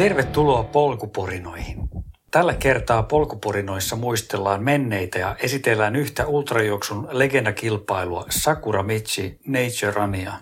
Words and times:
Tervetuloa 0.00 0.64
polkuporinoihin. 0.64 1.88
Tällä 2.30 2.54
kertaa 2.54 3.02
polkuporinoissa 3.02 3.96
muistellaan 3.96 4.62
menneitä 4.62 5.18
ja 5.18 5.36
esitellään 5.42 5.96
yhtä 5.96 6.26
ultrajuoksun 6.26 7.08
legendakilpailua 7.10 8.26
Sakura 8.30 8.82
Michi 8.82 9.40
Nature 9.46 9.92
Runia, 9.94 10.32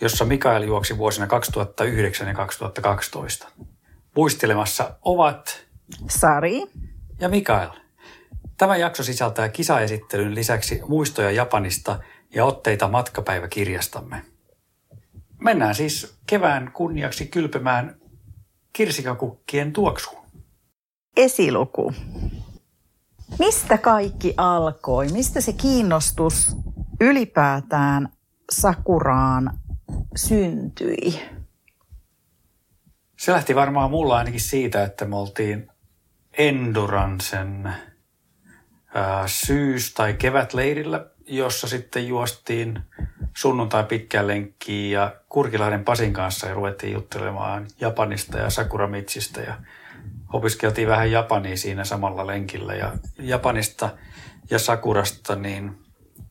jossa 0.00 0.24
Mikael 0.24 0.62
juoksi 0.62 0.98
vuosina 0.98 1.26
2009 1.26 2.28
ja 2.28 2.34
2012. 2.34 3.48
Muistelemassa 4.16 4.94
ovat 5.02 5.66
Sari 6.08 6.62
ja 7.20 7.28
Mikael. 7.28 7.70
Tämä 8.56 8.76
jakso 8.76 9.02
sisältää 9.02 9.48
kisaesittelyn 9.48 10.34
lisäksi 10.34 10.80
muistoja 10.88 11.30
Japanista 11.30 11.98
ja 12.34 12.44
otteita 12.44 12.88
matkapäiväkirjastamme. 12.88 14.22
Mennään 15.38 15.74
siis 15.74 16.16
kevään 16.26 16.70
kunniaksi 16.72 17.26
kylpemään 17.26 18.03
kirsikakukkien 18.74 19.72
tuoksuun. 19.72 20.24
Esiluku. 21.16 21.92
Mistä 23.38 23.78
kaikki 23.78 24.34
alkoi? 24.36 25.08
Mistä 25.08 25.40
se 25.40 25.52
kiinnostus 25.52 26.56
ylipäätään 27.00 28.08
Sakuraan 28.52 29.60
syntyi? 30.16 31.20
Se 33.18 33.32
lähti 33.32 33.54
varmaan 33.54 33.90
mulla 33.90 34.16
ainakin 34.16 34.40
siitä, 34.40 34.84
että 34.84 35.04
me 35.04 35.16
oltiin 35.16 35.68
Endurancen 36.38 37.74
syys- 39.26 39.94
tai 39.94 40.14
kevätleirillä, 40.14 41.10
jossa 41.26 41.68
sitten 41.68 42.08
juostiin 42.08 42.80
sunnuntai 43.36 43.84
pitkään 43.84 44.26
lenkkiin 44.26 44.90
ja 44.90 45.14
Kurkilainen 45.28 45.84
Pasin 45.84 46.12
kanssa 46.12 46.46
ja 46.46 46.54
ruvettiin 46.54 46.92
juttelemaan 46.92 47.66
Japanista 47.80 48.38
ja 48.38 48.50
Sakuramitsista 48.50 49.40
ja 49.40 49.54
opiskeltiin 50.32 50.88
vähän 50.88 51.10
Japania 51.10 51.56
siinä 51.56 51.84
samalla 51.84 52.26
lenkillä 52.26 52.74
ja 52.74 52.92
Japanista 53.18 53.90
ja 54.50 54.58
Sakurasta 54.58 55.36
niin 55.36 55.78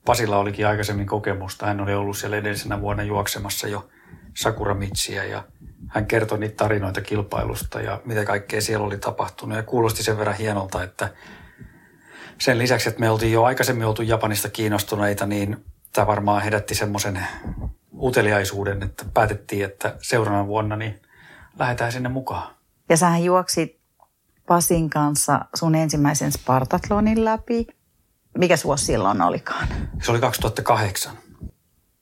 Pasilla 0.06 0.38
olikin 0.38 0.68
aikaisemmin 0.68 1.08
kokemusta. 1.08 1.66
Hän 1.66 1.82
oli 1.82 1.94
ollut 1.94 2.18
siellä 2.18 2.38
edellisenä 2.38 2.82
vuonna 2.82 3.04
juoksemassa 3.04 3.68
jo 3.68 3.90
Sakuramitsiä 4.34 5.24
ja 5.24 5.44
hän 5.88 6.06
kertoi 6.06 6.40
niitä 6.40 6.56
tarinoita 6.56 7.02
kilpailusta 7.02 7.82
ja 7.82 8.02
mitä 8.06 8.26
kaikkea 8.26 8.62
siellä 8.62 8.86
oli 8.86 8.98
tapahtunut 8.98 9.58
ja 9.58 9.64
kuulosti 9.64 10.04
sen 10.04 10.18
verran 10.18 10.38
hienolta, 10.38 10.84
että 10.84 11.10
sen 12.44 12.58
lisäksi, 12.58 12.90
että 12.90 13.00
me 13.00 13.10
oltiin 13.10 13.32
jo 13.32 13.44
aikaisemmin 13.44 13.88
oltu 13.88 14.02
Japanista 14.02 14.50
kiinnostuneita, 14.50 15.26
niin 15.26 15.66
tämä 15.94 16.08
varmaan 16.08 16.42
herätti 16.42 16.76
semmoisen 16.76 17.20
uteliaisuuden, 18.00 18.84
että 18.84 19.06
päätettiin, 19.14 19.66
että 19.66 19.96
seuraavana 20.02 20.48
vuonna 20.48 20.76
niin 20.76 21.02
lähdetään 21.60 21.92
sinne 21.92 22.10
mukaan. 22.10 22.56
Ja 22.90 22.98
sähän 22.98 23.24
juoksit 23.24 23.80
Pasin 24.48 24.90
kanssa 24.90 25.46
sun 25.56 25.76
ensimmäisen 25.76 26.32
Spartatlonin 26.32 27.26
läpi. 27.26 27.68
Mikä 28.38 28.56
vuosi 28.64 28.86
silloin 28.86 29.22
olikaan? 29.22 29.68
Se 30.02 30.12
oli 30.12 30.20
2008. 30.20 31.14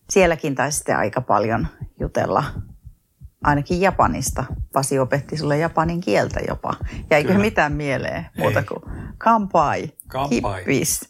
Sielläkin 0.10 0.56
taisitte 0.56 0.94
aika 0.94 1.22
paljon 1.22 1.68
jutella 2.00 2.44
ainakin 3.44 3.82
Japanista. 3.82 4.44
Pasi 4.74 5.00
opetti 5.00 5.38
sulle 5.38 5.58
japanin 5.58 6.02
kieltä 6.02 6.40
jopa. 6.48 6.74
Jäikö 7.12 7.28
Kyllä. 7.28 7.42
mitään 7.42 7.72
mieleen 7.74 8.26
muuta 8.38 8.64
kuin 8.64 8.82
kampai, 9.18 9.90
kampai. 10.12 10.60
hippis? 10.60 11.10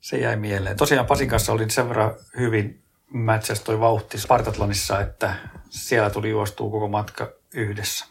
Se 0.00 0.16
jäi 0.16 0.36
mieleen. 0.36 0.76
Tosiaan 0.76 1.06
Pasin 1.06 1.28
kanssa 1.28 1.52
oli 1.52 1.70
sen 1.70 1.88
verran 1.88 2.14
hyvin 2.38 2.82
mätsäs 3.12 3.60
toi 3.60 3.80
vauhti 3.80 4.18
Spartatlonissa, 4.18 5.00
että 5.00 5.34
siellä 5.68 6.10
tuli 6.10 6.30
juostua 6.30 6.70
koko 6.70 6.88
matka 6.88 7.32
yhdessä. 7.54 8.06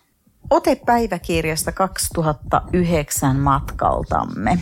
Ote 0.50 0.76
päiväkirjasta 0.86 1.72
2009 1.72 3.36
matkaltamme. 3.36 4.60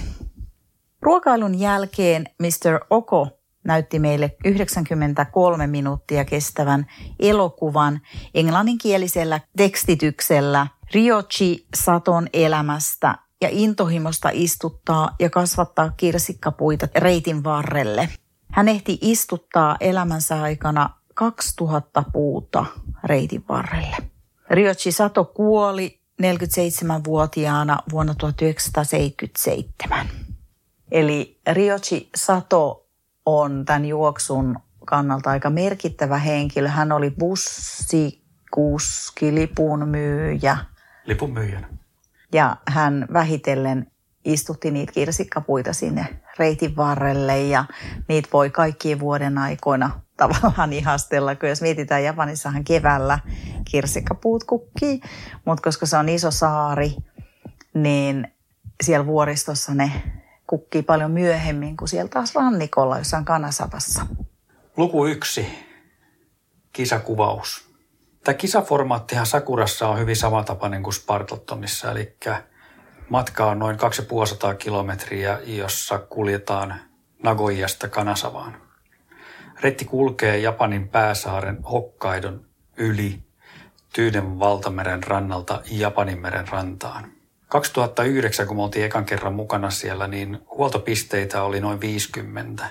Ruokailun 1.01 1.59
jälkeen 1.59 2.25
Mr. 2.39 2.85
Oko 2.89 3.29
näytti 3.63 3.99
meille 3.99 4.35
93 4.45 5.67
minuuttia 5.67 6.25
kestävän 6.25 6.85
elokuvan 7.19 8.01
englanninkielisellä 8.33 9.39
tekstityksellä 9.57 10.67
Ryochi 10.93 11.67
Saton 11.75 12.27
elämästä 12.33 13.15
ja 13.41 13.49
intohimosta 13.51 14.29
istuttaa 14.33 15.15
ja 15.19 15.29
kasvattaa 15.29 15.91
kirsikkapuita 15.97 16.87
reitin 16.95 17.43
varrelle. 17.43 18.09
Hän 18.51 18.67
ehti 18.67 18.97
istuttaa 19.01 19.77
elämänsä 19.79 20.41
aikana 20.41 20.89
2000 21.13 22.03
puuta 22.13 22.65
reitin 23.03 23.43
varrelle. 23.49 23.97
Ryochi 24.49 24.91
Sato 24.91 25.25
kuoli 25.25 25.99
47-vuotiaana 26.21 27.79
vuonna 27.91 28.15
1977. 28.15 30.07
Eli 30.91 31.39
Ryochi 31.53 32.09
Sato 32.15 32.87
on 33.25 33.65
tämän 33.65 33.85
juoksun 33.85 34.59
kannalta 34.85 35.29
aika 35.29 35.49
merkittävä 35.49 36.17
henkilö. 36.17 36.67
Hän 36.67 36.91
oli 36.91 37.11
bussikuski, 37.11 38.15
lipunmyyjä. 39.35 40.57
Lipunmyyjänä. 41.05 41.76
Ja 42.33 42.55
hän 42.67 43.07
vähitellen 43.13 43.91
istutti 44.25 44.71
niitä 44.71 44.91
kirsikkapuita 44.91 45.73
sinne 45.73 46.21
reitin 46.39 46.75
varrelle 46.75 47.41
ja 47.41 47.65
niitä 48.07 48.29
voi 48.33 48.49
kaikkien 48.49 48.99
vuoden 48.99 49.37
aikoina 49.37 50.01
tavallaan 50.17 50.73
ihastella, 50.73 51.35
kun 51.35 51.49
jos 51.49 51.61
mietitään 51.61 52.03
Japanissahan 52.03 52.63
keväällä 52.63 53.19
kirsikkapuut 53.71 54.43
kukkii, 54.43 55.01
mutta 55.45 55.63
koska 55.63 55.85
se 55.85 55.97
on 55.97 56.09
iso 56.09 56.31
saari, 56.31 56.95
niin 57.73 58.27
siellä 58.83 59.05
vuoristossa 59.05 59.73
ne 59.73 59.91
kukkii 60.47 60.81
paljon 60.81 61.11
myöhemmin 61.11 61.77
kuin 61.77 61.89
siellä 61.89 62.09
taas 62.09 62.35
rannikolla 62.35 62.97
jossain 62.97 63.25
Kanasavassa. 63.25 64.07
Luku 64.77 65.05
yksi, 65.05 65.47
kisakuvaus. 66.73 67.66
Tämä 68.23 68.35
kisaformaattihan 68.35 69.25
Sakurassa 69.25 69.87
on 69.87 69.99
hyvin 69.99 70.15
samantapainen 70.15 70.83
kuin 70.83 70.93
Spartatonissa, 70.93 71.91
eli 71.91 72.17
matka 73.09 73.45
on 73.45 73.59
noin 73.59 73.77
250 73.77 74.63
kilometriä, 74.63 75.39
jossa 75.45 75.99
kuljetaan 75.99 76.75
Nagoyasta 77.23 77.87
Kanasavaan. 77.87 78.61
Retti 79.61 79.85
kulkee 79.85 80.37
Japanin 80.37 80.89
pääsaaren 80.89 81.63
Hokkaidon 81.63 82.45
yli 82.77 83.23
Tyyden 83.93 84.39
valtameren 84.39 85.03
rannalta 85.03 85.61
Japanin 85.71 86.21
meren 86.21 86.47
rantaan. 86.47 87.11
2009, 87.47 88.47
kun 88.47 88.55
me 88.55 88.63
oltiin 88.63 88.85
ekan 88.85 89.05
kerran 89.05 89.33
mukana 89.33 89.69
siellä, 89.69 90.07
niin 90.07 90.39
huoltopisteitä 90.57 91.43
oli 91.43 91.59
noin 91.59 91.81
50. 91.81 92.69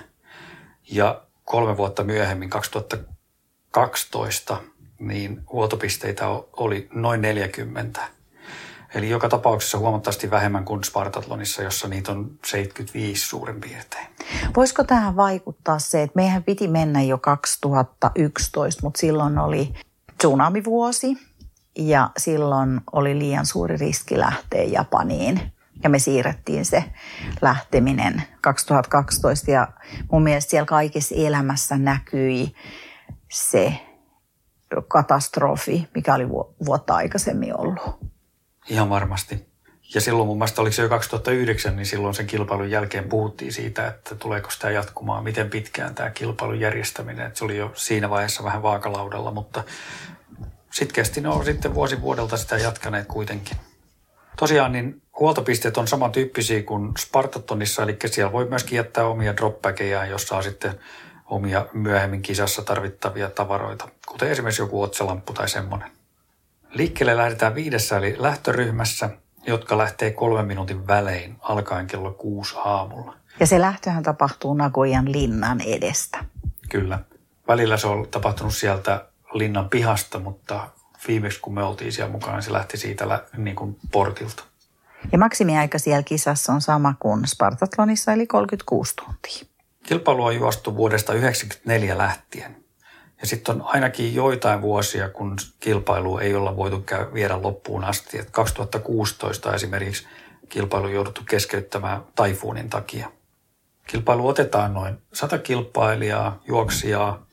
Ja 0.91 1.21
kolme 1.43 1.77
vuotta 1.77 2.03
myöhemmin, 2.03 2.49
2012, 2.49 4.57
niin 4.99 5.41
huoltopisteitä 5.51 6.27
oli 6.53 6.89
noin 6.93 7.21
40. 7.21 8.01
Eli 8.95 9.09
joka 9.09 9.29
tapauksessa 9.29 9.77
huomattavasti 9.77 10.31
vähemmän 10.31 10.65
kuin 10.65 10.83
Spartatlonissa, 10.83 11.63
jossa 11.63 11.87
niitä 11.87 12.11
on 12.11 12.31
75 12.45 13.25
suurin 13.25 13.61
piirtein. 13.61 14.07
Voisiko 14.55 14.83
tähän 14.83 15.15
vaikuttaa 15.15 15.79
se, 15.79 16.01
että 16.01 16.15
meidän 16.15 16.43
piti 16.43 16.67
mennä 16.67 17.01
jo 17.01 17.17
2011, 17.17 18.81
mutta 18.83 18.99
silloin 18.99 19.37
oli 19.37 19.73
tsunamivuosi 20.17 21.17
ja 21.77 22.09
silloin 22.17 22.81
oli 22.91 23.19
liian 23.19 23.45
suuri 23.45 23.77
riski 23.77 24.19
lähteä 24.19 24.63
Japaniin. 24.63 25.51
Ja 25.83 25.89
me 25.89 25.99
siirrettiin 25.99 26.65
se 26.65 26.83
lähteminen 27.41 28.23
2012 28.41 29.51
ja 29.51 29.67
mun 30.11 30.23
mielestä 30.23 30.49
siellä 30.49 30.65
kaikessa 30.65 31.15
elämässä 31.15 31.77
näkyi 31.77 32.53
se 33.31 33.86
katastrofi, 34.87 35.87
mikä 35.95 36.15
oli 36.15 36.29
vuotta 36.65 36.95
aikaisemmin 36.95 37.59
ollut. 37.59 37.99
Ihan 38.69 38.89
varmasti. 38.89 39.47
Ja 39.95 40.01
silloin 40.01 40.27
mun 40.27 40.37
mielestä 40.37 40.61
oliko 40.61 40.73
se 40.73 40.81
jo 40.81 40.89
2009, 40.89 41.75
niin 41.75 41.85
silloin 41.85 42.13
sen 42.13 42.27
kilpailun 42.27 42.71
jälkeen 42.71 43.09
puhuttiin 43.09 43.53
siitä, 43.53 43.87
että 43.87 44.15
tuleeko 44.15 44.51
sitä 44.51 44.71
jatkumaan, 44.71 45.23
miten 45.23 45.49
pitkään 45.49 45.95
tämä 45.95 46.09
kilpailun 46.09 46.59
järjestäminen. 46.59 47.27
Että 47.27 47.39
se 47.39 47.45
oli 47.45 47.57
jo 47.57 47.71
siinä 47.75 48.09
vaiheessa 48.09 48.43
vähän 48.43 48.63
vaakalaudalla, 48.63 49.31
mutta 49.31 49.63
sitkeästi 50.71 51.21
ne 51.21 51.29
on 51.29 51.45
sitten 51.45 51.73
vuosi 51.73 52.01
vuodelta 52.01 52.37
sitä 52.37 52.57
jatkaneet 52.57 53.07
kuitenkin. 53.07 53.57
Tosiaan 54.37 54.71
niin 54.71 55.01
huoltopisteet 55.19 55.77
on 55.77 55.87
samantyyppisiä 55.87 56.63
kuin 56.63 56.91
Spartatonissa, 56.97 57.83
eli 57.83 57.97
siellä 58.05 58.31
voi 58.31 58.45
myöskin 58.45 58.77
jättää 58.77 59.05
omia 59.05 59.37
dropbackejaan, 59.37 60.09
jossa 60.09 60.37
on 60.37 60.43
sitten 60.43 60.79
omia 61.27 61.65
myöhemmin 61.73 62.21
kisassa 62.21 62.61
tarvittavia 62.61 63.29
tavaroita, 63.29 63.89
kuten 64.07 64.31
esimerkiksi 64.31 64.61
joku 64.61 64.81
otsalamppu 64.81 65.33
tai 65.33 65.49
semmoinen. 65.49 65.91
Liikkeelle 66.69 67.17
lähdetään 67.17 67.55
viidessä 67.55 67.97
eli 67.97 68.15
lähtöryhmässä, 68.19 69.09
jotka 69.47 69.77
lähtee 69.77 70.11
kolmen 70.11 70.45
minuutin 70.45 70.87
välein 70.87 71.35
alkaen 71.41 71.87
kello 71.87 72.11
kuusi 72.11 72.55
aamulla. 72.57 73.15
Ja 73.39 73.47
se 73.47 73.61
lähtöhän 73.61 74.03
tapahtuu 74.03 74.53
Nagoyan 74.53 75.11
linnan 75.11 75.61
edestä. 75.61 76.25
Kyllä. 76.69 76.99
Välillä 77.47 77.77
se 77.77 77.87
on 77.87 78.07
tapahtunut 78.11 78.55
sieltä 78.55 79.05
linnan 79.33 79.69
pihasta, 79.69 80.19
mutta 80.19 80.69
viimeksi 81.07 81.39
kun 81.41 81.53
me 81.53 81.63
oltiin 81.63 81.93
siellä 81.93 82.11
mukana, 82.11 82.41
se 82.41 82.53
lähti 82.53 82.77
siitä 82.77 83.23
niin 83.37 83.55
kuin 83.55 83.79
portilta. 83.91 84.43
Ja 85.11 85.17
maksimiaika 85.17 85.79
siellä 85.79 86.03
kisassa 86.03 86.53
on 86.53 86.61
sama 86.61 86.93
kuin 86.99 87.27
Spartatlonissa, 87.27 88.13
eli 88.13 88.27
36 88.27 88.93
tuntia. 88.95 89.56
Kilpailu 89.87 90.25
on 90.25 90.35
juostu 90.35 90.75
vuodesta 90.75 91.05
1994 91.05 91.97
lähtien. 91.97 92.63
Ja 93.21 93.27
sitten 93.27 93.55
on 93.55 93.61
ainakin 93.65 94.15
joitain 94.15 94.61
vuosia, 94.61 95.09
kun 95.09 95.35
kilpailu 95.59 96.17
ei 96.17 96.35
olla 96.35 96.57
voitu 96.57 96.79
käy, 96.79 97.13
viedä 97.13 97.41
loppuun 97.41 97.83
asti. 97.83 98.19
Et 98.19 98.29
2016 98.29 99.53
esimerkiksi 99.53 100.07
kilpailu 100.49 100.87
jouduttu 100.87 101.21
keskeyttämään 101.29 102.01
taifuunin 102.15 102.69
takia. 102.69 103.11
Kilpailu 103.87 104.27
otetaan 104.27 104.73
noin 104.73 104.97
100 105.13 105.37
kilpailijaa, 105.37 106.41
juoksijaa, 106.47 107.25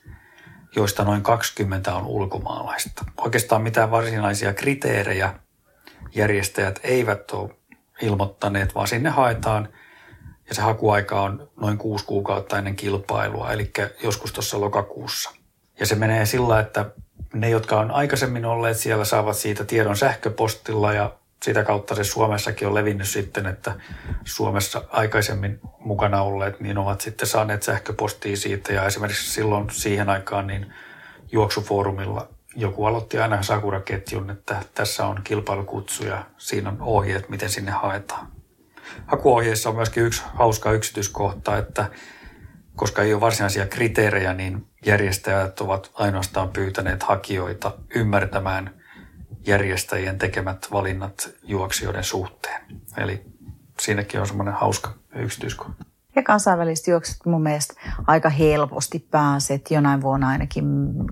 joista 0.76 1.04
noin 1.04 1.22
20 1.22 1.94
on 1.94 2.06
ulkomaalaista. 2.06 3.04
Oikeastaan 3.16 3.62
mitään 3.62 3.90
varsinaisia 3.90 4.54
kriteerejä 4.54 5.34
järjestäjät 6.14 6.80
eivät 6.82 7.30
ole 7.30 7.50
ilmoittaneet, 8.02 8.74
vaan 8.74 8.88
sinne 8.88 9.10
haetaan 9.10 9.68
ja 10.48 10.54
se 10.54 10.62
hakuaika 10.62 11.22
on 11.22 11.48
noin 11.60 11.78
kuusi 11.78 12.04
kuukautta 12.04 12.58
ennen 12.58 12.76
kilpailua, 12.76 13.52
eli 13.52 13.70
joskus 14.02 14.32
tuossa 14.32 14.60
lokakuussa. 14.60 15.30
Ja 15.80 15.86
se 15.86 15.94
menee 15.94 16.26
sillä, 16.26 16.60
että 16.60 16.90
ne, 17.34 17.50
jotka 17.50 17.80
on 17.80 17.90
aikaisemmin 17.90 18.44
olleet 18.44 18.76
siellä, 18.76 19.04
saavat 19.04 19.36
siitä 19.36 19.64
tiedon 19.64 19.96
sähköpostilla 19.96 20.92
ja 20.92 21.12
sitä 21.42 21.64
kautta 21.64 21.94
se 21.94 22.04
Suomessakin 22.04 22.68
on 22.68 22.74
levinnyt 22.74 23.08
sitten, 23.08 23.46
että 23.46 23.74
Suomessa 24.24 24.82
aikaisemmin 24.90 25.60
mukana 25.78 26.22
olleet, 26.22 26.60
niin 26.60 26.78
ovat 26.78 27.00
sitten 27.00 27.28
saaneet 27.28 27.62
sähköpostia 27.62 28.36
siitä. 28.36 28.72
Ja 28.72 28.86
esimerkiksi 28.86 29.32
silloin 29.32 29.70
siihen 29.70 30.08
aikaan 30.08 30.46
niin 30.46 30.72
juoksufoorumilla 31.32 32.28
joku 32.56 32.84
aloitti 32.84 33.18
aina 33.18 33.42
Sakura-ketjun, 33.42 34.30
että 34.30 34.62
tässä 34.74 35.06
on 35.06 35.20
kilpailukutsu 35.24 36.04
ja 36.04 36.24
siinä 36.38 36.68
on 36.68 36.76
ohjeet, 36.80 37.28
miten 37.28 37.50
sinne 37.50 37.70
haetaan. 37.70 38.32
Hakuohjeissa 39.06 39.68
on 39.68 39.76
myöskin 39.76 40.04
yksi 40.04 40.22
hauska 40.34 40.72
yksityiskohta, 40.72 41.58
että 41.58 41.90
koska 42.76 43.02
ei 43.02 43.12
ole 43.12 43.20
varsinaisia 43.20 43.66
kriteerejä, 43.66 44.34
niin 44.34 44.66
järjestäjät 44.86 45.60
ovat 45.60 45.90
ainoastaan 45.94 46.48
pyytäneet 46.48 47.02
hakijoita 47.02 47.72
ymmärtämään– 47.94 48.70
järjestäjien 49.46 50.18
tekemät 50.18 50.66
valinnat 50.72 51.30
juoksijoiden 51.42 52.04
suhteen. 52.04 52.60
Eli 52.96 53.22
siinäkin 53.80 54.20
on 54.20 54.26
semmoinen 54.26 54.54
hauska 54.54 54.94
yksityiskohta. 55.14 55.84
Ja 56.16 56.22
kansainväliset 56.22 56.86
juokset 56.86 57.16
mun 57.26 57.42
mielestä 57.42 57.74
aika 58.06 58.28
helposti 58.28 58.98
pääset. 59.10 59.70
Jonain 59.70 60.02
vuonna 60.02 60.28
ainakin, 60.28 60.64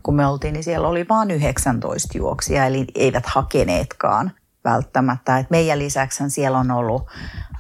kun 0.03 0.17
me 0.17 0.27
oltiin, 0.27 0.53
niin 0.53 0.65
siellä 0.65 0.89
oli 0.89 1.07
vain 1.09 1.31
19 1.31 2.19
juoksia, 2.19 2.67
eli 2.67 2.87
eivät 2.95 3.27
hakeneetkaan 3.27 4.33
välttämättä. 4.65 5.39
Et 5.39 5.51
meidän 5.51 5.79
lisäksi 5.79 6.31
siellä 6.31 6.59
on 6.59 6.71
ollut 6.71 7.07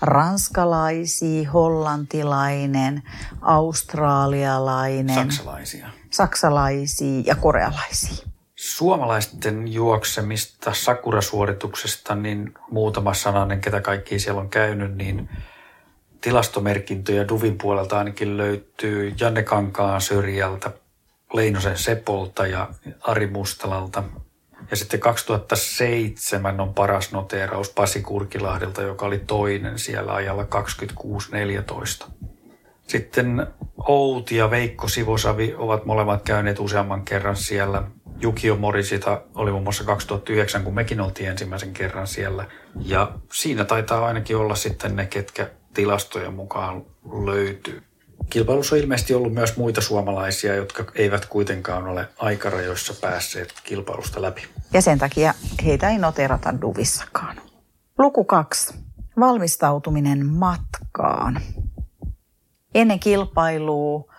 ranskalaisia, 0.02 1.50
hollantilainen, 1.50 3.02
australialainen, 3.40 5.14
saksalaisia, 5.14 5.88
saksalaisia 6.10 7.22
ja 7.26 7.34
korealaisia 7.34 8.32
suomalaisten 8.62 9.72
juoksemista, 9.72 10.74
sakurasuorituksesta, 10.74 12.14
niin 12.14 12.54
muutama 12.70 13.14
sananen, 13.14 13.60
ketä 13.60 13.80
kaikki 13.80 14.18
siellä 14.18 14.40
on 14.40 14.48
käynyt, 14.48 14.96
niin 14.96 15.28
tilastomerkintöjä 16.20 17.28
Duvin 17.28 17.58
puolelta 17.58 17.98
ainakin 17.98 18.36
löytyy 18.36 19.14
Janne 19.20 19.42
Kankaan 19.42 20.00
syrjältä, 20.00 20.70
Leinosen 21.32 21.78
Sepolta 21.78 22.46
ja 22.46 22.68
Ari 23.00 23.26
Mustalalta. 23.26 24.04
Ja 24.72 24.76
sitten 24.76 25.00
2007 25.00 26.60
on 26.60 26.74
paras 26.74 27.12
noteeraus 27.12 27.70
Pasi 27.70 28.02
Kurkilahdelta, 28.02 28.82
joka 28.82 29.06
oli 29.06 29.18
toinen 29.18 29.78
siellä 29.78 30.14
ajalla 30.14 30.46
26.14. 32.04 32.10
Sitten 32.88 33.46
Outi 33.88 34.36
ja 34.36 34.50
Veikko 34.50 34.88
Sivosavi 34.88 35.54
ovat 35.58 35.84
molemmat 35.84 36.22
käyneet 36.22 36.58
useamman 36.58 37.04
kerran 37.04 37.36
siellä. 37.36 37.82
Jukio 38.20 38.56
Morisita 38.56 39.22
oli 39.34 39.50
muun 39.50 39.62
muassa 39.62 39.84
2009, 39.84 40.64
kun 40.64 40.74
mekin 40.74 41.00
oltiin 41.00 41.28
ensimmäisen 41.28 41.72
kerran 41.72 42.06
siellä. 42.06 42.44
Ja 42.80 43.12
siinä 43.32 43.64
taitaa 43.64 44.06
ainakin 44.06 44.36
olla 44.36 44.54
sitten 44.54 44.96
ne, 44.96 45.06
ketkä 45.06 45.50
tilastojen 45.74 46.34
mukaan 46.34 46.84
löytyy. 47.24 47.82
Kilpailussa 48.30 48.74
on 48.74 48.80
ilmeisesti 48.80 49.14
ollut 49.14 49.34
myös 49.34 49.56
muita 49.56 49.80
suomalaisia, 49.80 50.54
jotka 50.54 50.84
eivät 50.94 51.26
kuitenkaan 51.26 51.86
ole 51.86 52.08
aikarajoissa 52.18 52.94
päässeet 53.00 53.54
kilpailusta 53.64 54.22
läpi. 54.22 54.42
Ja 54.72 54.82
sen 54.82 54.98
takia 54.98 55.34
heitä 55.64 55.90
ei 55.90 55.98
noterata 55.98 56.60
Duvissakaan. 56.60 57.36
Luku 57.98 58.24
kaksi. 58.24 58.74
Valmistautuminen 59.20 60.26
matkaan. 60.26 61.40
Ennen 62.74 63.00
kilpailua 63.00 64.12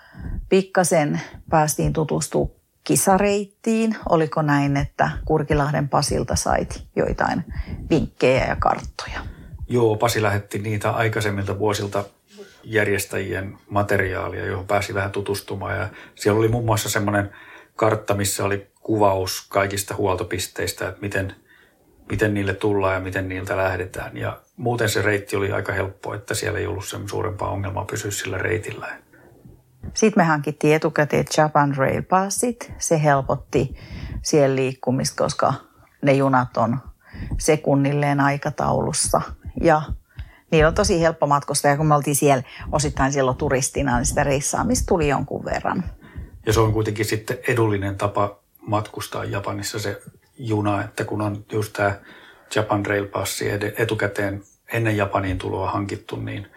pikkasen 0.49 1.21
päästiin 1.49 1.93
tutustumaan 1.93 2.63
kisareittiin. 2.83 3.95
Oliko 4.09 4.41
näin, 4.41 4.77
että 4.77 5.11
Kurkilahden 5.25 5.89
Pasilta 5.89 6.35
sait 6.35 6.83
joitain 6.95 7.45
vinkkejä 7.89 8.45
ja 8.45 8.55
karttoja? 8.55 9.19
Joo, 9.67 9.95
Pasi 9.95 10.21
lähetti 10.21 10.59
niitä 10.59 10.91
aikaisemmilta 10.91 11.59
vuosilta 11.59 12.03
järjestäjien 12.63 13.57
materiaalia, 13.69 14.45
johon 14.45 14.67
pääsi 14.67 14.93
vähän 14.93 15.11
tutustumaan. 15.11 15.77
Ja 15.77 15.89
siellä 16.15 16.39
oli 16.39 16.47
muun 16.47 16.65
muassa 16.65 16.89
semmoinen 16.89 17.31
kartta, 17.75 18.13
missä 18.13 18.45
oli 18.45 18.67
kuvaus 18.81 19.45
kaikista 19.49 19.95
huoltopisteistä, 19.95 20.87
että 20.87 21.01
miten, 21.01 21.35
miten 22.09 22.33
niille 22.33 22.53
tullaan 22.53 22.93
ja 22.93 22.99
miten 22.99 23.29
niiltä 23.29 23.57
lähdetään. 23.57 24.17
Ja 24.17 24.41
muuten 24.57 24.89
se 24.89 25.01
reitti 25.01 25.35
oli 25.35 25.51
aika 25.51 25.73
helppo, 25.73 26.13
että 26.13 26.33
siellä 26.33 26.59
ei 26.59 26.67
ollut 26.67 26.85
sen 26.85 27.09
suurempaa 27.09 27.49
ongelmaa 27.49 27.85
pysyä 27.85 28.11
sillä 28.11 28.37
reitillä. 28.37 28.87
Sitten 29.93 30.23
me 30.23 30.27
hankittiin 30.27 30.75
etukäteen 30.75 31.25
Japan 31.37 31.75
Rail 31.77 32.01
Passit. 32.01 32.73
Se 32.77 33.03
helpotti 33.03 33.75
siellä 34.21 34.55
liikkumista, 34.55 35.23
koska 35.23 35.53
ne 36.01 36.13
junat 36.13 36.57
on 36.57 36.77
sekunnilleen 37.39 38.19
aikataulussa. 38.19 39.21
Ja 39.61 39.81
niillä 40.53 40.67
on 40.67 40.75
tosi 40.75 41.01
helppo 41.01 41.27
matkustaa. 41.27 41.71
Ja 41.71 41.77
kun 41.77 41.87
me 41.87 41.95
oltiin 41.95 42.15
siellä 42.15 42.43
osittain 42.71 43.13
silloin 43.13 43.37
turistina, 43.37 43.97
niin 43.97 44.05
sitä 44.05 44.23
reissaamista 44.23 44.85
tuli 44.87 45.07
jonkun 45.07 45.45
verran. 45.45 45.83
Ja 46.45 46.53
se 46.53 46.59
on 46.59 46.73
kuitenkin 46.73 47.05
sitten 47.05 47.37
edullinen 47.47 47.97
tapa 47.97 48.39
matkustaa 48.61 49.25
Japanissa 49.25 49.79
se 49.79 50.01
juna, 50.37 50.83
että 50.83 51.05
kun 51.05 51.21
on 51.21 51.45
just 51.51 51.73
tämä 51.73 51.95
Japan 52.55 52.85
Rail 52.85 53.05
Passi 53.05 53.45
etukäteen 53.77 54.43
ennen 54.73 54.97
Japaniin 54.97 55.37
tuloa 55.37 55.71
hankittu, 55.71 56.15
niin 56.15 56.47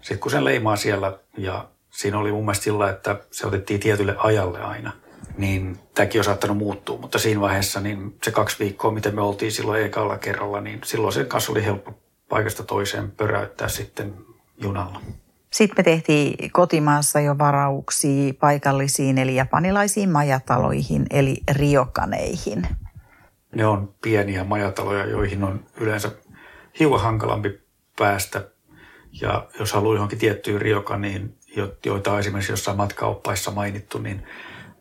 sitten 0.00 0.18
kun 0.18 0.30
sen 0.30 0.44
leimaa 0.44 0.76
siellä 0.76 1.18
ja 1.36 1.68
siinä 1.90 2.18
oli 2.18 2.32
mun 2.32 2.44
mielestä 2.44 2.64
sillä, 2.64 2.90
että 2.90 3.20
se 3.30 3.46
otettiin 3.46 3.80
tietylle 3.80 4.14
ajalle 4.18 4.60
aina, 4.60 4.92
niin 5.38 5.78
tämäkin 5.94 6.20
on 6.20 6.24
saattanut 6.24 6.56
muuttua. 6.56 6.98
Mutta 6.98 7.18
siinä 7.18 7.40
vaiheessa 7.40 7.80
niin 7.80 8.16
se 8.22 8.30
kaksi 8.30 8.56
viikkoa, 8.58 8.90
miten 8.90 9.14
me 9.14 9.20
oltiin 9.20 9.52
silloin 9.52 9.84
ekalla 9.84 10.18
kerralla, 10.18 10.60
niin 10.60 10.80
silloin 10.84 11.12
sen 11.12 11.26
kanssa 11.26 11.52
oli 11.52 11.64
helppo 11.64 11.94
paikasta 12.28 12.64
toiseen 12.64 13.10
pöräyttää 13.10 13.68
sitten 13.68 14.14
junalla. 14.62 15.00
Sitten 15.52 15.74
me 15.78 15.82
tehtiin 15.82 16.52
kotimaassa 16.52 17.20
jo 17.20 17.38
varauksia 17.38 18.34
paikallisiin 18.40 19.18
eli 19.18 19.34
japanilaisiin 19.34 20.10
majataloihin 20.10 21.06
eli 21.10 21.40
riokaneihin. 21.52 22.66
Ne 23.54 23.66
on 23.66 23.94
pieniä 24.02 24.44
majataloja, 24.44 25.06
joihin 25.06 25.44
on 25.44 25.64
yleensä 25.80 26.10
hiukan 26.78 27.00
hankalampi 27.00 27.60
päästä. 27.98 28.48
Ja 29.20 29.46
jos 29.58 29.72
haluaa 29.72 29.94
johonkin 29.94 30.18
tiettyyn 30.18 30.60
riokaniin, 30.60 31.38
joita 31.84 32.12
on 32.12 32.18
esimerkiksi 32.18 32.52
jossain 32.52 32.76
matkaoppaissa 32.76 33.50
mainittu, 33.50 33.98
niin 33.98 34.26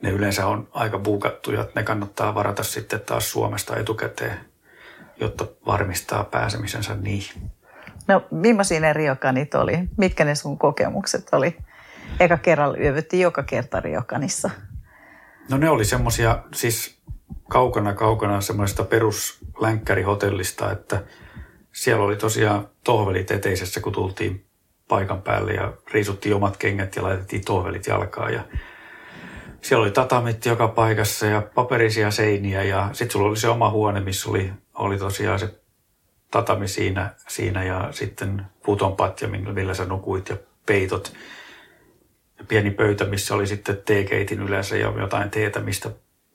ne 0.01 0.09
yleensä 0.09 0.47
on 0.47 0.67
aika 0.71 0.99
buukattuja. 0.99 1.65
Ne 1.75 1.83
kannattaa 1.83 2.35
varata 2.35 2.63
sitten 2.63 2.99
taas 2.99 3.31
Suomesta 3.31 3.77
etukäteen, 3.77 4.39
jotta 5.19 5.47
varmistaa 5.65 6.23
pääsemisensä 6.23 6.95
niihin. 6.95 7.51
No, 8.07 8.25
millaisia 8.31 8.79
ne 8.79 8.93
riokanit 8.93 9.55
oli? 9.55 9.79
Mitkä 9.97 10.25
ne 10.25 10.35
sun 10.35 10.57
kokemukset 10.57 11.27
oli? 11.31 11.57
Eka 12.19 12.37
kerralla 12.37 12.77
yövyttiin 12.77 13.21
joka 13.21 13.43
kerta 13.43 13.79
riokanissa. 13.79 14.49
No 15.49 15.57
ne 15.57 15.69
oli 15.69 15.85
semmoisia, 15.85 16.43
siis 16.53 16.97
kaukana 17.49 17.93
kaukana 17.93 18.41
semmoista 18.41 18.83
peruslänkkärihotellista, 18.83 20.71
että 20.71 21.03
siellä 21.71 22.03
oli 22.03 22.15
tosiaan 22.15 22.67
tohvelit 22.83 23.31
eteisessä, 23.31 23.81
kun 23.81 23.93
tultiin 23.93 24.45
paikan 24.87 25.21
päälle 25.21 25.53
ja 25.53 25.73
riisuttiin 25.93 26.35
omat 26.35 26.57
kengät 26.57 26.95
ja 26.95 27.03
laitettiin 27.03 27.45
tohvelit 27.45 27.87
jalkaan 27.87 28.33
ja 28.33 28.43
siellä 29.67 29.83
oli 29.83 29.91
tatamit 29.91 30.45
joka 30.45 30.67
paikassa 30.67 31.25
ja 31.25 31.41
paperisia 31.55 32.11
seiniä 32.11 32.63
ja 32.63 32.89
sitten 32.93 33.11
sulla 33.11 33.27
oli 33.27 33.37
se 33.37 33.49
oma 33.49 33.69
huone, 33.69 33.99
missä 33.99 34.29
oli, 34.29 34.53
oli 34.73 34.97
tosiaan 34.97 35.39
se 35.39 35.59
tatami 36.31 36.67
siinä, 36.67 37.09
siinä 37.27 37.63
ja 37.63 37.87
sitten 37.91 38.45
putonpatja, 38.65 39.27
millä 39.27 39.73
sä 39.73 39.85
nukuit 39.85 40.29
ja 40.29 40.37
peitot. 40.65 41.13
Ja 42.39 42.45
pieni 42.47 42.71
pöytä, 42.71 43.05
missä 43.05 43.35
oli 43.35 43.47
sitten 43.47 43.81
teekeitin 43.85 44.41
yleensä 44.41 44.77
ja 44.77 44.93
jotain 44.99 45.29
teetä, 45.29 45.59
mistä 45.59 45.89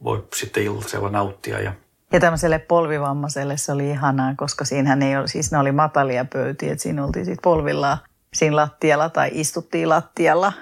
voi 0.05 0.27
sitten 0.35 0.63
iltasella 0.63 1.11
nauttia. 1.11 1.61
Ja, 1.61 1.73
ja 2.13 2.21
tämmöiselle 2.21 2.59
polvivammaiselle 2.59 3.57
se 3.57 3.73
oli 3.73 3.91
ihanaa, 3.91 4.35
koska 4.37 4.65
siinähän 4.65 5.03
ei 5.03 5.17
ole, 5.17 5.29
siis 5.29 5.53
ne 5.53 5.59
oli 5.59 5.73
matalia 5.73 6.25
pöytiä, 6.25 6.73
että 6.73 6.83
siinä 6.83 7.05
oltiin 7.05 7.25
sitten 7.25 7.43
polvillaan 7.43 7.99
siinä 8.35 8.57
lattialla 8.57 9.11
tai 9.11 9.31
istuttiin 9.33 9.89
lattialla. 9.89 10.53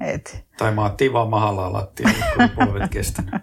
Et. 0.00 0.49
Tai 0.60 0.72
maattiin 0.74 1.12
vaan 1.12 1.28
mahallaan 1.28 1.72
lattialla, 1.72 2.24
kun 2.36 2.50
polvet 2.66 2.90
kestänyt. 2.90 3.34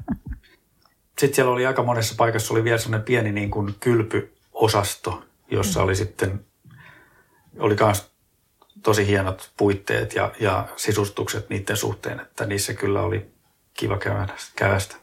Sitten 1.19 1.33
siellä 1.35 1.51
oli 1.51 1.65
aika 1.65 1.83
monessa 1.83 2.15
paikassa 2.17 2.53
oli 2.53 2.63
vielä 2.63 2.77
sellainen 2.77 3.05
pieni 3.05 3.31
niin 3.31 3.51
kuin 3.51 3.75
kylpyosasto, 3.79 5.23
jossa 5.51 5.83
oli 5.83 5.95
sitten, 5.95 6.45
oli 7.59 7.75
myös 7.79 8.11
tosi 8.83 9.07
hienot 9.07 9.51
puitteet 9.57 10.15
ja, 10.15 10.31
ja 10.39 10.67
sisustukset 10.75 11.49
niiden 11.49 11.77
suhteen, 11.77 12.19
että 12.19 12.45
niissä 12.45 12.73
kyllä 12.73 13.01
oli 13.01 13.31
kiva 13.73 13.97
kävästä. 14.55 14.95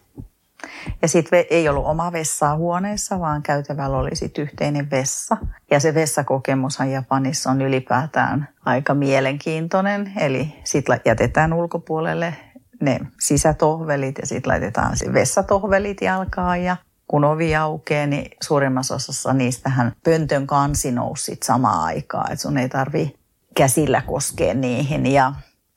Ja 1.02 1.08
sitten 1.08 1.44
ei 1.50 1.68
ollut 1.68 1.86
oma 1.86 2.12
vessaa 2.12 2.56
huoneessa, 2.56 3.20
vaan 3.20 3.42
käytävällä 3.42 3.96
oli 3.96 4.16
sitten 4.16 4.42
yhteinen 4.42 4.90
vessa. 4.90 5.36
Ja 5.70 5.80
se 5.80 5.94
vessakokemushan 5.94 6.90
Japanissa 6.90 7.50
on 7.50 7.62
ylipäätään 7.62 8.48
aika 8.64 8.94
mielenkiintoinen. 8.94 10.12
Eli 10.20 10.60
sitten 10.64 11.00
jätetään 11.04 11.52
ulkopuolelle 11.52 12.34
ne 12.80 13.00
sisätohvelit 13.20 14.18
ja 14.18 14.26
sitten 14.26 14.52
laitetaan 14.52 14.96
se 14.96 15.12
vessatohvelit 15.12 16.02
jalkaan 16.02 16.62
ja 16.62 16.76
kun 17.08 17.24
ovi 17.24 17.56
aukeaa, 17.56 18.06
niin 18.06 18.30
suurimmassa 18.42 18.94
osassa 18.94 19.32
niistähän 19.32 19.92
pöntön 20.04 20.46
kansi 20.46 20.92
nousi 20.92 21.38
samaan 21.44 21.84
aikaan, 21.84 22.32
että 22.32 22.42
sun 22.42 22.58
ei 22.58 22.68
tarvi 22.68 23.14
käsillä 23.56 24.02
koskea 24.06 24.54
niihin. 24.54 25.06
Ja 25.06 25.32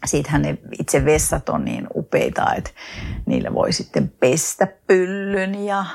Siitähän 0.06 0.42
ne 0.42 0.58
itse 0.80 1.06
vessat 1.06 1.50
on 1.50 1.66
niin 1.66 1.88
upeita, 1.96 2.54
että 2.54 2.70
niillä 3.26 3.54
voi 3.54 3.74
sitten 3.74 4.10
pestä 4.20 4.68
pyllyn 4.88 5.66
ja 5.66 5.86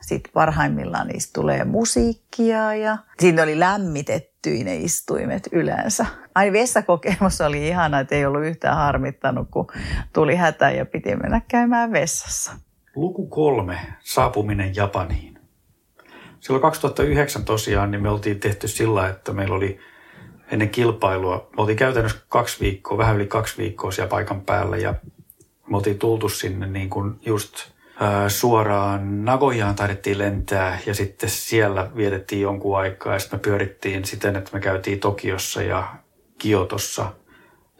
sitten 0.00 0.32
parhaimmillaan 0.32 1.08
niistä 1.08 1.40
tulee 1.40 1.64
musiikkia 1.64 2.74
ja 2.74 2.98
siinä 3.18 3.42
oli 3.42 3.58
lämmitetty 3.58 4.50
ne 4.64 4.76
istuimet 4.76 5.48
yleensä. 5.52 6.06
Ai 6.34 6.52
vessakokemus 6.52 7.40
oli 7.40 7.68
ihana, 7.68 8.00
että 8.00 8.14
ei 8.14 8.26
ollut 8.26 8.44
yhtään 8.44 8.76
harmittanut, 8.76 9.48
kun 9.50 9.66
tuli 10.12 10.36
hätä 10.36 10.70
ja 10.70 10.86
piti 10.86 11.16
mennä 11.16 11.40
käymään 11.48 11.92
vessassa. 11.92 12.52
Luku 12.94 13.26
kolme, 13.26 13.78
saapuminen 14.00 14.74
Japaniin. 14.74 15.38
Silloin 16.40 16.62
2009 16.62 17.44
tosiaan 17.44 17.90
niin 17.90 18.02
me 18.02 18.08
oltiin 18.08 18.40
tehty 18.40 18.68
sillä, 18.68 19.08
että 19.08 19.32
meillä 19.32 19.54
oli 19.54 19.78
ennen 20.50 20.70
kilpailua. 20.70 21.48
Me 21.56 21.60
oltiin 21.62 21.78
käytännössä 21.78 22.18
kaksi 22.28 22.60
viikkoa, 22.60 22.98
vähän 22.98 23.16
yli 23.16 23.26
kaksi 23.26 23.58
viikkoa 23.58 23.90
siellä 23.90 24.10
paikan 24.10 24.40
päällä 24.40 24.76
ja 24.76 24.94
me 25.70 25.76
oltiin 25.76 25.98
tultu 25.98 26.28
sinne 26.28 26.66
niin 26.66 26.90
kuin 26.90 27.14
just 27.26 27.54
suoraan 28.28 29.24
Nagojaan 29.24 29.74
taidettiin 29.74 30.18
lentää 30.18 30.78
ja 30.86 30.94
sitten 30.94 31.30
siellä 31.30 31.90
vietettiin 31.96 32.42
jonkun 32.42 32.78
aikaa 32.78 33.12
ja 33.12 33.18
sitten 33.18 33.38
me 33.38 33.42
pyörittiin 33.42 34.04
siten, 34.04 34.36
että 34.36 34.50
me 34.52 34.60
käytiin 34.60 35.00
Tokiossa 35.00 35.62
ja 35.62 35.94
Kiotossa 36.38 37.12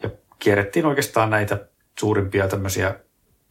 ja 0.03 0.09
kierrettiin 0.39 0.85
oikeastaan 0.85 1.29
näitä 1.29 1.67
suurimpia 1.99 2.47
tämmöisiä 2.47 2.95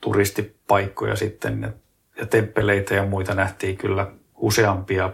turistipaikkoja 0.00 1.16
sitten 1.16 1.74
ja 2.16 2.26
temppeleitä 2.26 2.94
ja 2.94 3.06
muita 3.06 3.34
nähtiin 3.34 3.76
kyllä 3.76 4.12
useampia 4.36 5.12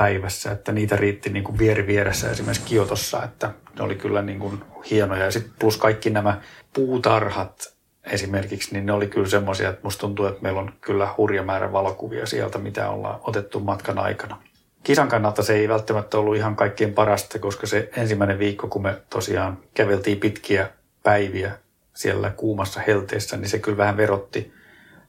päivässä, 0.00 0.52
että 0.52 0.72
niitä 0.72 0.96
riitti 0.96 1.30
niin 1.30 1.44
kuin 1.44 1.58
vieri 1.58 1.86
vieressä 1.86 2.30
esimerkiksi 2.30 2.66
Kiotossa, 2.66 3.24
että 3.24 3.50
ne 3.78 3.84
oli 3.84 3.94
kyllä 3.94 4.22
niin 4.22 4.38
kuin 4.38 4.64
hienoja. 4.90 5.24
Ja 5.24 5.30
sitten 5.30 5.52
plus 5.58 5.76
kaikki 5.76 6.10
nämä 6.10 6.40
puutarhat 6.74 7.74
esimerkiksi, 8.04 8.72
niin 8.72 8.86
ne 8.86 8.92
oli 8.92 9.06
kyllä 9.06 9.28
semmoisia, 9.28 9.68
että 9.68 9.80
musta 9.82 10.00
tuntuu, 10.00 10.26
että 10.26 10.42
meillä 10.42 10.60
on 10.60 10.72
kyllä 10.80 11.14
hurja 11.16 11.42
määrä 11.42 11.72
valokuvia 11.72 12.26
sieltä, 12.26 12.58
mitä 12.58 12.90
ollaan 12.90 13.20
otettu 13.22 13.60
matkan 13.60 13.98
aikana. 13.98 14.42
Kisan 14.82 15.08
kannalta 15.08 15.42
se 15.42 15.54
ei 15.54 15.68
välttämättä 15.68 16.18
ollut 16.18 16.36
ihan 16.36 16.56
kaikkien 16.56 16.94
parasta, 16.94 17.38
koska 17.38 17.66
se 17.66 17.90
ensimmäinen 17.96 18.38
viikko, 18.38 18.68
kun 18.68 18.82
me 18.82 18.96
tosiaan 19.10 19.58
käveltiin 19.74 20.20
pitkiä 20.20 20.70
päiviä 21.02 21.52
siellä 21.94 22.30
kuumassa 22.30 22.80
helteessä, 22.86 23.36
niin 23.36 23.48
se 23.48 23.58
kyllä 23.58 23.76
vähän 23.76 23.96
verotti 23.96 24.52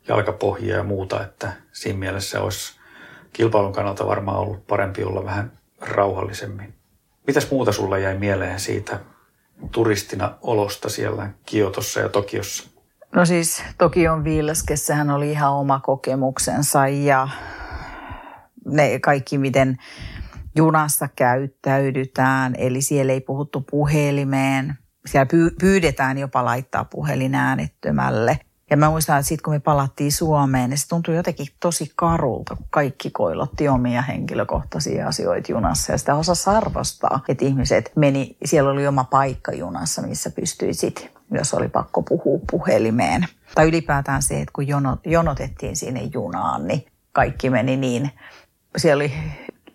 jalkapohjia 0.07 0.77
ja 0.77 0.83
muuta, 0.83 1.24
että 1.24 1.51
siinä 1.71 2.00
mielessä 2.00 2.41
olisi 2.41 2.81
kilpailun 3.34 3.74
kannalta 3.74 4.08
varmaan 4.08 4.38
ollut 4.38 4.68
parempi 4.68 5.04
olla 5.04 5.26
vähän 5.26 5.52
rauhallisemmin. 5.82 6.74
Mitäs 7.28 7.52
muuta 7.52 7.72
sulla 7.72 7.98
jäi 7.98 8.18
mieleen 8.18 8.60
siitä 8.60 9.00
turistina 9.72 10.34
olosta 10.42 10.90
siellä 10.90 11.30
Kiotossa 11.46 12.00
ja 12.00 12.10
Tokiossa? 12.10 12.70
No 13.16 13.26
siis 13.26 13.64
Tokion 13.78 14.24
viileskessähän 14.24 15.10
oli 15.10 15.32
ihan 15.32 15.54
oma 15.54 15.80
kokemuksensa 15.80 16.88
ja 16.88 17.28
ne 18.66 19.00
kaikki, 19.00 19.38
miten 19.38 19.78
junassa 20.56 21.08
käyttäydytään, 21.16 22.56
eli 22.58 22.82
siellä 22.82 23.14
ei 23.14 23.22
puhuttu 23.22 23.62
puhelimeen. 23.72 24.78
Siellä 25.06 25.28
pyydetään 25.60 26.18
jopa 26.18 26.46
laittaa 26.46 26.86
puhelin 26.86 27.36
äänettömälle– 27.36 28.40
ja 28.72 28.78
mä 28.78 28.90
muistan, 28.90 29.20
että 29.20 29.28
sitten 29.28 29.44
kun 29.44 29.54
me 29.54 29.60
palattiin 29.60 30.12
Suomeen, 30.12 30.70
niin 30.70 30.78
se 30.78 30.88
tuntui 30.88 31.16
jotenkin 31.16 31.48
tosi 31.60 31.92
karulta, 31.96 32.56
kun 32.56 32.66
kaikki 32.70 33.12
koilotti 33.12 33.68
omia 33.68 34.01
henkilökohtaisia 34.01 35.08
asioita 35.08 35.51
junassa. 35.51 35.92
Ja 35.92 35.98
sitä 35.98 36.16
osa 36.16 36.51
arvostaa, 36.51 37.20
että 37.28 37.46
ihmiset 37.46 37.92
meni, 37.96 38.38
siellä 38.46 38.72
oli 38.72 38.88
oma 38.88 39.04
paikka 39.04 39.51
junassa, 39.51 40.01
missä 40.01 40.30
pystyi 40.30 40.74
sitten, 40.74 41.10
jos 41.32 41.54
oli 41.54 41.68
pakko 41.68 42.01
puhua 42.01 42.40
puhelimeen. 42.51 43.28
Tai 43.56 43.68
ylipäätään 43.68 44.24
se, 44.24 44.42
että 44.42 44.51
kun 44.54 44.68
jonot, 44.68 45.00
jonotettiin 45.06 45.75
sinne 45.75 46.01
junaan, 46.13 46.68
niin 46.68 46.86
kaikki 47.12 47.50
meni 47.50 47.78
niin, 47.78 48.12
siellä 48.78 49.01
oli 49.01 49.13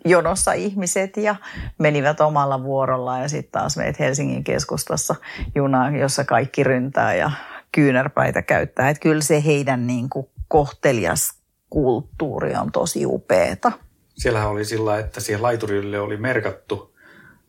jonossa 0.04 0.52
ihmiset 0.52 1.16
ja 1.16 1.36
menivät 1.78 2.20
omalla 2.20 2.62
vuorollaan 2.62 3.22
ja 3.22 3.28
sitten 3.28 3.52
taas 3.52 3.76
meitä 3.76 4.04
Helsingin 4.04 4.44
keskustassa 4.44 5.14
junaan, 5.54 5.96
jossa 5.96 6.24
kaikki 6.24 6.64
ryntää 6.64 7.14
ja 7.14 7.30
kyynärpäitä 7.76 8.42
käyttää. 8.42 8.88
Että 8.88 9.00
kyllä 9.00 9.22
se 9.22 9.44
heidän 9.44 9.86
niin 9.86 10.10
kuin 10.10 10.26
kohtelias 10.48 11.42
kulttuuri 11.70 12.54
on 12.54 12.72
tosi 12.72 13.06
upeeta. 13.06 13.72
Siellähän 14.14 14.48
oli 14.48 14.64
sillä, 14.64 14.98
että 14.98 15.20
siihen 15.20 15.42
laiturille 15.42 16.00
oli 16.00 16.16
merkattu 16.16 16.96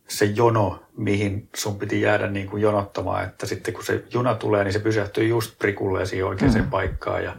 se 0.08 0.26
jono, 0.26 0.84
mihin 0.98 1.50
sun 1.56 1.80
piti 1.80 2.02
jäädä 2.02 2.28
niin 2.28 2.50
kuin 2.50 2.62
jonottamaan. 2.62 3.24
Että 3.24 3.46
sitten 3.46 3.74
kun 3.74 3.84
se 3.84 4.04
juna 4.14 4.36
tulee, 4.36 4.64
niin 4.64 4.74
se 4.74 4.80
pysähtyy 4.80 5.28
just 5.28 5.60
prikulleen 5.60 6.08
siihen 6.08 6.28
oikeaan 6.28 6.62
mm. 6.62 6.70
paikkaan. 6.70 7.24
Ja, 7.24 7.36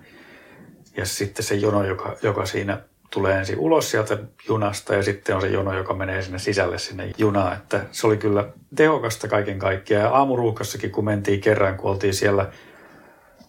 ja 0.97 1.07
sitten 1.07 1.45
se 1.45 1.54
jono, 1.54 1.85
joka, 1.85 2.16
joka 2.23 2.47
siinä 2.47 2.80
tulee 3.11 3.38
ensin 3.38 3.59
ulos 3.59 3.90
sieltä 3.90 4.18
junasta 4.49 4.95
ja 4.95 5.02
sitten 5.02 5.37
on 5.37 5.40
se 5.40 5.49
jono, 5.49 5.76
joka 5.76 5.95
menee 5.95 6.23
sinne 6.23 6.38
sisälle 6.38 6.78
sinne 6.78 7.11
junaan. 7.18 7.57
Että 7.57 7.85
se 7.92 8.07
oli 8.07 8.16
kyllä 8.16 8.49
tehokasta 8.76 9.28
kaiken 9.28 9.59
kaikkiaan. 9.59 10.04
Ja 10.04 10.11
aamuruuhkassakin, 10.11 10.90
kun 10.90 11.04
mentiin 11.04 11.40
kerran, 11.40 11.76
kun 11.76 11.90
oltiin 11.90 12.14
siellä– 12.14 12.50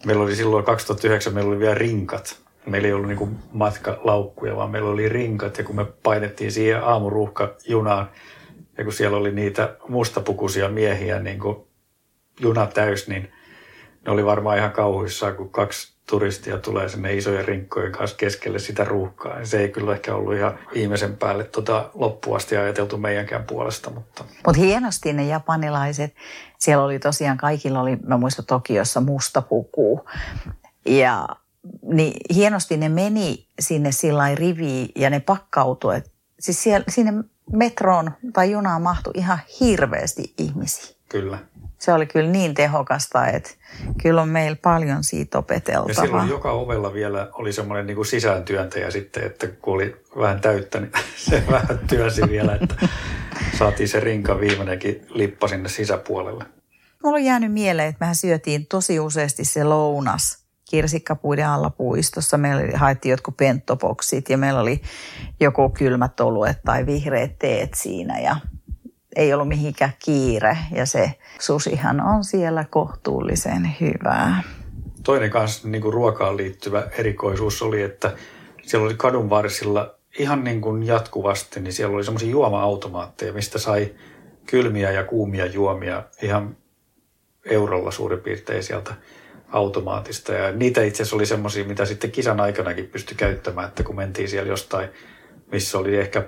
Meillä 0.06 0.24
oli 0.24 0.36
silloin 0.36 0.65
2009, 0.65 1.34
meillä 1.34 1.50
oli 1.50 1.60
vielä 1.60 1.75
rinkat. 1.75 2.39
Meillä 2.65 2.88
ei 2.88 2.94
ollut 2.94 3.08
niin 3.08 3.38
matkalaukkuja, 3.51 4.56
vaan 4.56 4.70
meillä 4.70 4.89
oli 4.89 5.10
rinkat. 5.10 5.58
Ja 5.58 5.63
kun 5.63 5.75
me 5.75 5.86
painettiin 5.86 6.51
siihen 6.51 6.84
aamuruuhkajunaan, 6.84 8.10
ja 8.77 8.84
kun 8.84 8.94
siellä 8.94 9.18
oli 9.18 9.32
niitä 9.32 9.77
mustapukuisia 9.88 10.70
miehiä 10.70 11.20
niin 11.20 11.39
kuin 11.39 11.58
juna 12.39 12.68
täys, 12.68 13.08
niin 13.08 13.32
ne 14.06 14.12
oli 14.12 14.25
varmaan 14.25 14.58
ihan 14.58 14.72
kauhuissaan, 14.72 15.36
kun 15.36 15.50
kaksi 15.50 15.99
turistia 16.10 16.58
tulee 16.58 16.89
sinne 16.89 17.13
isojen 17.13 17.46
rinkkojen 17.46 17.92
kanssa 17.92 18.18
keskelle 18.18 18.60
sitä 18.60 18.84
ruuhkaa. 18.84 19.46
Se 19.46 19.60
ei 19.60 19.70
kyllä 19.70 19.94
ehkä 19.94 20.16
ollut 20.16 20.34
ihan 20.34 20.60
viimeisen 20.74 21.18
päälle 21.18 21.44
tota 21.44 21.89
loppuasti 21.94 22.58
ajateltu 22.58 22.98
meidänkään 22.98 23.44
puolesta. 23.44 23.89
Mutta 23.89 24.24
Mut 24.48 24.58
hienosti 24.58 25.13
ne 25.13 25.24
japanilaiset, 25.24 26.16
siellä 26.60 26.84
oli 26.84 27.00
tosiaan 27.00 27.38
kaikilla 27.38 27.82
oli, 27.82 27.96
mä 27.96 28.18
muistan 28.18 28.46
Tokiossa 28.46 29.01
musta 29.01 29.42
puku. 29.42 30.06
Ja 30.86 31.28
niin 31.82 32.13
hienosti 32.36 32.78
ne 32.78 32.89
meni 32.89 33.48
sinne 33.60 33.92
sillä 33.92 34.36
riviin 34.36 34.89
ja 34.96 35.10
ne 35.10 35.20
pakkautui, 35.20 36.01
siis 36.39 36.63
siellä, 36.63 36.86
sinne 36.88 37.13
metroon 37.51 38.12
tai 38.34 38.51
junaan 38.51 38.82
mahtui 38.82 39.13
ihan 39.16 39.39
hirveästi 39.60 40.34
ihmisiä. 40.38 40.99
Kyllä. 41.10 41.38
Se 41.80 41.94
oli 41.94 42.06
kyllä 42.06 42.30
niin 42.30 42.54
tehokasta, 42.54 43.28
että 43.28 43.50
kyllä 44.01 44.22
on 44.22 44.30
meillä 44.30 44.58
paljon 44.62 45.04
siitä 45.04 45.36
Ja 45.36 45.39
opeteltavaa. 45.39 46.06
silloin 46.06 46.30
joka 46.30 46.51
ovella 46.51 46.94
vielä 46.94 47.30
oli 47.34 47.54
semmoinen 47.54 47.88
niin 47.88 47.96
kuin 47.96 48.06
sisääntyöntäjä 48.06 48.92
sitten, 48.92 49.24
että 49.24 49.48
kun 49.48 49.74
oli 49.74 49.96
vähän 50.20 50.42
täyttä, 50.42 50.80
niin 50.80 50.92
se 51.30 51.44
vähän 51.51 51.80
työnsi 51.88 52.22
vielä, 52.30 52.56
että 52.62 52.88
saatiin 53.58 53.89
se 53.89 54.00
rinka 54.00 54.39
viimeinenkin 54.39 55.06
lippa 55.10 55.48
sinne 55.48 55.70
sisäpuolelle. 55.70 56.46
Mulla 57.04 57.18
on 57.18 57.24
jäänyt 57.24 57.54
mieleen, 57.54 57.88
että 57.88 58.00
mehän 58.00 58.16
syötiin 58.16 58.68
tosi 58.68 59.00
useasti 59.00 59.46
se 59.46 59.63
lounas 59.63 60.46
kirsikkapuiden 60.70 61.48
alla 61.48 61.70
puistossa. 61.70 62.38
Meillä 62.38 62.78
haettiin 62.78 63.10
jotkut 63.10 63.38
penttopoksit 63.38 64.30
ja 64.30 64.38
meillä 64.38 64.60
oli 64.60 64.82
joko 65.39 65.70
kylmät 65.70 66.20
oluet 66.20 66.58
tai 66.66 66.86
vihreät 66.86 67.39
teet 67.39 67.74
siinä 67.74 68.20
ja 68.20 68.36
ei 69.16 69.34
ollut 69.34 69.48
mihinkään 69.48 69.94
kiire. 70.06 70.58
Ja 70.72 70.86
se 70.86 71.13
susihan 71.39 72.01
on 72.01 72.24
siellä 72.24 72.66
kohtuullisen 72.70 73.75
hyvää. 73.82 74.44
Toinen 75.04 75.30
kanssa 75.30 75.68
niin 75.68 75.82
kuin 75.82 75.94
ruokaan 75.94 76.38
liittyvä 76.38 76.88
erikoisuus 76.98 77.62
oli, 77.62 77.82
että 77.82 78.16
siellä 78.63 78.86
oli 78.86 78.96
kadun 78.98 79.30
varsilla 79.30 79.96
ihan 80.20 80.44
niin 80.44 80.62
kuin 80.62 80.84
jatkuvasti, 80.84 81.60
niin 81.60 81.74
siellä 81.74 81.96
oli 81.96 82.04
semmoisia 82.04 82.30
juoma-automaatteja, 82.30 83.34
mistä 83.34 83.60
sai 83.60 83.96
kylmiä 84.46 84.92
ja 84.92 85.04
kuumia 85.04 85.46
juomia 85.46 86.04
ihan 86.22 86.58
eurolla 87.46 87.92
suurin 87.92 88.20
piirtein 88.20 88.63
sieltä 88.63 88.94
automaatista. 89.51 90.34
Ja 90.34 90.51
niitä 90.51 90.84
itse 90.84 91.04
asiassa 91.04 91.16
oli 91.16 91.25
semmoisia, 91.25 91.66
mitä 91.66 91.86
sitten 91.86 92.12
kisan 92.12 92.39
aikanakin 92.39 92.88
pystyi 92.88 93.18
käyttämään, 93.18 93.68
että 93.68 93.84
kun 93.84 93.96
mentiin 93.96 94.30
siellä 94.30 94.50
jostain, 94.50 94.89
missä 95.51 95.78
oli 95.78 95.98
ehkä 95.98 96.24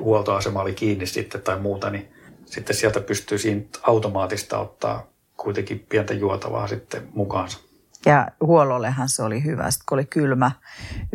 huoltoasema 0.00 0.60
oli 0.60 0.74
kiinni 0.74 1.06
sitten 1.06 1.42
tai 1.42 1.58
muuta, 1.58 1.90
niin 1.90 2.12
sitten 2.46 2.76
sieltä 2.76 3.00
pystyy 3.00 3.38
siitä 3.38 3.78
automaatista 3.82 4.58
ottaa 4.58 5.06
kuitenkin 5.36 5.86
pientä 5.88 6.14
juotavaa 6.14 6.66
sitten 6.66 7.08
mukaansa. 7.14 7.58
Ja 8.06 8.28
huollollehan 8.40 9.08
se 9.08 9.22
oli 9.22 9.44
hyvä. 9.44 9.70
Sitten 9.70 9.84
kun 9.88 9.96
oli 9.96 10.04
kylmä 10.04 10.50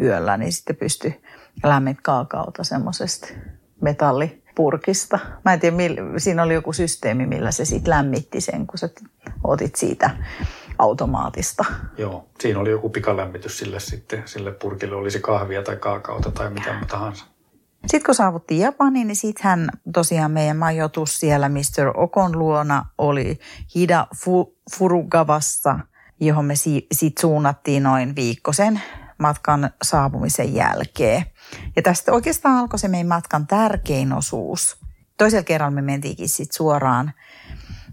yöllä, 0.02 0.38
niin 0.38 0.54
sitten 0.54 0.76
pystyi 0.76 1.22
lämmit 1.64 1.98
kaakaota 2.04 2.64
semmoisesta 2.64 3.28
metallipurkista. 3.82 5.20
Mä 5.46 5.54
en 5.54 5.60
tiedä, 5.60 5.76
siinä 6.18 6.44
oli 6.44 6.54
joku 6.54 6.74
systeemi, 6.74 7.26
millä 7.26 7.52
se 7.52 7.66
sitten 7.66 7.90
lämmitti 7.90 8.42
sen, 8.42 8.68
kun 8.68 8.78
sä 8.78 8.90
otit 9.44 9.76
siitä 9.76 10.10
automaatista. 10.78 11.66
Joo, 11.98 12.28
siinä 12.40 12.60
oli 12.60 12.70
joku 12.70 12.90
pikalämmitys 12.90 13.58
sille 13.58 13.80
sitten, 13.80 14.24
sille 14.26 14.52
purkille, 14.52 14.96
oli 14.96 15.12
se 15.12 15.20
kahvia 15.20 15.64
tai 15.64 15.76
kaakaota 15.76 16.32
tai 16.32 16.50
mitä 16.50 16.76
tahansa. 16.88 17.26
Sitten 17.88 18.06
kun 18.06 18.16
saavuttiin 18.16 18.62
Japaniin, 18.62 19.08
niin 19.08 19.16
sittenhän 19.16 19.70
tosiaan 19.94 20.32
meidän 20.32 20.58
majoitus 20.58 21.20
siellä 21.20 21.50
Mr. 21.50 21.92
Okon 21.96 22.40
luona 22.40 22.86
oli 22.98 23.40
Hida 23.76 24.08
Fu- 24.16 24.58
Furugavassa, 24.78 25.80
johon 26.20 26.46
me 26.46 26.56
si- 26.56 26.88
sitten 26.92 27.22
suunnattiin 27.22 27.84
noin 27.84 28.16
viikkosen 28.16 28.82
matkan 29.20 29.70
saapumisen 29.84 30.54
jälkeen. 30.56 31.26
Ja 31.76 31.82
tästä 31.82 32.12
oikeastaan 32.14 32.58
alkoi 32.58 32.80
se 32.80 32.88
meidän 32.88 33.08
matkan 33.08 33.48
tärkein 33.48 34.14
osuus. 34.14 34.78
Toisella 35.18 35.44
kerralla 35.44 35.76
me 35.76 35.82
mentiinkin 35.82 36.30
sitten 36.30 36.56
suoraan 36.56 37.14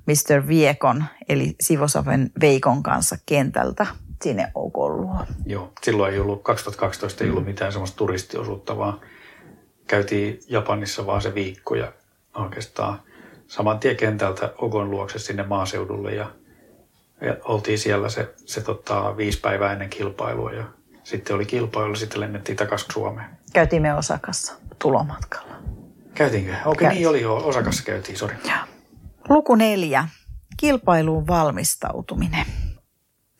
Mr. 0.06 0.46
Viekon, 0.48 1.04
eli 1.28 1.54
Sivosaven 1.60 2.30
Veikon 2.40 2.82
kanssa 2.82 3.16
kentältä 3.26 3.86
sinne 4.22 4.50
Okon 4.54 5.00
luo. 5.00 5.16
Joo, 5.46 5.72
silloin 5.82 6.12
ei 6.14 6.20
ollut, 6.20 6.42
2012 6.42 7.24
ei 7.24 7.30
ollut 7.30 7.44
mitään 7.44 7.72
semmoista 7.72 7.96
turistiosuutta, 7.96 8.78
vaan 8.78 9.00
käytiin 9.92 10.40
Japanissa 10.48 11.06
vaan 11.06 11.22
se 11.22 11.34
viikko 11.34 11.74
ja 11.74 11.92
oikeastaan 12.34 13.02
saman 13.46 13.78
tien 13.78 13.96
kentältä 13.96 14.52
Ogon 14.58 14.90
luokse 14.90 15.18
sinne 15.18 15.42
maaseudulle 15.42 16.14
ja, 16.14 16.30
ja 17.20 17.36
oltiin 17.44 17.78
siellä 17.78 18.08
se, 18.08 18.34
se 18.36 18.60
tota, 18.60 19.16
viisi 19.16 19.40
päivää 19.40 19.72
ennen 19.72 19.90
kilpailua 19.90 20.52
ja 20.52 20.64
sitten 21.04 21.36
oli 21.36 21.46
kilpailu, 21.46 21.96
sitten 21.96 22.20
lennettiin 22.20 22.56
takaisin 22.56 22.92
Suomeen. 22.92 23.30
Käytiin 23.52 23.82
me 23.82 23.94
Osakassa 23.94 24.54
tulomatkalla. 24.78 25.54
Käytiinkö? 26.14 26.52
Okei, 26.64 26.78
Käytiin. 26.78 26.98
niin 26.98 27.08
oli 27.08 27.22
jo. 27.22 27.36
Osakassa 27.36 27.84
käytiin, 27.84 28.18
sori. 28.18 28.36
Luku 29.28 29.54
neljä. 29.54 30.08
Kilpailuun 30.56 31.26
valmistautuminen. 31.26 32.46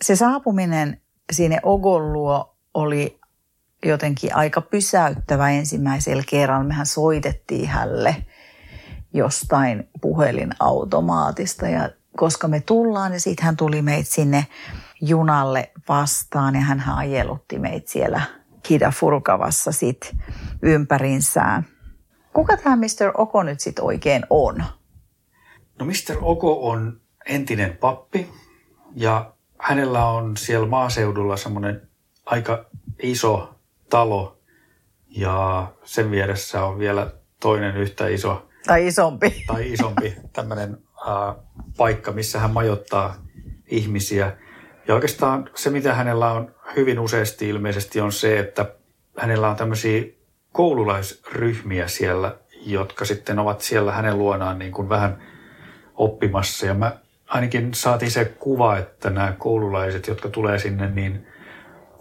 Se 0.03 0.17
saapuminen 0.17 1.01
sinne 1.33 1.59
Ogon 1.63 2.13
luo 2.13 2.57
oli 2.75 3.21
jotenkin 3.85 4.37
aika 4.37 4.61
pysäyttävä 4.61 5.51
ensimmäisellä 5.51 6.23
kerralla. 6.29 6.65
Mehän 6.65 6.87
soitettiin 6.87 7.69
hälle 7.69 8.17
jostain 9.15 9.89
puhelinautomaatista 10.01 11.69
ja 11.69 11.91
koska 12.17 12.49
me 12.49 12.61
tullaan 12.61 13.13
ja 13.13 13.21
sitten 13.21 13.45
hän 13.45 13.57
tuli 13.57 13.83
meitä 13.83 14.11
sinne 14.11 14.47
junalle 15.01 15.73
vastaan 15.89 16.55
ja 16.55 16.61
hän 16.61 16.83
ajelutti 16.97 17.59
meitä 17.59 17.91
siellä 17.91 18.21
Kidafurkavassa 18.63 19.73
sit 19.73 20.17
ympärinsään. 20.63 21.67
Kuka 22.33 22.57
tämä 22.57 22.77
Mr. 22.77 23.13
Oko 23.15 23.43
nyt 23.43 23.61
sitten 23.61 23.85
oikein 23.85 24.27
on? 24.31 24.65
No 25.79 25.87
Mr. 25.87 26.17
Oko 26.21 26.69
on 26.69 27.01
entinen 27.27 27.77
pappi 27.77 28.31
ja 28.95 29.35
hänellä 29.59 30.07
on 30.07 30.37
siellä 30.37 30.67
maaseudulla 30.67 31.37
semmoinen 31.37 31.89
aika 32.27 32.65
iso 33.03 33.52
talo 33.93 34.39
ja 35.09 35.67
sen 35.85 36.11
vieressä 36.11 36.65
on 36.65 36.79
vielä 36.79 37.11
toinen 37.41 37.77
yhtä 37.77 38.09
iso 38.09 38.49
Tai 38.67 38.87
isompi. 38.87 39.45
tai 39.47 39.73
isompi 39.73 40.15
tämmöinen 40.33 40.79
äh, 41.09 41.35
paikka, 41.77 42.13
missä 42.13 42.39
hän 42.39 42.51
majoittaa 42.51 43.15
ihmisiä. 43.67 44.37
Ja 44.89 44.95
oikeastaan 44.95 45.51
se, 45.55 45.71
mitä 45.71 45.95
hänellä 45.95 46.33
on 46.33 46.55
hyvin 46.77 47.01
useasti 47.01 47.49
ilmeisesti 47.49 48.01
on 48.01 48.13
se, 48.13 48.39
että 48.39 48.75
hänellä 49.19 49.51
on 49.51 49.57
tämmöisiä 49.57 50.05
koululaisryhmiä 50.53 51.89
siellä, 51.89 52.37
jotka 52.67 53.05
sitten 53.05 53.39
ovat 53.39 53.61
siellä 53.61 53.93
hänen 53.93 54.19
luonaan 54.19 54.59
niin 54.59 54.73
kuin 54.73 54.89
vähän 54.89 55.23
oppimassa. 55.95 56.67
Ja 56.67 56.75
mä 56.75 56.97
ainakin 57.27 57.75
saatiin 57.75 58.11
se 58.11 58.25
kuva, 58.25 58.79
että 58.79 59.11
nämä 59.11 59.35
koululaiset, 59.39 60.07
jotka 60.07 60.29
tulee 60.29 60.59
sinne, 60.59 60.91
niin 60.91 61.27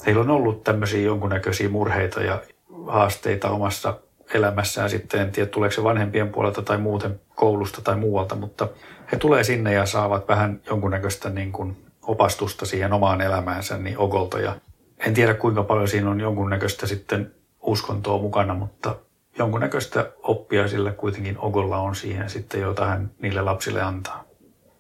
heillä 0.06 0.22
on 0.22 0.30
ollut 0.30 0.64
tämmöisiä 0.64 1.02
jonkunnäköisiä 1.02 1.70
murheita 1.70 2.22
ja 2.22 2.42
haasteita 2.88 3.50
omassa 3.50 4.00
elämässään 4.34 4.90
sitten. 4.90 5.22
En 5.22 5.32
tiedä, 5.32 5.50
tuleeko 5.50 5.76
se 5.76 5.84
vanhempien 5.84 6.30
puolelta 6.30 6.62
tai 6.62 6.78
muuten 6.78 7.22
koulusta 7.36 7.82
tai 7.82 7.98
muualta, 7.98 8.36
mutta 8.36 8.68
he 9.12 9.18
tulee 9.18 9.44
sinne 9.44 9.74
ja 9.74 9.86
saavat 9.86 10.28
vähän 10.28 10.62
jonkunnäköistä 10.66 11.30
niin 11.30 11.52
kuin 11.52 11.86
opastusta 12.02 12.66
siihen 12.66 12.94
omaan 12.94 13.22
elämäänsä 13.22 13.78
niin 13.78 13.98
Ogolta. 13.98 14.40
Ja 14.40 14.56
en 15.00 15.14
tiedä, 15.14 15.34
kuinka 15.34 15.64
paljon 15.64 15.88
siinä 15.88 16.10
on 16.10 16.20
jonkunnäköistä 16.20 16.88
sitten 16.88 17.32
uskontoa 17.62 18.22
mukana, 18.22 18.54
mutta 18.54 18.96
jonkunnäköistä 19.38 20.12
oppia 20.24 20.68
sillä 20.68 20.92
kuitenkin 20.92 21.38
Ogolla 21.40 21.78
on 21.78 21.96
siihen 21.96 22.30
sitten, 22.30 22.62
jota 22.62 22.86
hän 22.86 23.12
niille 23.22 23.42
lapsille 23.42 23.82
antaa. 23.82 24.24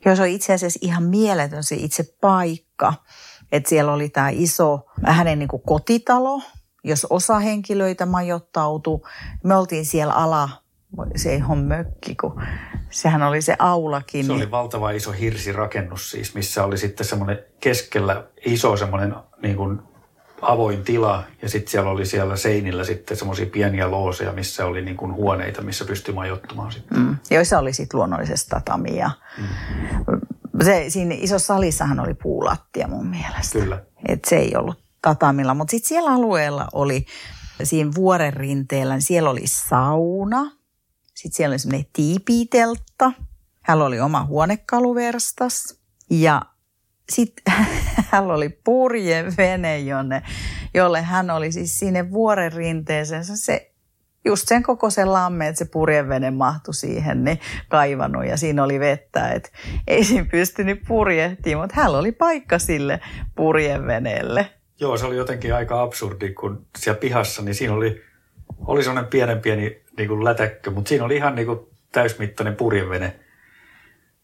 Joo, 0.05 0.15
se 0.15 0.21
on 0.21 0.27
itse 0.27 0.53
asiassa 0.53 0.79
ihan 0.81 1.03
mieletön 1.03 1.63
se 1.63 1.75
itse 1.75 2.03
paikka. 2.21 2.93
Että 3.51 3.69
siellä 3.69 3.93
oli 3.93 4.09
tämä 4.09 4.29
iso, 4.29 4.85
hänen 5.03 5.39
niin 5.39 5.49
kuin 5.49 5.61
kotitalo, 5.65 6.41
jos 6.83 7.07
osa 7.09 7.39
henkilöitä 7.39 8.05
majoittautui. 8.05 8.99
Me 9.43 9.55
oltiin 9.55 9.85
siellä 9.85 10.13
ala, 10.13 10.49
se 11.15 11.31
ei 11.31 11.43
ole 11.49 11.57
mökki, 11.57 12.15
kun 12.15 12.41
sehän 12.89 13.23
oli 13.23 13.41
se 13.41 13.55
aulakin. 13.59 14.25
Se 14.25 14.31
oli 14.31 14.51
valtava 14.51 14.91
iso 14.91 15.11
hirsirakennus 15.11 16.11
siis, 16.11 16.35
missä 16.35 16.63
oli 16.63 16.77
sitten 16.77 17.05
semmoinen 17.05 17.39
keskellä 17.59 18.23
iso 18.45 18.77
semmoinen 18.77 19.15
niin 19.41 19.55
kuin 19.55 19.79
avoin 20.41 20.83
tila 20.83 21.23
ja 21.41 21.49
sitten 21.49 21.71
siellä 21.71 21.89
oli 21.89 22.05
siellä 22.05 22.35
seinillä 22.35 22.83
sitten 22.83 23.17
semmoisia 23.17 23.45
pieniä 23.45 23.91
looseja, 23.91 24.31
missä 24.31 24.65
oli 24.65 24.81
niin 24.81 24.97
kuin 24.97 25.13
huoneita, 25.13 25.61
missä 25.61 25.85
pystyi 25.85 26.13
majoittumaan 26.13 26.71
sitten. 26.71 26.99
Mm, 26.99 27.15
joissa 27.31 27.59
oli 27.59 27.73
sitten 27.73 27.97
luonnollisesti 27.97 28.49
tatamia. 28.49 29.11
Mm. 29.37 29.47
Se, 30.63 30.85
siinä 30.87 31.15
isossa 31.19 31.53
salissahan 31.53 31.99
oli 31.99 32.13
puulattia 32.13 32.87
mun 32.87 33.07
mielestä. 33.07 33.59
Kyllä. 33.59 33.83
Et 34.07 34.25
se 34.25 34.35
ei 34.35 34.55
ollut 34.55 34.83
tatamilla, 35.01 35.53
mutta 35.53 35.71
sitten 35.71 35.89
siellä 35.89 36.11
alueella 36.11 36.67
oli, 36.73 37.05
siinä 37.63 37.91
vuoren 37.95 38.33
rinteellä, 38.33 38.93
niin 38.93 39.01
siellä 39.01 39.29
oli 39.29 39.41
sauna. 39.45 40.51
Sitten 41.15 41.37
siellä 41.37 41.53
oli 41.53 41.59
semmoinen 41.59 41.89
tiipiteltta. 41.93 43.11
Hänellä 43.61 43.85
oli 43.85 43.99
oma 43.99 44.25
huonekaluverstas. 44.25 45.75
Ja 46.09 46.41
sitten 47.09 47.53
hänellä 48.11 48.33
oli 48.33 48.49
purjevene, 48.49 49.79
jonne, 49.79 50.21
jolle 50.73 51.01
hän 51.01 51.29
oli 51.29 51.51
siis 51.51 51.79
sinne 51.79 52.11
vuoren 52.11 52.53
rinteeseen 52.53 53.25
se 53.25 53.71
just 54.25 54.47
sen 54.47 54.63
koko 54.63 54.89
sen 54.89 55.13
lamme, 55.13 55.47
että 55.47 55.59
se 55.59 55.65
purjevene 55.65 56.31
mahtui 56.31 56.73
siihen, 56.73 57.23
niin 57.23 57.39
kaivannut 57.69 58.25
ja 58.25 58.37
siinä 58.37 58.63
oli 58.63 58.79
vettä, 58.79 59.31
että 59.31 59.49
ei 59.87 60.03
siinä 60.03 60.27
pystynyt 60.31 60.81
purjehtimaan, 60.87 61.63
mutta 61.63 61.75
hänellä 61.75 61.97
oli 61.97 62.11
paikka 62.11 62.59
sille 62.59 62.99
purjeveneelle. 63.35 64.49
Joo, 64.79 64.97
se 64.97 65.05
oli 65.05 65.15
jotenkin 65.15 65.55
aika 65.55 65.81
absurdi, 65.81 66.33
kun 66.33 66.65
siellä 66.77 66.99
pihassa, 66.99 67.41
niin 67.41 67.55
siinä 67.55 67.73
oli, 67.73 68.01
oli 68.65 68.83
semmoinen 68.83 69.09
pienen 69.09 69.41
pieni 69.41 69.81
niin 69.97 70.07
kuin 70.07 70.23
lätäkkö, 70.23 70.71
mutta 70.71 70.89
siinä 70.89 71.05
oli 71.05 71.15
ihan 71.15 71.35
niin 71.35 71.45
kuin 71.45 71.59
täysmittainen 71.91 72.55
purjevene, 72.55 73.15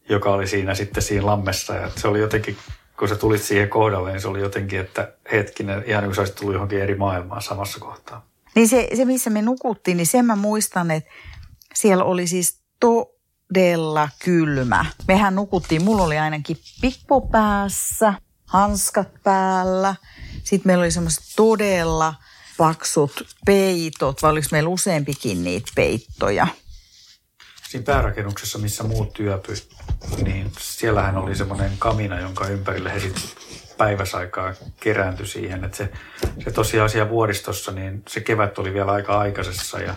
joka 0.10 0.30
oli 0.30 0.48
siinä 0.48 0.76
sitten 0.76 1.04
siinä 1.04 1.26
lammessa. 1.26 1.76
Ja 1.76 1.90
se 1.96 2.08
oli 2.08 2.20
jotenkin, 2.20 2.58
kun 3.00 3.08
sä 3.08 3.16
tulit 3.16 3.42
siihen 3.42 3.70
kohdalle, 3.70 4.12
niin 4.12 4.22
se 4.22 4.28
oli 4.28 4.40
jotenkin, 4.40 4.80
että 4.80 5.14
hetkinen, 5.32 5.84
ihan 5.86 6.04
niin 6.04 6.10
kuin 6.10 6.16
sä 6.16 6.22
olisit 6.22 6.36
tullut 6.36 6.54
johonkin 6.54 6.82
eri 6.82 6.96
maailmaan 6.96 7.42
samassa 7.42 7.80
kohtaa. 7.80 8.26
Niin 8.56 8.68
se, 8.68 8.90
se, 8.96 9.06
missä 9.06 9.30
me 9.30 9.42
nukuttiin, 9.42 9.98
niin 9.98 10.08
sen 10.08 10.26
mä 10.26 10.36
muistan, 10.36 10.92
että 10.92 11.10
siellä 11.74 12.04
oli 12.04 12.28
siis 12.28 12.62
todella 12.80 14.10
kylmä. 14.24 14.86
Mehän 15.08 15.36
nukuttiin, 15.36 15.84
mulla 15.84 16.04
oli 16.04 16.18
ainakin 16.18 16.58
pippo 16.82 17.22
päässä, 17.22 18.14
hanskat 18.46 19.24
päällä. 19.24 19.96
Sitten 20.44 20.70
meillä 20.70 20.82
oli 20.82 20.92
semmoiset 20.92 21.24
todella 21.36 22.14
paksut 22.58 23.28
peitot, 23.46 24.22
vai 24.22 24.32
oliko 24.32 24.48
meillä 24.52 24.70
useampikin 24.70 25.44
niitä 25.44 25.72
peittoja? 25.76 26.48
Siinä 27.70 27.84
päärakennuksessa, 27.84 28.58
missä 28.58 28.84
muut 28.84 29.14
työpy, 29.14 29.54
niin 30.24 30.52
siellähän 30.60 31.18
oli 31.18 31.36
semmoinen 31.36 31.72
kamina, 31.80 32.20
jonka 32.20 32.48
ympärille 32.48 32.94
he 32.94 33.12
päiväsaikaa 33.78 34.54
kerääntyi 34.80 35.28
siihen. 35.28 35.64
Että 35.64 35.78
se, 35.78 35.90
se 36.44 36.52
tosiaan 36.52 36.90
siellä 36.90 37.10
vuoristossa, 37.10 37.72
niin 37.72 38.04
se 38.08 38.20
kevät 38.20 38.58
oli 38.58 38.74
vielä 38.74 38.92
aika 38.92 39.20
aikaisessa 39.20 39.80
ja 39.80 39.96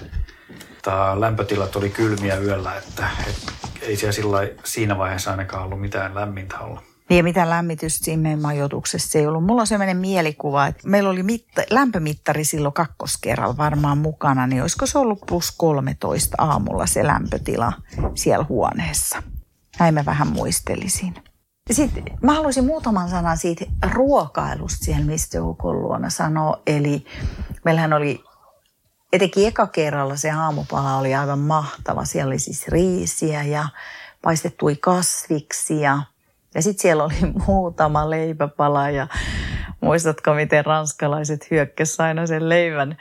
ta, 0.83 1.21
lämpötilat 1.21 1.77
oli 1.77 1.91
kylmiä 1.91 2.37
yöllä, 2.37 2.77
että 2.77 3.09
et, 3.27 3.37
ei 3.83 3.97
siellä 3.97 4.13
sillä, 4.13 4.39
siinä 4.65 4.99
vaiheessa 4.99 5.31
ainakaan 5.31 5.65
ollut 5.65 5.81
mitään 5.81 6.15
lämmintä 6.15 6.59
olla. 6.59 6.83
Niin 7.09 7.17
ja 7.17 7.23
mitä 7.25 7.51
lämmitystä 7.51 8.05
siinä 8.05 8.23
meidän 8.23 8.43
majoituksessa 8.43 9.19
ei 9.19 9.27
ollut. 9.27 9.45
Mulla 9.45 9.61
on 9.61 9.67
sellainen 9.67 9.97
mielikuva, 9.97 10.67
että 10.67 10.89
meillä 10.89 11.11
oli 11.11 11.23
mitta, 11.23 11.63
lämpömittari 11.71 12.45
silloin 12.45 12.75
kakkoskerralla 12.75 13.57
varmaan 13.57 13.99
mukana, 13.99 14.47
niin 14.47 14.63
olisiko 14.63 14.87
se 14.87 14.99
ollut 14.99 15.21
plus 15.29 15.53
13 15.57 16.35
aamulla 16.39 16.87
se 16.87 17.07
lämpötila 17.07 17.73
siellä 18.15 18.47
huoneessa. 18.49 19.23
Näin 19.79 19.95
mä 19.95 20.05
vähän 20.05 20.29
muistelisin. 20.29 21.15
Sitten 21.71 22.05
mä 22.23 22.35
haluaisin 22.35 22.65
muutaman 22.65 23.09
sanan 23.09 23.39
siitä 23.39 23.65
ruokailusta 23.93 24.85
siellä, 24.85 25.05
mistä 25.05 25.37
Joukon 25.37 25.83
luona 25.83 26.11
sanoo. 26.11 26.63
Eli 26.67 27.07
meillähän 27.65 27.93
oli, 27.93 28.25
etenkin 29.13 29.49
eka 29.49 29.67
kerralla 29.67 30.17
se 30.17 30.31
aamupala 30.31 30.97
oli 30.97 31.15
aivan 31.15 31.39
mahtava. 31.39 32.05
Siellä 32.05 32.29
oli 32.29 32.39
siis 32.39 32.69
riisiä 32.69 33.43
ja 33.43 33.69
paistettui 34.23 34.77
kasviksia. 34.77 35.99
Ja 36.55 36.63
sitten 36.63 36.83
siellä 36.83 37.05
oli 37.05 37.33
muutama 37.47 38.11
leipäpala 38.11 38.91
ja 38.91 39.07
muistatko, 39.81 40.35
miten 40.35 40.65
ranskalaiset 40.67 41.51
hyökkäsivät 41.51 42.01
aina 42.01 42.27
sen 42.27 42.49
leivän 42.49 42.97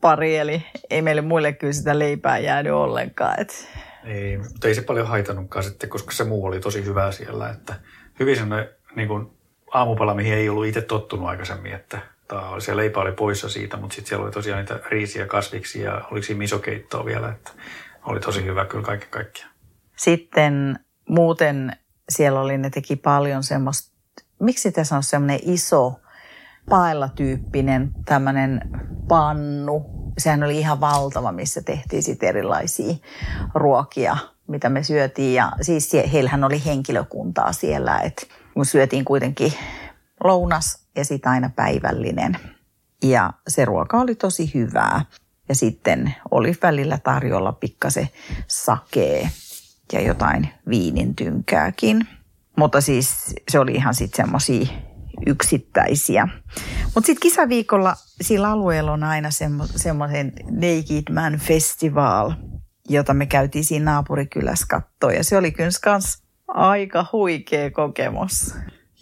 pari, 0.00 0.36
eli 0.36 0.66
ei 0.90 1.02
meille 1.02 1.22
muille 1.22 1.52
kyllä 1.52 1.72
sitä 1.72 1.98
leipää 1.98 2.38
jäänyt 2.38 2.72
ollenkaan. 2.72 3.40
Et 3.40 3.68
ei, 4.06 4.38
mutta 4.38 4.68
ei 4.68 4.74
se 4.74 4.82
paljon 4.82 5.06
haitannutkaan 5.06 5.64
sitten, 5.64 5.88
koska 5.88 6.12
se 6.12 6.24
muu 6.24 6.44
oli 6.44 6.60
tosi 6.60 6.84
hyvää 6.84 7.12
siellä. 7.12 7.50
Että 7.50 7.74
hyvin 8.20 8.36
semmoinen 8.36 8.68
niin 8.96 9.08
kuin 9.08 9.26
aamupala, 9.72 10.14
mihin 10.14 10.34
ei 10.34 10.48
ollut 10.48 10.66
itse 10.66 10.82
tottunut 10.82 11.28
aikaisemmin, 11.28 11.72
että 11.72 11.98
tää, 12.28 12.40
se 12.58 12.76
leipä 12.76 13.00
oli 13.00 13.12
poissa 13.12 13.48
siitä, 13.48 13.76
mutta 13.76 13.94
sitten 13.94 14.08
siellä 14.08 14.24
oli 14.24 14.32
tosiaan 14.32 14.60
niitä 14.60 14.80
riisiä, 14.90 15.26
kasviksia 15.26 15.90
ja 15.90 16.04
oliko 16.10 16.26
siinä 16.26 16.38
misokeittoa 16.38 17.04
vielä, 17.04 17.28
että 17.28 17.50
oli 18.04 18.20
tosi 18.20 18.44
hyvä 18.44 18.64
kyllä 18.64 18.84
kaiken 18.84 19.08
kaikkiaan. 19.10 19.50
Sitten 19.96 20.78
muuten 21.08 21.72
siellä 22.08 22.40
oli, 22.40 22.58
ne 22.58 22.70
teki 22.70 22.96
paljon 22.96 23.42
semmoista, 23.42 23.92
miksi 24.40 24.72
tässä 24.72 24.96
on 24.96 25.02
semmoinen 25.02 25.40
iso 25.42 25.94
paella-tyyppinen 26.68 27.90
tämmöinen 28.04 28.60
pannu. 29.08 29.86
Sehän 30.18 30.42
oli 30.42 30.58
ihan 30.58 30.80
valtava, 30.80 31.32
missä 31.32 31.62
tehtiin 31.62 32.02
sitten 32.02 32.28
erilaisia 32.28 32.94
ruokia, 33.54 34.16
mitä 34.46 34.68
me 34.68 34.82
syötiin. 34.82 35.34
Ja 35.34 35.52
siis 35.60 35.92
heillähän 36.12 36.44
oli 36.44 36.64
henkilökuntaa 36.64 37.52
siellä, 37.52 37.98
että 37.98 38.26
me 38.56 38.64
syötiin 38.64 39.04
kuitenkin 39.04 39.52
lounas 40.24 40.86
ja 40.96 41.04
sitten 41.04 41.32
aina 41.32 41.50
päivällinen. 41.56 42.36
Ja 43.02 43.32
se 43.48 43.64
ruoka 43.64 44.00
oli 44.00 44.14
tosi 44.14 44.54
hyvää. 44.54 45.04
Ja 45.48 45.54
sitten 45.54 46.14
oli 46.30 46.54
välillä 46.62 46.98
tarjolla 46.98 47.52
pikkasen 47.52 48.08
sakee 48.46 49.30
ja 49.92 50.00
jotain 50.00 50.48
viinintynkääkin. 50.68 52.08
Mutta 52.56 52.80
siis 52.80 53.34
se 53.48 53.58
oli 53.58 53.72
ihan 53.72 53.94
sitten 53.94 54.24
semmoisia 54.24 54.66
yksittäisiä. 55.26 56.28
Mutta 56.94 57.06
sitten 57.06 57.20
kisaviikolla 57.20 57.94
sillä 58.20 58.50
alueella 58.50 58.92
on 58.92 59.04
aina 59.04 59.28
semmoisen 59.76 60.32
Naked 60.50 61.14
Man 61.14 61.38
Festival, 61.38 62.32
jota 62.88 63.14
me 63.14 63.26
käytiin 63.26 63.64
siinä 63.64 63.92
naapurikylässä 63.92 64.66
katsoa. 64.68 65.12
Ja 65.12 65.24
se 65.24 65.36
oli 65.36 65.52
kyllä 65.52 65.70
kans 65.82 66.22
aika 66.48 67.06
huikea 67.12 67.70
kokemus. 67.70 68.54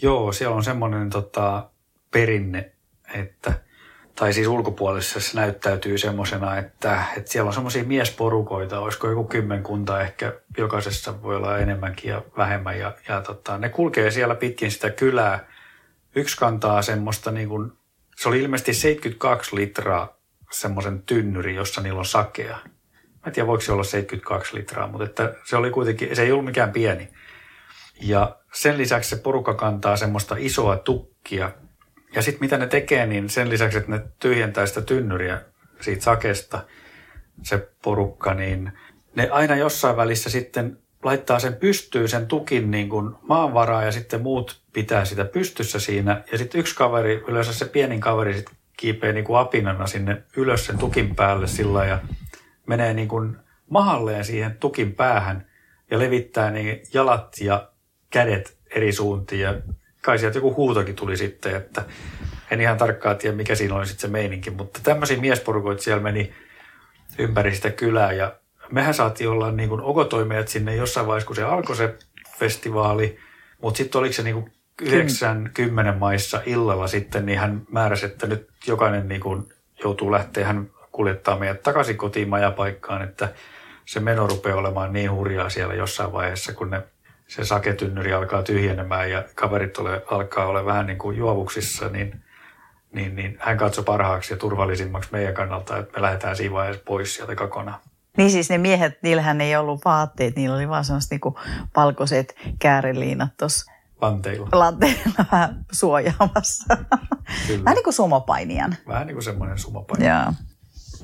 Joo, 0.02 0.32
siellä 0.32 0.56
on 0.56 0.64
semmoinen 0.64 1.10
tota, 1.10 1.70
perinne, 2.10 2.72
että 3.14 3.52
tai 4.14 4.32
siis 4.32 4.48
ulkopuolisessa 4.48 5.20
se 5.20 5.40
näyttäytyy 5.40 5.98
semmoisena, 5.98 6.56
että, 6.56 7.04
että 7.16 7.30
siellä 7.30 7.48
on 7.48 7.54
semmoisia 7.54 7.84
miesporukoita, 7.84 8.80
olisiko 8.80 9.08
joku 9.08 9.24
kymmenkunta 9.24 10.00
ehkä, 10.00 10.32
jokaisessa 10.58 11.22
voi 11.22 11.36
olla 11.36 11.58
enemmänkin 11.58 12.10
ja 12.10 12.22
vähemmän. 12.36 12.78
Ja, 12.78 12.92
ja 13.08 13.20
tota, 13.20 13.58
ne 13.58 13.68
kulkee 13.68 14.10
siellä 14.10 14.34
pitkin 14.34 14.70
sitä 14.70 14.90
kylää. 14.90 15.46
Yksi 16.14 16.36
kantaa 16.36 16.82
semmoista, 16.82 17.30
niin 17.30 17.48
kuin, 17.48 17.72
se 18.16 18.28
oli 18.28 18.40
ilmeisesti 18.40 18.74
72 18.74 19.56
litraa 19.56 20.16
semmoisen 20.52 21.02
tynnyri, 21.02 21.54
jossa 21.54 21.80
niillä 21.80 21.98
on 21.98 22.04
sakea. 22.04 22.58
Mä 23.04 23.26
en 23.26 23.32
tiedä, 23.32 23.46
voiko 23.46 23.60
se 23.60 23.72
olla 23.72 23.84
72 23.84 24.56
litraa, 24.56 24.88
mutta 24.88 25.04
että 25.04 25.34
se 25.44 25.56
oli 25.56 25.70
kuitenkin, 25.70 26.16
se 26.16 26.22
ei 26.22 26.32
ollut 26.32 26.44
mikään 26.44 26.72
pieni. 26.72 27.08
Ja 28.02 28.36
sen 28.52 28.78
lisäksi 28.78 29.10
se 29.10 29.16
porukka 29.16 29.54
kantaa 29.54 29.96
semmoista 29.96 30.36
isoa 30.38 30.76
tukkia, 30.76 31.52
ja 32.14 32.22
sitten 32.22 32.40
mitä 32.40 32.58
ne 32.58 32.66
tekee, 32.66 33.06
niin 33.06 33.30
sen 33.30 33.50
lisäksi, 33.50 33.78
että 33.78 33.90
ne 33.90 34.02
tyhjentää 34.20 34.66
sitä 34.66 34.80
tynnyriä 34.80 35.42
siitä 35.80 36.02
sakesta, 36.02 36.64
se 37.42 37.68
porukka, 37.82 38.34
niin 38.34 38.72
ne 39.16 39.28
aina 39.30 39.56
jossain 39.56 39.96
välissä 39.96 40.30
sitten 40.30 40.78
laittaa 41.02 41.38
sen 41.38 41.54
pystyyn 41.54 42.08
sen 42.08 42.26
tukin 42.26 42.70
niin 42.70 42.88
kuin 42.88 43.14
maanvaraa 43.22 43.84
ja 43.84 43.92
sitten 43.92 44.22
muut 44.22 44.63
pitää 44.74 45.04
sitä 45.04 45.24
pystyssä 45.24 45.78
siinä. 45.78 46.22
Ja 46.32 46.38
sitten 46.38 46.58
yksi 46.58 46.74
kaveri, 46.74 47.24
yleensä 47.28 47.52
se 47.52 47.64
pienin 47.64 48.00
kaveri 48.00 48.34
sitten 48.34 48.54
kiipee 48.76 49.12
niin 49.12 49.24
kuin 49.24 49.38
apinana 49.38 49.86
sinne 49.86 50.22
ylös 50.36 50.66
sen 50.66 50.78
tukin 50.78 51.14
päälle 51.14 51.46
sillä 51.46 51.84
ja 51.84 51.98
menee 52.66 52.94
niin 52.94 53.08
kuin 53.08 53.36
mahalleen 53.70 54.24
siihen 54.24 54.56
tukin 54.60 54.94
päähän 54.94 55.46
ja 55.90 55.98
levittää 55.98 56.50
niin 56.50 56.82
jalat 56.94 57.36
ja 57.40 57.68
kädet 58.10 58.56
eri 58.70 58.92
suuntiin 58.92 59.40
ja 59.40 59.54
kai 60.02 60.18
sieltä 60.18 60.38
joku 60.38 60.54
huutokin 60.54 60.96
tuli 60.96 61.16
sitten, 61.16 61.56
että 61.56 61.84
en 62.50 62.60
ihan 62.60 62.78
tarkkaan 62.78 63.16
tiedä, 63.16 63.36
mikä 63.36 63.54
siinä 63.54 63.74
oli 63.74 63.86
sitten 63.86 64.08
se 64.08 64.12
meininki, 64.12 64.50
mutta 64.50 64.80
tämmöisiä 64.82 65.20
miesporukoita 65.20 65.82
siellä 65.82 66.02
meni 66.02 66.32
ympäri 67.18 67.54
sitä 67.54 67.70
kylää 67.70 68.12
ja 68.12 68.36
mehän 68.72 68.94
saatiin 68.94 69.30
olla 69.30 69.52
niin 69.52 69.68
kuin 69.68 69.80
okotoimijat 69.80 70.48
sinne 70.48 70.76
jossain 70.76 71.06
vaiheessa, 71.06 71.26
kun 71.26 71.36
se 71.36 71.42
alkoi 71.42 71.76
se 71.76 71.94
festivaali, 72.38 73.18
mutta 73.62 73.78
sitten 73.78 73.98
oliko 73.98 74.12
se 74.12 74.22
niin 74.22 74.34
kuin 74.34 74.52
90 74.82 75.92
maissa 75.98 76.40
illalla 76.46 76.86
sitten, 76.86 77.26
niin 77.26 77.38
hän 77.38 77.62
määräsi, 77.70 78.06
että 78.06 78.26
nyt 78.26 78.48
jokainen 78.66 79.08
niin 79.08 79.20
kuin 79.20 79.48
joutuu 79.84 80.12
lähteä, 80.12 80.46
hän 80.46 80.70
kuljettaa 80.92 81.38
meidät 81.38 81.62
takaisin 81.62 81.96
kotiin 81.96 82.28
majapaikkaan, 82.28 83.02
että 83.02 83.28
se 83.84 84.00
meno 84.00 84.26
rupeaa 84.26 84.58
olemaan 84.58 84.92
niin 84.92 85.12
hurjaa 85.12 85.48
siellä 85.48 85.74
jossain 85.74 86.12
vaiheessa, 86.12 86.52
kun 86.52 86.70
ne 86.70 86.82
se 87.28 87.44
saketynnyri 87.44 88.12
alkaa 88.12 88.42
tyhjenemään 88.42 89.10
ja 89.10 89.24
kaverit 89.34 89.78
ole, 89.78 90.02
alkaa 90.10 90.46
olla 90.46 90.64
vähän 90.64 90.86
niin 90.86 90.98
kuin 90.98 91.16
juovuksissa, 91.16 91.88
niin, 91.88 92.24
niin, 92.92 93.16
niin 93.16 93.36
hän 93.40 93.58
katsoi 93.58 93.84
parhaaksi 93.84 94.32
ja 94.32 94.36
turvallisimmaksi 94.36 95.08
meidän 95.12 95.34
kannalta, 95.34 95.78
että 95.78 95.92
me 95.96 96.02
lähdetään 96.02 96.36
siinä 96.36 96.54
vaiheessa 96.54 96.82
pois 96.86 97.14
sieltä 97.14 97.34
kokonaan. 97.34 97.80
Niin 98.16 98.30
siis 98.30 98.50
ne 98.50 98.58
miehet, 98.58 99.02
niillähän 99.02 99.40
ei 99.40 99.56
ollut 99.56 99.84
vaatteet, 99.84 100.36
niillä 100.36 100.56
oli 100.56 100.68
vaan 100.68 100.84
sellaiset 100.84 101.10
niinku 101.10 101.38
valkoiset 101.76 102.36
kääriliinat 102.58 103.30
tuossa 103.38 103.73
lanteilla. 104.04 104.48
lanteilla 104.52 105.10
vähän 105.32 105.64
suojaamassa. 105.72 106.76
Kyllä. 107.46 107.64
Vähän 107.64 107.74
niin 107.74 107.84
kuin 107.84 107.94
sumopainijan. 107.94 108.76
Vähän 108.88 109.06
niin 109.06 109.14
kuin 109.14 109.24
semmoinen 109.24 109.58
sumopainijan. 109.58 110.24
Joo. 110.24 110.34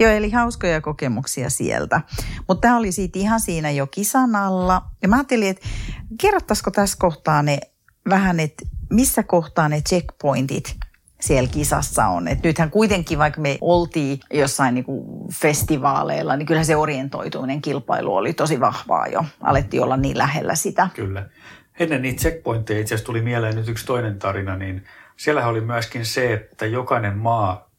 Joo, 0.00 0.10
eli 0.10 0.30
hauskoja 0.30 0.80
kokemuksia 0.80 1.50
sieltä. 1.50 2.00
Mutta 2.48 2.60
tämä 2.60 2.76
oli 2.76 2.92
siitä 2.92 3.18
ihan 3.18 3.40
siinä 3.40 3.70
jo 3.70 3.86
kisan 3.86 4.36
alla. 4.36 4.82
Ja 5.02 5.08
mä 5.08 5.16
ajattelin, 5.16 5.48
että 5.48 5.68
kerrottaisiko 6.20 6.70
tässä 6.70 6.96
kohtaa 7.00 7.42
ne 7.42 7.58
vähän, 8.08 8.40
että 8.40 8.64
missä 8.90 9.22
kohtaa 9.22 9.68
ne 9.68 9.80
checkpointit 9.80 10.76
siellä 11.20 11.48
kisassa 11.48 12.06
on. 12.06 12.28
Et 12.28 12.42
nythän 12.42 12.70
kuitenkin, 12.70 13.18
vaikka 13.18 13.40
me 13.40 13.58
oltiin 13.60 14.20
jossain 14.32 14.74
niinku 14.74 15.26
festivaaleilla, 15.32 16.36
niin 16.36 16.46
kyllä 16.46 16.64
se 16.64 16.76
orientoituminen 16.76 17.62
kilpailu 17.62 18.16
oli 18.16 18.32
tosi 18.32 18.60
vahvaa 18.60 19.06
jo. 19.06 19.24
Alettiin 19.40 19.82
olla 19.82 19.96
niin 19.96 20.18
lähellä 20.18 20.54
sitä. 20.54 20.88
Kyllä. 20.94 21.26
Ennen 21.80 22.02
niitä 22.02 22.20
checkpointteja 22.20 22.80
itse 22.80 22.94
asiassa 22.94 23.06
tuli 23.06 23.22
mieleen 23.22 23.56
nyt 23.56 23.68
yksi 23.68 23.86
toinen 23.86 24.18
tarina, 24.18 24.56
niin 24.56 24.84
siellä 25.16 25.46
oli 25.46 25.60
myöskin 25.60 26.04
se, 26.04 26.32
että 26.32 26.66
jokainen 26.66 27.18
maa 27.18 27.70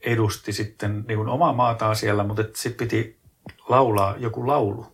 edusti 0.00 0.52
sitten 0.52 1.04
niin 1.08 1.18
kuin 1.18 1.28
omaa 1.28 1.52
maataan 1.52 1.96
siellä, 1.96 2.24
mutta 2.24 2.42
sitten 2.42 2.86
piti 2.86 3.18
laulaa 3.68 4.14
joku 4.18 4.46
laulu. 4.46 4.86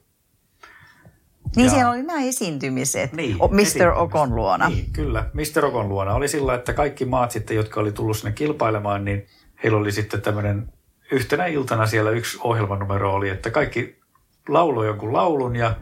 Niin 1.56 1.64
Ja- 1.64 1.70
siellä 1.70 1.90
oli 1.90 2.02
nämä 2.02 2.24
esiintymiset 2.24 3.12
Niin, 3.12 3.36
Mr. 3.36 3.88
Okon 3.96 4.36
luona. 4.36 4.68
Niin, 4.68 4.92
kyllä. 4.92 5.30
Mr. 5.32 5.64
Okon 5.64 5.88
luona 5.88 6.14
oli 6.14 6.28
sillä, 6.28 6.54
että 6.54 6.72
kaikki 6.72 7.04
maat 7.04 7.30
sitten, 7.30 7.56
jotka 7.56 7.80
oli 7.80 7.92
tullut 7.92 8.16
sinne 8.16 8.32
kilpailemaan, 8.32 9.04
niin 9.04 9.26
heillä 9.62 9.78
oli 9.78 9.92
sitten 9.92 10.20
tämmöinen 10.20 10.72
yhtenä 11.12 11.46
iltana 11.46 11.86
siellä 11.86 12.10
yksi 12.10 12.38
ohjelmanumero 12.42 13.14
oli, 13.14 13.28
että 13.28 13.50
kaikki 13.50 13.98
lauloi 14.48 14.86
jonkun 14.86 15.12
laulun 15.12 15.56
ja 15.56 15.74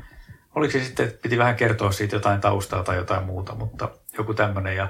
oliko 0.57 0.73
se 0.73 0.85
sitten, 0.85 1.07
että 1.07 1.23
piti 1.23 1.39
vähän 1.39 1.57
kertoa 1.57 1.93
siitä 1.93 2.17
jotain 2.17 2.41
taustaa 2.41 2.83
tai 2.83 2.97
jotain 2.97 3.25
muuta, 3.25 3.55
mutta 3.55 3.89
joku 4.19 4.35
tämmöinen. 4.35 4.77
Ja 4.77 4.89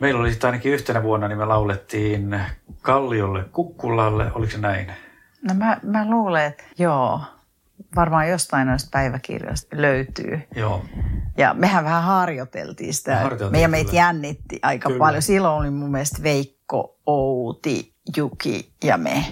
meillä 0.00 0.20
oli 0.20 0.30
sitten 0.30 0.48
ainakin 0.48 0.72
yhtenä 0.72 1.02
vuonna, 1.02 1.28
niin 1.28 1.38
me 1.38 1.44
laulettiin 1.44 2.40
Kalliolle 2.82 3.44
Kukkulalle, 3.52 4.32
oliko 4.32 4.52
se 4.52 4.58
näin? 4.58 4.92
No 5.48 5.54
mä, 5.54 5.80
mä 5.82 6.10
luulen, 6.10 6.44
että 6.44 6.64
joo, 6.78 7.20
varmaan 7.96 8.28
jostain 8.28 8.66
noista 8.68 8.88
päiväkirjoista 8.92 9.76
löytyy. 9.80 10.40
Joo, 10.56 10.84
Ja 11.36 11.54
mehän 11.54 11.84
vähän 11.84 12.02
harjoiteltiin 12.02 12.94
sitä. 12.94 13.10
Me 13.10 13.16
harjoiteltiin, 13.16 13.52
Meidän 13.52 13.70
meitä 13.70 13.90
kyllä. 13.90 14.02
jännitti 14.02 14.58
aika 14.62 14.88
Kyllä. 14.88 14.98
paljon. 14.98 15.22
Silloin 15.22 15.54
oli 15.60 15.70
mun 15.70 15.90
mielestä 15.90 16.22
Veikko, 16.22 16.98
Outi, 17.06 17.94
Juki 18.16 18.72
ja 18.84 18.98
me. 18.98 19.24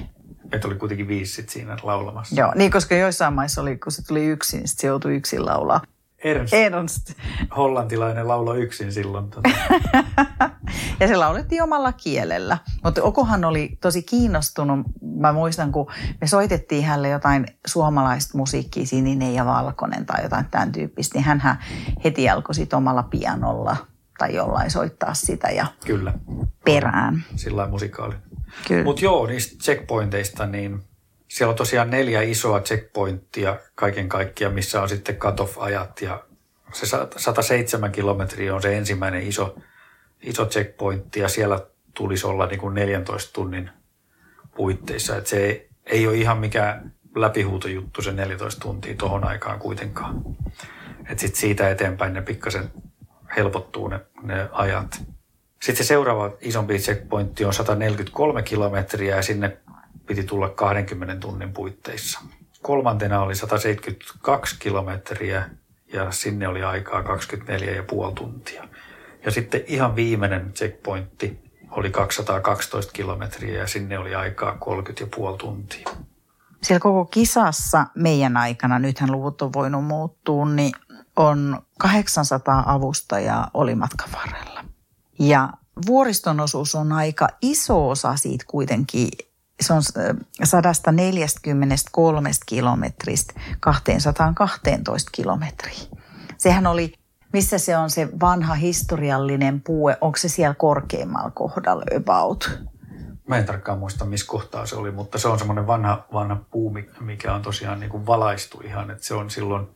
Meitä 0.51 0.69
oli 0.69 0.75
kuitenkin 0.75 1.09
viisi 1.09 1.33
sit 1.33 1.49
siinä 1.49 1.77
laulamassa. 1.83 2.41
Joo, 2.41 2.53
niin 2.55 2.71
koska 2.71 2.95
joissain 2.95 3.35
maissa 3.35 3.63
oli, 3.63 3.77
kun 3.77 3.93
se 3.93 4.07
tuli 4.07 4.27
yksin, 4.27 4.59
niin 4.59 4.69
se 4.69 4.87
joutui 4.87 5.17
yksin 5.17 5.47
laulaa. 5.47 5.81
Ernst, 6.25 6.55
Ernst. 6.55 7.13
hollantilainen 7.57 8.29
lauloi 8.29 8.63
yksin 8.63 8.93
silloin. 8.93 9.31
Tota. 9.31 9.51
Ja 11.01 11.09
se 11.09 11.17
laulettiin 11.17 11.63
omalla 11.63 11.93
kielellä. 11.93 12.59
Mutta 12.85 13.03
Okohan 13.03 13.45
oli 13.45 13.79
tosi 13.81 14.03
kiinnostunut. 14.03 14.87
Mä 15.17 15.33
muistan, 15.33 15.73
kun 15.73 15.87
me 16.21 16.27
soitettiin 16.27 16.85
hänelle 16.85 17.09
jotain 17.09 17.47
suomalaista 17.67 18.39
musiikkia, 18.39 18.87
sininen 18.87 19.35
ja 19.35 19.45
valkoinen 19.45 20.07
tai 20.07 20.23
jotain 20.23 20.47
tämän 20.51 20.73
tyyppistä, 20.73 21.19
niin 21.19 21.25
hän 21.25 21.59
heti 22.05 22.29
alkoi 22.29 22.55
sit 22.55 22.73
omalla 22.73 23.03
pianolla 23.03 23.77
tai 24.19 24.35
jollain 24.35 24.71
soittaa 24.71 25.15
sitä 25.15 25.49
ja 25.49 25.67
Kyllä, 25.87 26.15
perään. 26.65 27.25
sillä. 27.37 27.69
Kyllä. 27.97 28.19
Mutta 28.85 29.05
joo, 29.05 29.27
niistä 29.27 29.65
checkpointeista, 29.65 30.47
niin 30.47 30.83
siellä 31.29 31.51
on 31.51 31.57
tosiaan 31.57 31.91
neljä 31.91 32.23
isoa 32.23 32.61
checkpointtia 32.61 33.57
kaiken 33.75 34.09
kaikkiaan, 34.09 34.55
missä 34.55 34.83
on 34.83 34.89
sitten 34.89 35.17
cut-off-ajat 35.17 36.03
ja 36.03 36.25
se 36.73 36.87
sa- 36.87 37.09
107 37.17 37.93
kilometriä 37.93 38.55
on 38.55 38.63
se 38.63 38.77
ensimmäinen 38.77 39.23
iso, 39.23 39.57
iso 40.23 40.47
checkpointti 40.47 41.21
ja 41.21 41.29
siellä 41.29 41.61
tulisi 41.95 42.27
olla 42.27 42.47
niin 42.47 42.61
kuin 42.61 42.75
14 42.75 43.33
tunnin 43.33 43.71
puitteissa. 44.57 45.17
Et 45.17 45.27
se 45.27 45.37
ei, 45.37 45.69
ei 45.87 46.07
ole 46.07 46.17
ihan 46.17 46.39
mikään 46.39 46.93
läpihuutojuttu 47.15 48.03
se 48.03 48.13
14 48.13 48.61
tuntia 48.61 48.95
tuohon 48.95 49.25
aikaan 49.25 49.59
kuitenkaan. 49.59 50.23
Et 51.11 51.19
sit 51.19 51.35
siitä 51.35 51.71
eteenpäin 51.71 52.13
ne 52.13 52.23
pikkasen 52.23 52.71
helpottuu 53.37 53.89
ne, 53.89 54.01
ne 54.23 54.49
ajat. 54.53 55.03
Sitten 55.63 55.85
se 55.85 55.89
seuraava 55.89 56.31
isompi 56.41 56.79
checkpointti 56.79 57.45
on 57.45 57.53
143 57.55 58.43
kilometriä 58.43 59.17
ja 59.17 59.23
sinne 59.23 59.57
piti 60.07 60.23
tulla 60.23 60.49
20 60.49 61.17
tunnin 61.17 61.53
puitteissa. 61.53 62.21
Kolmantena 62.63 63.21
oli 63.21 63.35
172 63.35 64.57
kilometriä 64.59 65.51
ja 65.93 66.11
sinne 66.11 66.49
oli 66.49 66.63
aikaa 66.63 67.03
24,5 67.03 68.13
tuntia. 68.15 68.69
Ja 69.25 69.31
sitten 69.31 69.65
ihan 69.67 69.97
viimeinen 69.97 70.53
checkpointti 70.53 71.39
oli 71.71 71.91
212 71.91 72.93
kilometriä 72.93 73.61
ja 73.61 73.67
sinne 73.67 73.99
oli 73.99 74.15
aikaa 74.15 74.59
30,5 75.33 75.37
tuntia. 75.39 75.89
Siellä 76.63 76.81
koko 76.81 77.05
kisassa 77.05 77.87
meidän 77.95 78.37
aikana, 78.37 78.79
nythän 78.79 79.13
luvut 79.13 79.43
on 79.43 79.53
voinut 79.53 79.85
muuttua, 79.85 80.49
niin 80.49 80.73
on 81.17 81.63
800 81.79 82.63
avustajaa 82.67 83.51
oli 83.55 83.75
matkan 83.75 84.09
varrella. 84.13 84.65
Ja 85.19 85.53
vuoriston 85.87 86.41
osuus 86.41 86.75
on 86.75 86.93
aika 86.93 87.29
iso 87.43 87.89
osa 87.89 88.17
siitä 88.17 88.45
kuitenkin. 88.49 89.09
Se 89.61 89.73
on 89.73 89.83
äh, 89.99 90.17
143 90.45 92.31
kilometristä 92.47 93.35
212 93.61 95.11
kilometriä. 95.15 95.79
Sehän 96.39 96.67
oli, 96.67 96.93
missä 97.33 97.59
se 97.59 97.77
on 97.77 97.91
se 97.91 98.09
vanha 98.21 98.55
historiallinen 98.55 99.61
puue, 99.61 99.99
onko 100.01 100.17
se 100.17 100.29
siellä 100.29 100.55
korkeimmalla 100.55 101.31
kohdalla 101.31 101.85
about? 101.97 102.61
Mä 103.29 103.39
en 103.39 103.45
tarkkaan 103.45 103.79
muista, 103.79 104.05
missä 104.05 104.27
kohtaa 104.27 104.67
se 104.67 104.77
oli, 104.77 104.91
mutta 104.91 105.19
se 105.19 105.29
on 105.29 105.39
semmoinen 105.39 105.67
vanha, 105.67 106.07
vanha 106.13 106.37
puu, 106.51 106.71
mi- 106.71 106.91
mikä 107.01 107.35
on 107.35 107.43
tosiaan 107.43 107.81
niin 107.81 107.91
kuin 107.91 108.07
valaistu 108.07 108.61
ihan, 108.65 108.91
että 108.91 109.05
se 109.05 109.15
on 109.15 109.31
silloin 109.31 109.69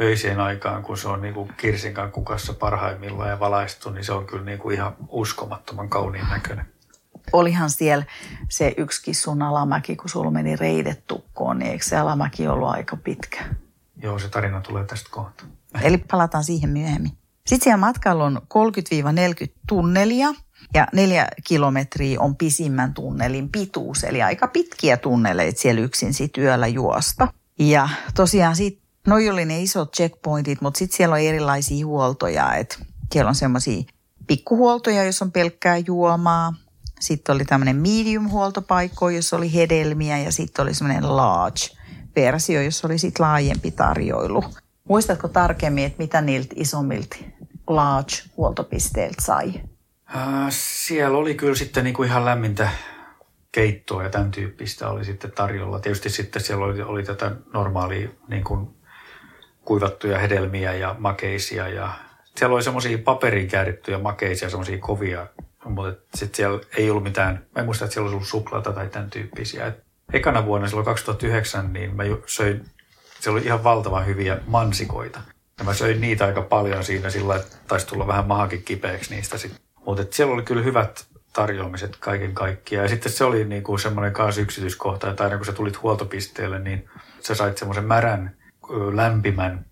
öiseen 0.00 0.40
aikaan, 0.40 0.82
kun 0.82 0.98
se 0.98 1.08
on 1.08 1.22
niin 1.22 1.34
kuin 1.34 1.52
kirsinkan 1.56 2.12
kukassa 2.12 2.52
parhaimmillaan 2.54 3.30
ja 3.30 3.40
valaistu, 3.40 3.90
niin 3.90 4.04
se 4.04 4.12
on 4.12 4.26
kyllä 4.26 4.44
niin 4.44 4.58
kuin 4.58 4.74
ihan 4.74 4.96
uskomattoman 5.08 5.88
kauniin 5.88 6.26
näköinen. 6.30 6.66
olihan 7.32 7.70
siellä 7.70 8.04
se 8.50 8.74
yksikin 8.76 9.14
sun 9.14 9.42
alamäki, 9.42 9.96
kun 9.96 10.08
sulla 10.08 10.30
meni 10.30 10.56
reidet 10.56 11.06
tukkoon, 11.06 11.58
niin 11.58 11.70
eikö 11.70 11.84
se 11.84 11.96
alamäki 11.96 12.48
ollut 12.48 12.68
aika 12.68 12.96
pitkä? 12.96 13.44
Joo, 14.02 14.18
se 14.18 14.28
tarina 14.28 14.60
tulee 14.60 14.84
tästä 14.84 15.10
kohta. 15.12 15.44
Eli 15.82 15.98
palataan 15.98 16.44
siihen 16.44 16.70
myöhemmin. 16.70 17.12
Sitten 17.46 17.64
siellä 17.64 17.76
matkalla 17.76 18.24
on 18.24 18.36
30-40 18.36 19.52
tunnelia 19.68 20.28
ja 20.74 20.86
neljä 20.92 21.28
kilometriä 21.44 22.20
on 22.20 22.36
pisimmän 22.36 22.94
tunnelin 22.94 23.48
pituus, 23.48 24.04
eli 24.04 24.22
aika 24.22 24.48
pitkiä 24.48 24.96
tunneleita 24.96 25.60
siellä 25.60 25.80
yksin 25.80 26.14
sit 26.14 26.38
yöllä 26.38 26.66
juosta. 26.66 27.28
Ja 27.58 27.88
tosiaan 28.14 28.56
sit, 28.56 28.80
noi 29.08 29.28
oli 29.28 29.44
ne 29.44 29.62
isot 29.62 29.92
checkpointit, 29.92 30.60
mutta 30.60 30.78
sitten 30.78 30.96
siellä 30.96 31.12
on 31.12 31.20
erilaisia 31.20 31.86
huoltoja, 31.86 32.54
että 32.54 32.76
siellä 33.12 33.28
on 33.28 33.34
semmoisia 33.34 33.82
pikkuhuoltoja, 34.26 35.04
jos 35.04 35.22
on 35.22 35.32
pelkkää 35.32 35.76
juomaa. 35.76 36.54
Sitten 37.00 37.34
oli 37.34 37.44
tämmöinen 37.44 37.76
medium-huoltopaikko, 37.76 39.10
jossa 39.10 39.36
oli 39.36 39.54
hedelmiä 39.54 40.18
ja 40.18 40.32
sitten 40.32 40.62
oli 40.62 40.74
semmoinen 40.74 41.04
large-versio, 41.16 42.62
jossa 42.62 42.86
oli 42.86 42.98
sitten 42.98 43.26
laajempi 43.26 43.70
tarjoilu. 43.70 44.44
Muistatko 44.88 45.28
tarkemmin, 45.28 45.84
että 45.84 45.98
mitä 45.98 46.20
niiltä 46.20 46.54
isommilta 46.56 47.16
large-huoltopisteiltä 47.66 49.22
sai? 49.22 49.60
Äh, 50.16 50.46
siellä 50.50 51.18
oli 51.18 51.34
kyllä 51.34 51.54
sitten 51.54 51.84
niin 51.84 51.94
kuin 51.94 52.08
ihan 52.08 52.24
lämmintä 52.24 52.68
keittoa 53.52 54.02
ja 54.02 54.10
tämän 54.10 54.30
tyyppistä 54.30 54.88
oli 54.88 55.04
sitten 55.04 55.32
tarjolla. 55.32 55.80
Tietysti 55.80 56.10
sitten 56.10 56.42
siellä 56.42 56.64
oli, 56.64 56.82
oli 56.82 57.02
tätä 57.02 57.36
normaalia 57.52 58.08
niin 58.28 58.44
kuin 58.44 58.77
kuivattuja 59.68 60.18
hedelmiä 60.18 60.74
ja 60.74 60.96
makeisia 60.98 61.68
ja 61.68 61.92
siellä 62.36 62.54
oli 62.54 62.62
semmoisia 62.62 62.98
paperiin 62.98 63.48
käärittyjä 63.48 63.98
makeisia, 63.98 64.50
semmoisia 64.50 64.78
kovia, 64.78 65.26
mutta 65.64 66.18
sitten 66.18 66.36
siellä 66.36 66.60
ei 66.76 66.90
ollut 66.90 67.02
mitään, 67.02 67.46
mä 67.54 67.60
en 67.60 67.64
muista, 67.64 67.84
että 67.84 67.92
siellä 67.92 68.04
olisi 68.04 68.14
ollut 68.14 68.28
suklaata 68.28 68.72
tai 68.72 68.88
tämän 68.88 69.10
tyyppisiä. 69.10 69.66
Et 69.66 69.84
ekana 70.12 70.46
vuonna 70.46 70.68
silloin 70.68 70.84
2009, 70.84 71.72
niin 71.72 71.96
mä 71.96 72.02
söin, 72.26 72.64
siellä 73.20 73.38
oli 73.38 73.46
ihan 73.46 73.64
valtavan 73.64 74.06
hyviä 74.06 74.38
mansikoita. 74.46 75.20
Ja 75.58 75.64
mä 75.64 75.74
söin 75.74 76.00
niitä 76.00 76.24
aika 76.24 76.42
paljon 76.42 76.84
siinä 76.84 77.10
sillä, 77.10 77.36
että 77.36 77.56
taisi 77.66 77.86
tulla 77.86 78.06
vähän 78.06 78.26
mahakin 78.26 78.62
kipeäksi 78.62 79.14
niistä 79.14 79.38
sitten. 79.38 79.60
Mutta 79.86 80.04
siellä 80.10 80.34
oli 80.34 80.42
kyllä 80.42 80.62
hyvät 80.62 81.06
tarjoamiset 81.32 81.96
kaiken 81.96 82.34
kaikkiaan. 82.34 82.84
Ja 82.84 82.88
sitten 82.88 83.12
se 83.12 83.24
oli 83.24 83.44
niinku 83.44 83.78
semmoinen 83.78 84.12
kanssa 84.12 84.40
yksityiskohta, 84.40 85.10
että 85.10 85.24
aina 85.24 85.36
kun 85.36 85.46
sä 85.46 85.52
tulit 85.52 85.82
huoltopisteelle, 85.82 86.58
niin 86.58 86.88
sä 87.20 87.34
sait 87.34 87.58
semmoisen 87.58 87.84
märän, 87.84 88.38
lämpimän 88.92 89.64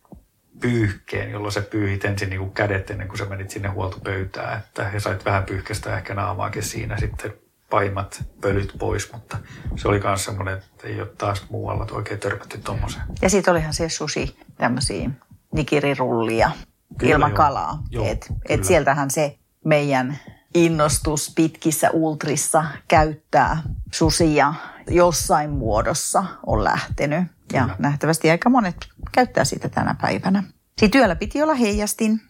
pyyhkeen, 0.61 1.31
jolloin 1.31 1.53
sä 1.53 1.63
pyyhit 1.63 2.05
ensin 2.05 2.31
niinku 2.31 2.51
kädet 2.51 2.91
ennen 2.91 3.09
kuin 3.09 3.19
sä 3.19 3.25
menit 3.25 3.51
sinne 3.51 3.69
huoltopöytään. 3.69 4.59
Että 4.59 4.91
ja 4.95 5.01
sait 5.01 5.25
vähän 5.25 5.45
pyyhkästä 5.45 5.97
ehkä 5.97 6.15
naamaakin 6.15 6.63
siinä 6.63 6.99
sitten 6.99 7.35
paimat 7.71 8.25
pölyt 8.41 8.73
pois, 8.79 9.13
mutta 9.13 9.39
se 9.77 9.89
oli 9.89 10.01
myös 10.01 10.25
semmoinen, 10.25 10.55
että 10.55 10.89
ei 10.89 11.01
ole 11.01 11.09
taas 11.19 11.47
muualla 11.51 11.87
oikein 11.91 12.21
törmätty 12.21 12.59
tommoseen. 12.59 13.05
Ja 13.23 13.31
sitten 13.31 13.53
olihan 13.53 13.75
se 13.75 13.89
sushi, 13.89 14.37
tämmöisiä 14.57 15.11
nikirirullia 15.53 16.51
Kyllä 16.99 17.13
ilman 17.13 17.31
joo. 17.31 17.37
kalaa. 17.37 17.83
Joo, 17.91 18.07
et, 18.07 18.27
kyllä. 18.27 18.41
et 18.49 18.65
sieltähän 18.65 19.11
se 19.11 19.39
meidän 19.65 20.19
innostus 20.55 21.33
pitkissä 21.35 21.91
ultrissa 21.91 22.65
käyttää 22.89 23.63
susia 23.93 24.55
jossain 24.91 25.51
muodossa 25.51 26.25
on 26.47 26.65
lähtenyt. 26.65 27.25
Ja 27.53 27.63
Kyllä. 27.63 27.77
nähtävästi 27.79 28.31
aika 28.31 28.51
monet 28.51 28.77
käyttää 29.13 29.45
sitä 29.45 29.69
tänä 29.69 29.95
päivänä. 30.01 30.43
Sitten 30.79 30.99
yöllä 30.99 31.17
piti 31.17 31.43
olla 31.43 31.55
heijastin 31.55 32.21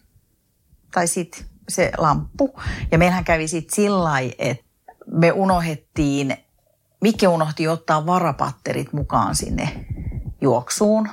tai 0.91 1.07
sitten 1.07 1.45
se 1.69 1.91
lamppu. 1.97 2.59
Ja 2.91 2.97
meillähän 2.97 3.23
kävi 3.23 3.47
sitten 3.47 3.75
sillä 3.75 4.19
että 4.39 4.63
me 5.11 5.31
unohdettiin, 5.31 6.37
Mikke 7.01 7.27
unohti 7.27 7.67
ottaa 7.67 8.05
varapatterit 8.05 8.93
mukaan 8.93 9.35
sinne 9.35 9.85
juoksuun. 10.41 11.09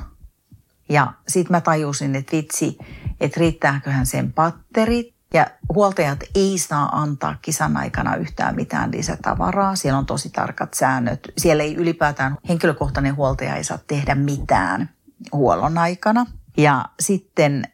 Ja 0.88 1.12
sitten 1.28 1.56
mä 1.56 1.60
tajusin, 1.60 2.16
että 2.16 2.36
vitsi, 2.36 2.78
että 3.20 3.40
riittääköhän 3.40 4.06
sen 4.06 4.32
patterit 4.32 5.13
Ja 5.34 5.46
huoltajat 5.74 6.18
ei 6.34 6.58
saa 6.58 7.00
antaa 7.00 7.36
kisan 7.42 7.76
aikana 7.76 8.16
yhtään 8.16 8.54
mitään 8.54 8.90
lisätavaraa. 8.92 9.76
Siellä 9.76 9.98
on 9.98 10.06
tosi 10.06 10.30
tarkat 10.30 10.74
säännöt. 10.74 11.20
Siellä 11.38 11.62
ei 11.62 11.74
ylipäätään 11.74 12.36
henkilökohtainen 12.48 13.16
huoltaja 13.16 13.56
ei 13.56 13.64
saa 13.64 13.78
tehdä 13.86 14.14
mitään 14.14 14.90
huollon 15.32 15.78
aikana. 15.78 16.26
Ja 16.56 16.84
sitten, 17.00 17.64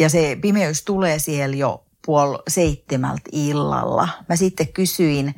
ja 0.00 0.08
se 0.08 0.38
pimeys 0.40 0.84
tulee 0.84 1.18
siellä 1.18 1.56
jo 1.56 1.86
puoli 2.06 2.38
seitsemältä 2.48 3.30
illalla. 3.32 4.08
Mä 4.28 4.36
sitten 4.36 4.72
kysyin 4.72 5.34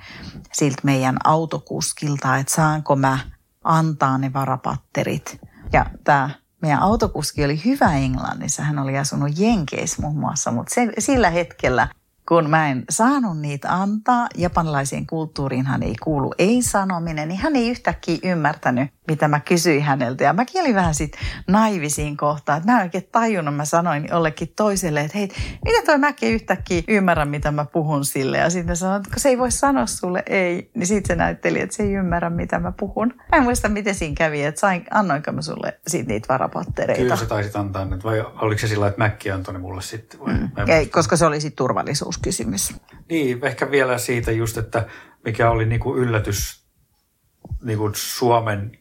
siltä 0.53 0.81
meidän 0.83 1.17
autokuskilta, 1.25 2.37
että 2.37 2.55
saanko 2.55 2.97
mä 2.97 3.19
antaa 3.65 4.19
ne 4.19 4.33
varapatterit. 4.33 5.41
Ja 5.73 5.87
tämä 6.05 6.31
meidän 6.63 6.81
autokuski 6.81 7.45
oli 7.45 7.65
hyvä 7.65 7.93
Englannissa. 7.97 8.63
Hän 8.63 8.79
oli 8.79 8.99
asunut 8.99 9.39
Jenkeissä 9.39 10.03
muun 10.03 10.19
muassa, 10.19 10.51
mutta 10.51 10.75
se, 10.75 10.93
sillä 10.99 11.31
hetkellä– 11.31 11.89
kun 12.29 12.51
mä 12.51 12.69
en 12.69 12.85
saanut 12.91 13.41
niitä 13.41 13.73
antaa, 13.73 14.29
japanilaiseen 14.37 15.07
kulttuuriinhan 15.07 15.83
ei 15.83 15.95
kuulu 16.03 16.35
ei-sanominen, 16.39 17.29
niin 17.29 17.41
hän 17.41 17.57
ei 17.57 17.71
yhtäkkiä 17.71 18.19
ymmärtänyt, 18.23 18.91
mitä 19.09 19.29
mä 19.29 19.41
kysyin 19.41 19.83
häneltä. 19.83 20.25
Ja 20.25 20.33
mäkin 20.33 20.61
olin 20.61 20.75
vähän 20.75 20.95
sit 20.95 21.17
naivisiin 21.49 22.17
kohtaan, 22.17 22.59
että 22.59 22.73
mä 22.73 22.79
en 22.79 22.85
oikein 22.85 23.09
tajunnut, 23.13 23.57
mä 23.57 23.65
sanoin 23.65 24.09
jollekin 24.11 24.53
toiselle, 24.57 25.01
että 25.01 25.19
hei, 25.19 25.29
miten 25.65 25.87
toi 25.87 25.99
mäkin 25.99 26.33
yhtäkkiä 26.33 26.83
ymmärrä, 26.89 27.25
mitä 27.25 27.51
mä 27.51 27.65
puhun 27.65 28.05
sille. 28.05 28.39
Ja 28.39 28.51
sitten 28.51 28.77
sanoin, 28.77 28.97
että 28.97 29.11
kun 29.11 29.21
se 29.21 29.29
ei 29.29 29.39
voi 29.39 29.51
sanoa 29.51 29.87
sulle 29.87 30.23
ei, 30.27 30.71
niin 30.75 30.87
sitten 30.87 31.09
se 31.09 31.19
näytteli, 31.19 31.61
että 31.61 31.77
se 31.77 31.83
ei 31.83 31.93
ymmärrä, 31.93 32.31
mitä 32.31 32.59
mä 32.59 32.73
puhun. 32.73 33.15
Mä 33.17 33.39
en 33.39 33.43
muista, 33.43 33.69
miten 33.69 33.95
siinä 33.95 34.15
kävi, 34.15 34.43
että 34.43 34.61
sain, 34.61 34.85
annoinko 34.91 35.33
mä 35.33 35.43
sulle 35.43 35.81
sit 35.87 36.07
niitä 36.07 36.29
varapattereita. 36.29 37.03
Kyllä 37.03 37.17
sä 37.17 37.27
taisit 37.27 37.57
antaa 37.57 37.85
ne, 37.85 37.99
vai 38.05 38.25
oliko 38.41 38.61
se 38.61 38.69
sillä, 38.69 38.87
että 38.87 38.99
Mäkki 38.99 39.31
antoi 39.31 39.55
ne 39.55 39.61
mulle 39.61 39.83
sitten? 39.83 40.21
Vai? 40.21 40.35
Mm. 40.35 40.51
Ei, 40.69 40.87
koska 40.87 41.17
se 41.17 41.27
oli 41.27 41.41
sitten 41.41 41.57
turvallisuus 41.57 42.19
kysymys. 42.19 42.75
Niin, 43.09 43.45
ehkä 43.45 43.71
vielä 43.71 43.99
siitä 43.99 44.33
just, 44.33 44.57
että 44.59 44.87
mikä 45.25 45.51
oli 45.51 45.67
niin 45.67 45.81
kuin 45.81 45.99
yllätys 45.99 46.63
niin 47.63 47.79
kuin 47.79 47.93
Suomen 47.97 48.79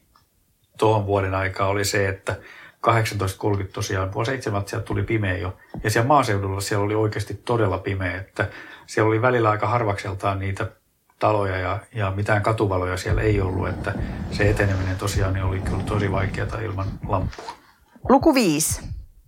tuon 0.78 1.06
vuoden 1.06 1.34
aikaa 1.34 1.68
oli 1.68 1.84
se, 1.84 2.08
että 2.08 2.36
18.30 2.86 3.66
tosiaan, 3.72 4.10
puoli 4.10 4.26
seitsemältä 4.26 4.70
sieltä 4.70 4.84
tuli 4.84 5.02
pimeä 5.02 5.36
jo. 5.36 5.56
Ja 5.84 5.90
siellä 5.90 6.08
maaseudulla 6.08 6.60
siellä 6.60 6.84
oli 6.84 6.94
oikeasti 6.94 7.34
todella 7.34 7.78
pimeä, 7.78 8.16
että 8.16 8.48
siellä 8.86 9.08
oli 9.08 9.22
välillä 9.22 9.50
aika 9.50 9.68
harvakseltaan 9.68 10.38
niitä 10.38 10.66
taloja 11.18 11.56
ja, 11.58 11.78
ja 11.94 12.10
mitään 12.16 12.42
katuvaloja 12.42 12.96
siellä 12.96 13.22
ei 13.22 13.40
ollut, 13.40 13.68
että 13.68 13.94
se 14.30 14.50
eteneminen 14.50 14.96
tosiaan 14.96 15.42
oli 15.42 15.60
kyllä 15.60 15.82
tosi 15.82 16.12
vaikeaa 16.12 16.60
ilman 16.64 16.86
lamppua. 17.08 17.52
Luku 18.08 18.34
5. 18.34 18.80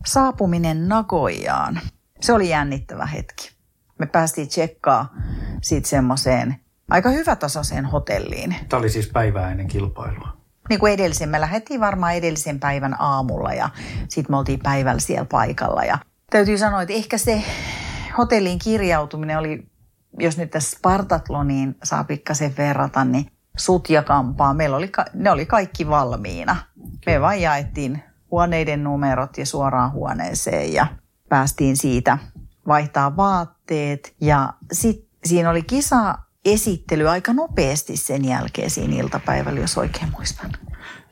Saapuminen 0.07 0.89
Nagoyaan. 0.89 1.81
Se 2.21 2.33
oli 2.33 2.49
jännittävä 2.49 3.07
hetki 3.07 3.55
me 3.99 4.07
päästiin 4.07 4.49
tsekkaa 4.49 5.15
sitten 5.63 5.91
semmoiseen 5.91 6.57
aika 6.91 7.11
hyvätasoiseen 7.11 7.85
hotelliin. 7.85 8.57
Tämä 8.69 8.79
oli 8.79 8.91
siis 8.91 9.11
päivää 9.13 9.51
ennen 9.51 9.69
kilpailua. 9.69 10.44
Niin 10.69 10.81
kuin 10.81 10.93
edellisen, 10.93 11.29
me 11.29 11.41
lähdettiin 11.41 11.81
varmaan 11.81 12.15
edellisen 12.15 12.61
päivän 12.61 13.01
aamulla 13.01 13.53
ja 13.53 13.71
sitten 14.09 14.33
me 14.33 14.37
oltiin 14.37 14.61
päivällä 14.63 15.01
siellä 15.01 15.27
paikalla. 15.31 15.85
Ja 15.85 15.99
täytyy 16.31 16.59
sanoa, 16.59 16.83
että 16.83 16.95
ehkä 16.95 17.19
se 17.19 17.43
hotelliin 18.19 18.59
kirjautuminen 18.59 19.39
oli, 19.39 19.67
jos 20.19 20.39
nyt 20.39 20.51
tässä 20.51 20.77
Spartatloniin 20.77 21.77
saa 21.83 22.05
pikkasen 22.05 22.55
verrata, 22.59 23.05
niin 23.05 23.31
sutjakampaa. 23.57 24.55
Meillä 24.55 24.77
oli, 24.77 24.93
ne 25.15 25.31
oli 25.31 25.47
kaikki 25.47 25.89
valmiina. 25.89 26.57
Me 27.07 27.21
vain 27.21 27.43
jaettiin 27.43 28.03
huoneiden 28.31 28.85
numerot 28.85 29.39
ja 29.39 29.47
suoraan 29.47 29.93
huoneeseen 29.93 30.73
ja 30.73 30.87
päästiin 31.29 31.77
siitä 31.77 32.19
vaihtaa 32.67 33.17
vaatteet 33.17 34.15
ja 34.21 34.53
sitten 34.73 35.09
siinä 35.25 35.51
oli 35.51 35.63
kisa 35.63 36.19
esittely 36.45 37.09
aika 37.09 37.33
nopeasti 37.33 37.97
sen 37.97 38.25
jälkeen 38.25 38.71
siinä 38.71 38.97
iltapäivällä, 38.97 39.61
jos 39.61 39.79
oikein 39.79 40.11
muistan. 40.11 40.53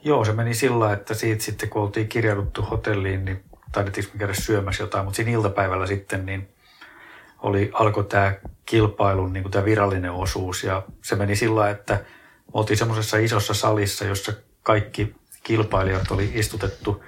Joo, 0.05 0.25
se 0.25 0.33
meni 0.33 0.55
sillä 0.55 0.93
että 0.93 1.15
siitä 1.15 1.45
sitten 1.45 1.69
kun 1.69 1.83
oltiin 1.83 2.09
kirjauduttu 2.09 2.63
hotelliin, 2.63 3.25
niin 3.25 3.45
taidettiin 3.73 4.07
me 4.13 4.19
käydä 4.19 4.35
syömässä 4.35 4.83
jotain, 4.83 5.05
mutta 5.05 5.17
siinä 5.17 5.31
iltapäivällä 5.31 5.87
sitten 5.87 6.27
niin 6.27 6.49
oli, 7.39 7.71
alkoi 7.73 8.05
tämä 8.05 8.35
kilpailun 8.67 9.33
niin 9.33 9.43
kuin 9.43 9.53
tämä 9.53 9.65
virallinen 9.65 10.13
osuus 10.13 10.65
ja 10.65 10.83
se 11.03 11.17
meni 11.17 11.37
sillä 11.37 11.71
että 11.71 12.05
oltiin 12.53 12.77
semmoisessa 12.77 13.17
isossa 13.17 13.55
salissa, 13.55 14.05
jossa 14.05 14.33
kaikki 14.63 15.15
kilpailijat 15.43 16.11
oli 16.11 16.31
istutettu 16.35 17.05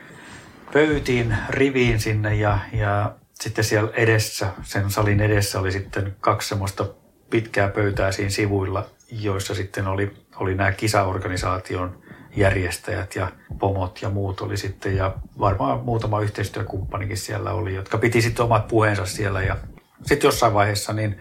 pöytiin, 0.73 1.37
riviin 1.49 2.01
sinne 2.01 2.35
ja, 2.35 2.59
ja 2.73 3.15
sitten 3.35 3.65
siellä 3.65 3.91
edessä, 3.95 4.53
sen 4.63 4.91
salin 4.91 5.21
edessä 5.21 5.61
oli 5.61 5.73
sitten 5.73 6.17
kaksi 6.21 6.49
semmoista 6.49 6.87
pitkää 7.35 7.69
pöytää 7.69 8.13
siinä 8.13 8.31
sivuilla, 8.31 8.87
joissa 9.11 9.55
sitten 9.55 9.87
oli, 9.87 10.11
oli 10.37 10.55
nämä 10.55 10.73
kisaorganisaation 10.73 12.03
järjestäjät 12.37 13.17
ja 13.17 13.33
pomot 13.59 14.03
ja 14.03 14.09
muut 14.09 14.41
oli 14.41 14.57
sitten. 14.57 14.97
Ja 14.97 15.15
varmaan 15.39 15.81
muutama 15.81 16.21
yhteistyökumppanikin 16.21 17.17
siellä 17.17 17.53
oli, 17.53 17.75
jotka 17.75 17.99
piti 17.99 18.23
sitten 18.23 18.45
omat 18.45 18.69
puheensa 18.69 19.07
siellä. 19.07 19.43
Ja 19.43 19.57
sitten 20.03 20.29
jossain 20.29 20.55
vaiheessa 20.55 20.93
niin 20.93 21.21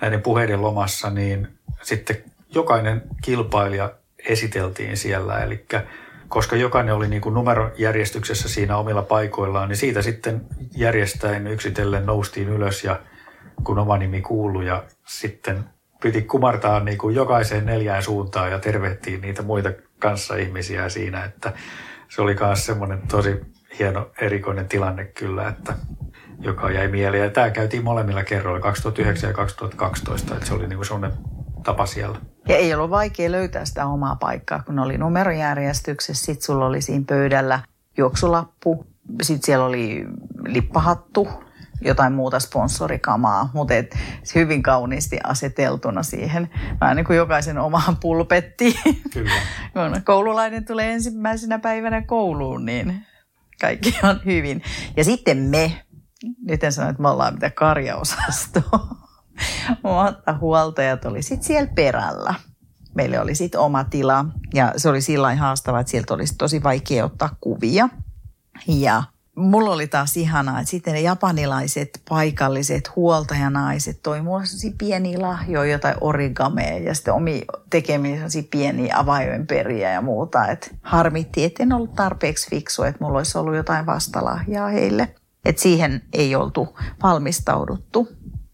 näiden 0.00 0.22
puheiden 0.22 0.62
lomassa 0.62 1.10
niin 1.10 1.48
sitten 1.82 2.16
jokainen 2.54 3.02
kilpailija 3.22 3.92
esiteltiin 4.26 4.96
siellä, 4.96 5.38
eli 5.38 5.66
koska 6.28 6.56
jokainen 6.56 6.94
oli 6.94 7.08
niin 7.08 7.22
kuin 7.22 7.34
numerojärjestyksessä 7.34 8.48
siinä 8.48 8.76
omilla 8.76 9.02
paikoillaan, 9.02 9.68
niin 9.68 9.76
siitä 9.76 10.02
sitten 10.02 10.46
järjestäen 10.74 11.46
yksitellen 11.46 12.06
noustiin 12.06 12.48
ylös 12.48 12.84
ja 12.84 13.00
kun 13.64 13.78
oma 13.78 13.98
nimi 13.98 14.20
kuului 14.20 14.66
ja 14.66 14.84
sitten 15.06 15.64
piti 16.02 16.22
kumartaa 16.22 16.80
niin 16.80 16.98
kuin 16.98 17.14
jokaiseen 17.14 17.66
neljään 17.66 18.02
suuntaan 18.02 18.50
ja 18.50 18.58
tervehtiin 18.58 19.20
niitä 19.20 19.42
muita 19.42 19.72
kanssaihmisiä 19.98 20.88
siinä, 20.88 21.24
että 21.24 21.52
se 22.08 22.22
oli 22.22 22.36
myös 22.40 22.66
semmoinen 22.66 23.02
tosi 23.08 23.40
hieno 23.78 24.10
erikoinen 24.20 24.68
tilanne 24.68 25.04
kyllä, 25.04 25.48
että 25.48 25.74
joka 26.40 26.70
jäi 26.70 26.88
mieleen. 26.88 27.24
Ja 27.24 27.30
tämä 27.30 27.50
käytiin 27.50 27.84
molemmilla 27.84 28.24
kerroilla, 28.24 28.60
2009 28.60 29.30
ja 29.30 29.34
2012, 29.34 30.34
että 30.34 30.46
se 30.46 30.54
oli 30.54 30.66
niin 30.66 30.76
kuin 30.76 30.86
semmoinen 30.86 31.18
tapa 31.64 31.86
siellä. 31.86 32.18
Ja 32.48 32.56
ei 32.56 32.74
ollut 32.74 32.90
vaikea 32.90 33.32
löytää 33.32 33.64
sitä 33.64 33.86
omaa 33.86 34.16
paikkaa, 34.16 34.62
kun 34.66 34.78
oli 34.78 34.98
numerojärjestyksessä. 34.98 36.24
Sitten 36.24 36.46
sulla 36.46 36.66
oli 36.66 36.80
siinä 36.82 37.04
pöydällä 37.08 37.60
juoksulappu, 37.96 38.86
sitten 39.22 39.46
siellä 39.46 39.64
oli 39.64 40.06
lippahattu, 40.46 41.28
jotain 41.80 42.12
muuta 42.12 42.40
sponsorikamaa, 42.40 43.50
mutta 43.54 43.74
et 43.74 43.96
hyvin 44.34 44.62
kauniisti 44.62 45.18
aseteltuna 45.24 46.02
siihen. 46.02 46.50
Vähän 46.80 46.96
niin 46.96 47.06
kuin 47.06 47.16
jokaisen 47.16 47.58
omaan 47.58 47.96
pulpettiin. 47.96 48.74
Kyllä. 49.12 49.30
kun 49.72 50.02
koululainen 50.04 50.64
tulee 50.64 50.92
ensimmäisenä 50.92 51.58
päivänä 51.58 52.02
kouluun, 52.02 52.64
niin 52.64 53.06
kaikki 53.60 53.98
on 54.02 54.20
hyvin. 54.24 54.62
Ja 54.96 55.04
sitten 55.04 55.38
me, 55.38 55.84
nyt 56.48 56.64
en 56.64 56.72
sano, 56.72 56.90
että 56.90 57.02
me 57.02 57.08
ollaan 57.08 57.34
mitä 57.34 57.50
karjaosastoa. 57.50 58.96
Mutta 59.82 60.38
huoltajat 60.40 61.04
oli 61.04 61.22
sitten 61.22 61.46
siellä 61.46 61.72
perällä. 61.74 62.34
Meillä 62.94 63.22
oli 63.22 63.34
sitten 63.34 63.60
oma 63.60 63.84
tila 63.84 64.24
ja 64.54 64.72
se 64.76 64.88
oli 64.88 65.00
sillä 65.00 65.34
haastava, 65.34 65.80
että 65.80 65.90
sieltä 65.90 66.14
olisi 66.14 66.34
tosi 66.38 66.62
vaikea 66.62 67.04
ottaa 67.04 67.36
kuvia. 67.40 67.88
Ja 68.66 69.02
mulla 69.36 69.70
oli 69.70 69.86
taas 69.86 70.16
ihanaa, 70.16 70.60
että 70.60 70.70
sitten 70.70 70.94
ne 70.94 71.00
japanilaiset 71.00 72.02
paikalliset 72.08 72.96
huoltajanaiset 72.96 74.00
toi 74.02 74.22
mulle 74.22 74.44
pieniä 74.78 75.22
lahjoja, 75.22 75.72
jotain 75.72 75.96
origameja 76.00 76.78
ja 76.78 76.94
sitten 76.94 77.14
omi 77.14 77.42
tekemiä 77.70 78.20
pieniä 78.50 78.98
avaimenperiä 78.98 79.92
ja 79.92 80.02
muuta. 80.02 80.48
Et 80.48 80.74
harmitti, 80.82 81.44
että 81.44 81.62
en 81.62 81.72
ollut 81.72 81.94
tarpeeksi 81.94 82.50
fiksu, 82.50 82.82
että 82.82 83.04
mulla 83.04 83.18
olisi 83.18 83.38
ollut 83.38 83.56
jotain 83.56 83.86
vastalahjaa 83.86 84.68
heille. 84.68 85.14
Et 85.44 85.58
siihen 85.58 86.02
ei 86.12 86.34
oltu 86.34 86.78
valmistauduttu 87.02 88.08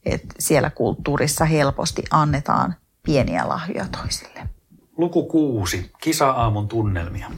että 0.05 0.35
siellä 0.38 0.71
kulttuurissa 0.71 1.45
helposti 1.45 2.03
annetaan 2.11 2.75
pieniä 3.03 3.49
lahjoja 3.49 3.87
toisille. 4.01 4.49
Luku 4.97 5.25
kuusi. 5.25 5.90
Kisa-aamun 6.01 6.68
tunnelmia. 6.68 7.31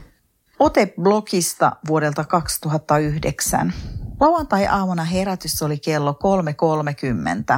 Ote 0.64 0.94
blogista 1.03 1.77
vuodelta 1.88 2.24
2009. 2.24 3.72
Lauantai-aamuna 4.21 5.04
herätys 5.04 5.62
oli 5.62 5.79
kello 5.79 6.19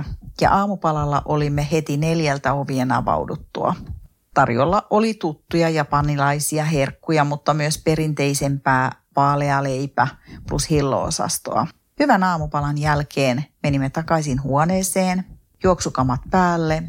3.30 0.00 0.04
ja 0.40 0.50
aamupalalla 0.50 1.22
olimme 1.24 1.68
heti 1.72 1.96
neljältä 1.96 2.52
ovien 2.52 2.92
avauduttua. 2.92 3.74
Tarjolla 4.34 4.86
oli 4.90 5.14
tuttuja 5.14 5.68
japanilaisia 5.68 6.64
herkkuja, 6.64 7.24
mutta 7.24 7.54
myös 7.54 7.82
perinteisempää 7.84 8.92
vaalea 9.16 9.62
leipä 9.62 10.08
plus 10.48 10.70
hilloosastoa. 10.70 11.66
Hyvän 12.00 12.24
aamupalan 12.24 12.78
jälkeen 12.78 13.44
menimme 13.62 13.90
takaisin 13.90 14.42
huoneeseen, 14.42 15.24
juoksukamat 15.64 16.20
päälle 16.30 16.82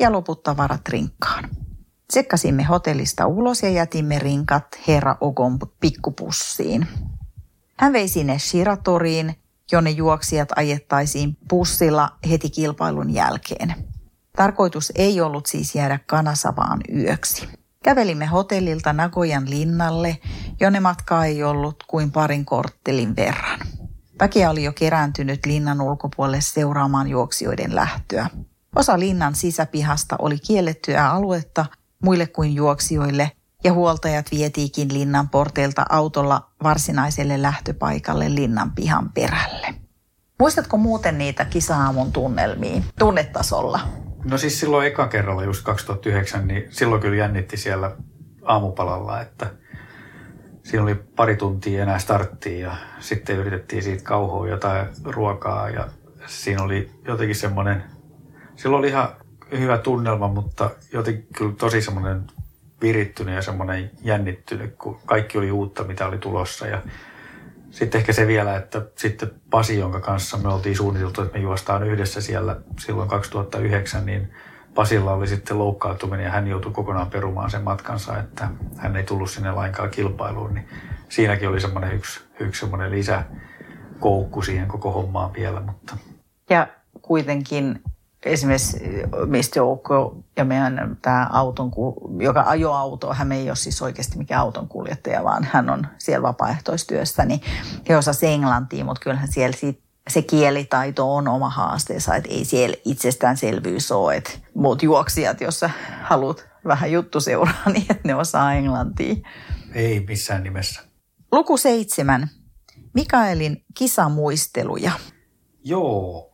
ja 0.00 0.12
loput 0.12 0.42
tavarat 0.42 0.88
rinkkaan. 0.88 1.63
Tsekkasimme 2.08 2.62
hotellista 2.62 3.26
ulos 3.26 3.62
ja 3.62 3.70
jätimme 3.70 4.18
rinkat 4.18 4.66
herra 4.88 5.16
Ogon 5.20 5.58
pikkupussiin. 5.80 6.88
Hän 7.78 7.92
vei 7.92 8.08
sinne 8.08 8.38
Shiratoriin 8.38 9.34
jonne 9.72 9.90
juoksijat 9.90 10.48
ajettaisiin 10.56 11.36
bussilla 11.48 12.10
heti 12.30 12.50
kilpailun 12.50 13.14
jälkeen. 13.14 13.74
Tarkoitus 14.36 14.92
ei 14.94 15.20
ollut 15.20 15.46
siis 15.46 15.74
jäädä 15.74 15.98
Kanasavaan 16.06 16.80
yöksi. 16.96 17.48
Kävelimme 17.84 18.26
hotellilta 18.26 18.92
Nagojan 18.92 19.50
linnalle, 19.50 20.18
jonne 20.60 20.80
matka 20.80 21.24
ei 21.24 21.42
ollut 21.42 21.84
kuin 21.86 22.12
parin 22.12 22.44
korttelin 22.44 23.16
verran. 23.16 23.60
Väkeä 24.20 24.50
oli 24.50 24.64
jo 24.64 24.72
kerääntynyt 24.72 25.46
linnan 25.46 25.80
ulkopuolelle 25.80 26.40
seuraamaan 26.40 27.08
juoksijoiden 27.08 27.74
lähtöä. 27.74 28.30
Osa 28.76 28.98
linnan 28.98 29.34
sisäpihasta 29.34 30.16
oli 30.18 30.38
kiellettyä 30.38 31.10
aluetta 31.10 31.66
muille 32.04 32.26
kuin 32.26 32.54
juoksijoille 32.54 33.30
ja 33.64 33.72
huoltajat 33.72 34.26
vietiikin 34.30 34.94
linnan 34.94 35.28
porteilta 35.28 35.86
autolla 35.88 36.50
varsinaiselle 36.62 37.42
lähtöpaikalle 37.42 38.34
linnan 38.34 38.72
pihan 38.72 39.12
perälle. 39.12 39.74
Muistatko 40.40 40.76
muuten 40.76 41.18
niitä 41.18 41.44
kisaamun 41.44 42.12
tunnelmia 42.12 42.82
tunnetasolla? 42.98 43.80
No 44.24 44.38
siis 44.38 44.60
silloin 44.60 44.86
eka 44.86 45.08
kerralla 45.08 45.44
just 45.44 45.64
2009, 45.64 46.48
niin 46.48 46.66
silloin 46.70 47.00
kyllä 47.00 47.16
jännitti 47.16 47.56
siellä 47.56 47.96
aamupalalla, 48.44 49.20
että 49.20 49.50
siinä 50.62 50.82
oli 50.82 50.94
pari 50.94 51.36
tuntia 51.36 51.82
enää 51.82 51.98
starttiin 51.98 52.60
ja 52.60 52.76
sitten 52.98 53.36
yritettiin 53.36 53.82
siitä 53.82 54.04
kauhoa 54.04 54.48
jotain 54.48 54.86
ruokaa 55.04 55.70
ja 55.70 55.88
siinä 56.26 56.62
oli 56.62 56.90
jotenkin 57.08 57.36
semmoinen, 57.36 57.84
silloin 58.56 58.78
oli 58.78 58.88
ihan 58.88 59.08
hyvä 59.60 59.78
tunnelma, 59.78 60.28
mutta 60.28 60.70
jotenkin 60.92 61.26
kyllä 61.36 61.54
tosi 61.58 61.82
semmoinen 61.82 62.22
virittynyt 62.82 63.34
ja 63.34 63.42
semmoinen 63.42 63.90
jännittynyt, 64.02 64.74
kun 64.78 65.00
kaikki 65.06 65.38
oli 65.38 65.50
uutta, 65.50 65.84
mitä 65.84 66.06
oli 66.06 66.18
tulossa 66.18 66.66
ja 66.66 66.82
sitten 67.70 67.98
ehkä 67.98 68.12
se 68.12 68.26
vielä, 68.26 68.56
että 68.56 68.82
sitten 68.96 69.30
Pasi, 69.50 69.78
jonka 69.78 70.00
kanssa 70.00 70.38
me 70.38 70.48
oltiin 70.48 70.76
suunniteltu, 70.76 71.22
että 71.22 71.38
me 71.38 71.42
juostaan 71.42 71.82
yhdessä 71.82 72.20
siellä 72.20 72.56
silloin 72.80 73.08
2009, 73.08 74.06
niin 74.06 74.32
Pasilla 74.74 75.12
oli 75.12 75.26
sitten 75.26 75.58
loukkaantuminen 75.58 76.24
ja 76.24 76.30
hän 76.30 76.46
joutui 76.46 76.72
kokonaan 76.72 77.10
perumaan 77.10 77.50
sen 77.50 77.62
matkansa, 77.62 78.18
että 78.18 78.48
hän 78.76 78.96
ei 78.96 79.02
tullut 79.02 79.30
sinne 79.30 79.52
lainkaan 79.52 79.90
kilpailuun. 79.90 80.54
Niin 80.54 80.68
siinäkin 81.08 81.48
oli 81.48 81.60
semmoinen 81.60 81.94
yksi, 81.94 82.20
yksi 82.40 82.60
semmoinen 82.60 82.90
lisäkoukku 82.90 84.42
siihen 84.42 84.68
koko 84.68 84.92
hommaan 84.92 85.32
vielä. 85.32 85.60
Mutta. 85.60 85.96
Ja 86.50 86.66
kuitenkin 87.02 87.82
esimerkiksi 88.24 88.78
mistä 89.26 89.58
Joukko 89.58 90.16
ja 90.36 90.44
meidän 90.44 90.98
tämä 91.02 91.28
auton, 91.32 91.70
joka 92.20 92.44
ajoi 92.46 92.76
autoa, 92.76 93.14
hän 93.14 93.32
ei 93.32 93.50
ole 93.50 93.56
siis 93.56 93.82
oikeasti 93.82 94.18
mikään 94.18 94.40
auton 94.40 94.68
kuljettaja, 94.68 95.24
vaan 95.24 95.48
hän 95.52 95.70
on 95.70 95.86
siellä 95.98 96.22
vapaaehtoistyössä, 96.22 97.24
niin 97.24 97.40
he 97.88 97.96
osasivat 97.96 98.34
englantia, 98.34 98.84
mutta 98.84 99.00
kyllähän 99.00 99.32
siellä 99.32 99.56
siitä 99.56 99.84
se 100.10 100.22
kielitaito 100.22 101.14
on 101.14 101.28
oma 101.28 101.50
haasteensa, 101.50 102.14
että 102.14 102.28
ei 102.30 102.44
siellä 102.44 102.76
itsestäänselvyys 102.84 103.92
ole, 103.92 104.16
että 104.16 104.30
muut 104.54 104.82
juoksijat, 104.82 105.40
jos 105.40 105.60
sä 105.60 105.70
haluat 106.02 106.46
vähän 106.66 106.92
juttu 106.92 107.20
seuraa, 107.20 107.70
niin 107.72 107.86
että 107.90 108.08
ne 108.08 108.14
osaa 108.14 108.54
englantia. 108.54 109.14
Ei 109.72 110.04
missään 110.08 110.42
nimessä. 110.42 110.80
Luku 111.32 111.56
seitsemän. 111.56 112.30
Mikaelin 112.94 113.64
kisamuisteluja. 113.74 114.92
Joo, 115.64 116.33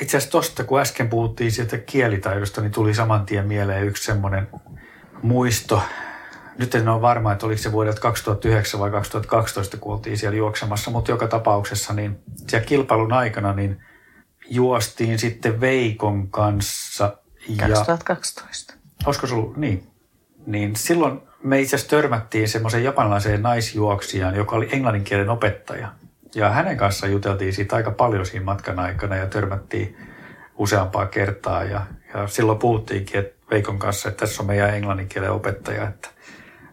itse 0.00 0.16
asiassa 0.16 0.30
tuosta, 0.30 0.64
kun 0.64 0.80
äsken 0.80 1.08
puhuttiin 1.08 1.52
siitä 1.52 1.78
kielitaidosta, 1.78 2.60
niin 2.60 2.72
tuli 2.72 2.94
saman 2.94 3.26
tien 3.26 3.46
mieleen 3.46 3.84
yksi 3.84 4.04
semmoinen 4.04 4.48
muisto. 5.22 5.82
Nyt 6.58 6.74
en 6.74 6.88
ole 6.88 7.00
varma, 7.00 7.32
että 7.32 7.46
oliko 7.46 7.62
se 7.62 7.72
vuodelta 7.72 8.00
2009 8.00 8.80
vai 8.80 8.90
2012, 8.90 9.76
kun 9.76 9.92
oltiin 9.92 10.18
siellä 10.18 10.36
juoksemassa, 10.36 10.90
mutta 10.90 11.10
joka 11.10 11.28
tapauksessa 11.28 11.92
niin 11.92 12.18
siellä 12.48 12.66
kilpailun 12.66 13.12
aikana 13.12 13.52
niin 13.52 13.82
juostiin 14.50 15.18
sitten 15.18 15.60
Veikon 15.60 16.30
kanssa. 16.30 17.16
2012. 17.60 18.74
olisiko 19.06 19.26
ollut? 19.32 19.56
Niin. 19.56 19.86
Niin 20.46 20.76
silloin 20.76 21.20
me 21.42 21.60
itse 21.60 21.76
asiassa 21.76 21.90
törmättiin 21.90 22.48
semmoisen 22.48 22.84
japanilaiseen 22.84 23.42
naisjuoksijaan, 23.42 24.36
joka 24.36 24.56
oli 24.56 24.68
englanninkielen 24.72 25.30
opettaja. 25.30 25.92
Ja 26.34 26.50
hänen 26.50 26.76
kanssa 26.76 27.06
juteltiin 27.06 27.52
siitä 27.52 27.76
aika 27.76 27.90
paljon 27.90 28.26
siinä 28.26 28.44
matkan 28.44 28.78
aikana 28.78 29.16
ja 29.16 29.26
törmättiin 29.26 29.96
useampaa 30.56 31.06
kertaa. 31.06 31.64
Ja, 31.64 31.86
ja 32.14 32.26
silloin 32.26 32.58
puhuttiinkin 32.58 33.20
että 33.20 33.38
Veikon 33.50 33.78
kanssa, 33.78 34.08
että 34.08 34.26
tässä 34.26 34.42
on 34.42 34.46
meidän 34.46 34.74
englanninkielen 34.74 35.32
opettaja, 35.32 35.88
että 35.88 36.08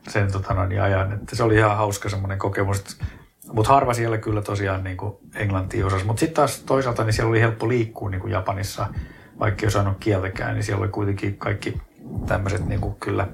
sen 0.08 0.32
tota 0.32 0.54
noin, 0.54 0.82
ajan. 0.82 1.14
Että 1.14 1.36
se 1.36 1.44
oli 1.44 1.56
ihan 1.56 1.78
hauska 1.78 2.10
semmoinen 2.10 2.40
kokemus. 2.40 3.00
Mutta 3.52 3.74
harva 3.74 3.94
siellä 3.94 4.18
kyllä 4.18 4.42
tosiaan 4.42 4.84
niin 4.84 4.98
kuin 4.98 5.16
englantia 5.36 5.86
osasi. 5.86 6.06
Mutta 6.06 6.20
sitten 6.20 6.36
taas 6.36 6.60
toisaalta 6.60 7.04
niin 7.04 7.14
siellä 7.14 7.30
oli 7.30 7.42
helppo 7.42 7.68
liikkua 7.68 8.10
niin 8.10 8.22
kuin 8.22 8.32
Japanissa, 8.32 8.88
vaikka 9.40 9.62
ei 9.62 9.68
osannut 9.68 9.98
kieltäkään, 10.00 10.54
niin 10.54 10.64
siellä 10.64 10.82
oli 10.82 10.92
kuitenkin 10.92 11.38
kaikki 11.38 11.82
tämmöiset 12.28 12.66
niin 12.66 12.82
kuin 12.82 12.96
kyllä 12.96 13.28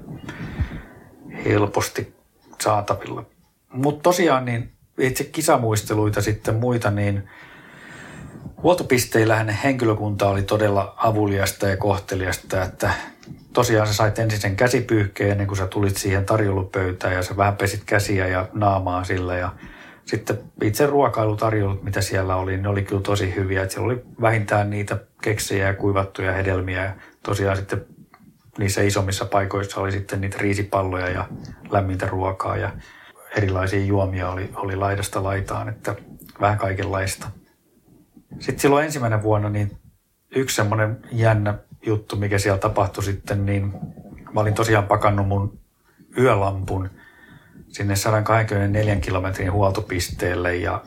helposti 1.44 2.14
saatavilla. 2.60 3.24
Mutta 3.72 4.02
tosiaan 4.02 4.44
niin 4.44 4.71
itse 4.98 5.24
kisamuisteluita 5.24 6.22
sitten 6.22 6.54
muita, 6.54 6.90
niin 6.90 7.28
huoltopisteillähän 8.62 9.48
henkilökunta 9.48 10.28
oli 10.28 10.42
todella 10.42 10.94
avuliasta 10.96 11.68
ja 11.68 11.76
kohteliasta, 11.76 12.62
että 12.62 12.90
tosiaan 13.52 13.86
sä 13.86 13.94
sait 13.94 14.18
ensin 14.18 14.40
sen 14.40 14.56
käsipyyhkeen 14.56 15.30
ennen 15.30 15.46
kuin 15.46 15.58
sä 15.58 15.66
tulit 15.66 15.96
siihen 15.96 16.24
tarjoulupöytään 16.24 17.14
ja 17.14 17.22
sä 17.22 17.36
vähän 17.36 17.56
pesit 17.56 17.82
käsiä 17.86 18.26
ja 18.26 18.48
naamaa 18.52 19.04
sillä 19.04 19.36
ja 19.36 19.52
sitten 20.04 20.38
itse 20.62 20.86
ruokailutarjoilut, 20.86 21.82
mitä 21.82 22.00
siellä 22.00 22.36
oli, 22.36 22.56
ne 22.56 22.68
oli 22.68 22.82
kyllä 22.82 23.02
tosi 23.02 23.34
hyviä. 23.36 23.62
Että 23.62 23.74
siellä 23.74 23.86
oli 23.86 24.02
vähintään 24.20 24.70
niitä 24.70 24.98
keksejä 25.22 25.66
ja 25.66 25.74
kuivattuja 25.74 26.32
hedelmiä 26.32 26.84
ja 26.84 26.92
tosiaan 27.22 27.56
sitten 27.56 27.84
niissä 28.58 28.82
isommissa 28.82 29.24
paikoissa 29.24 29.80
oli 29.80 29.92
sitten 29.92 30.20
niitä 30.20 30.38
riisipalloja 30.40 31.08
ja 31.08 31.28
lämmintä 31.70 32.06
ruokaa 32.06 32.56
ja 32.56 32.70
erilaisia 33.36 33.84
juomia 33.84 34.30
oli, 34.30 34.50
oli 34.54 34.76
laidasta 34.76 35.22
laitaan, 35.22 35.68
että 35.68 35.94
vähän 36.40 36.58
kaikenlaista. 36.58 37.28
Sitten 38.38 38.58
silloin 38.58 38.84
ensimmäinen 38.84 39.22
vuonna 39.22 39.48
niin 39.48 39.78
yksi 40.34 40.56
semmoinen 40.56 40.98
jännä 41.12 41.54
juttu, 41.86 42.16
mikä 42.16 42.38
siellä 42.38 42.58
tapahtui 42.58 43.04
sitten, 43.04 43.46
niin 43.46 43.72
mä 44.32 44.40
olin 44.40 44.54
tosiaan 44.54 44.86
pakannut 44.86 45.28
mun 45.28 45.58
yölampun 46.18 46.90
sinne 47.68 47.96
124 47.96 48.96
kilometrin 48.96 49.52
huoltopisteelle 49.52 50.56
ja 50.56 50.82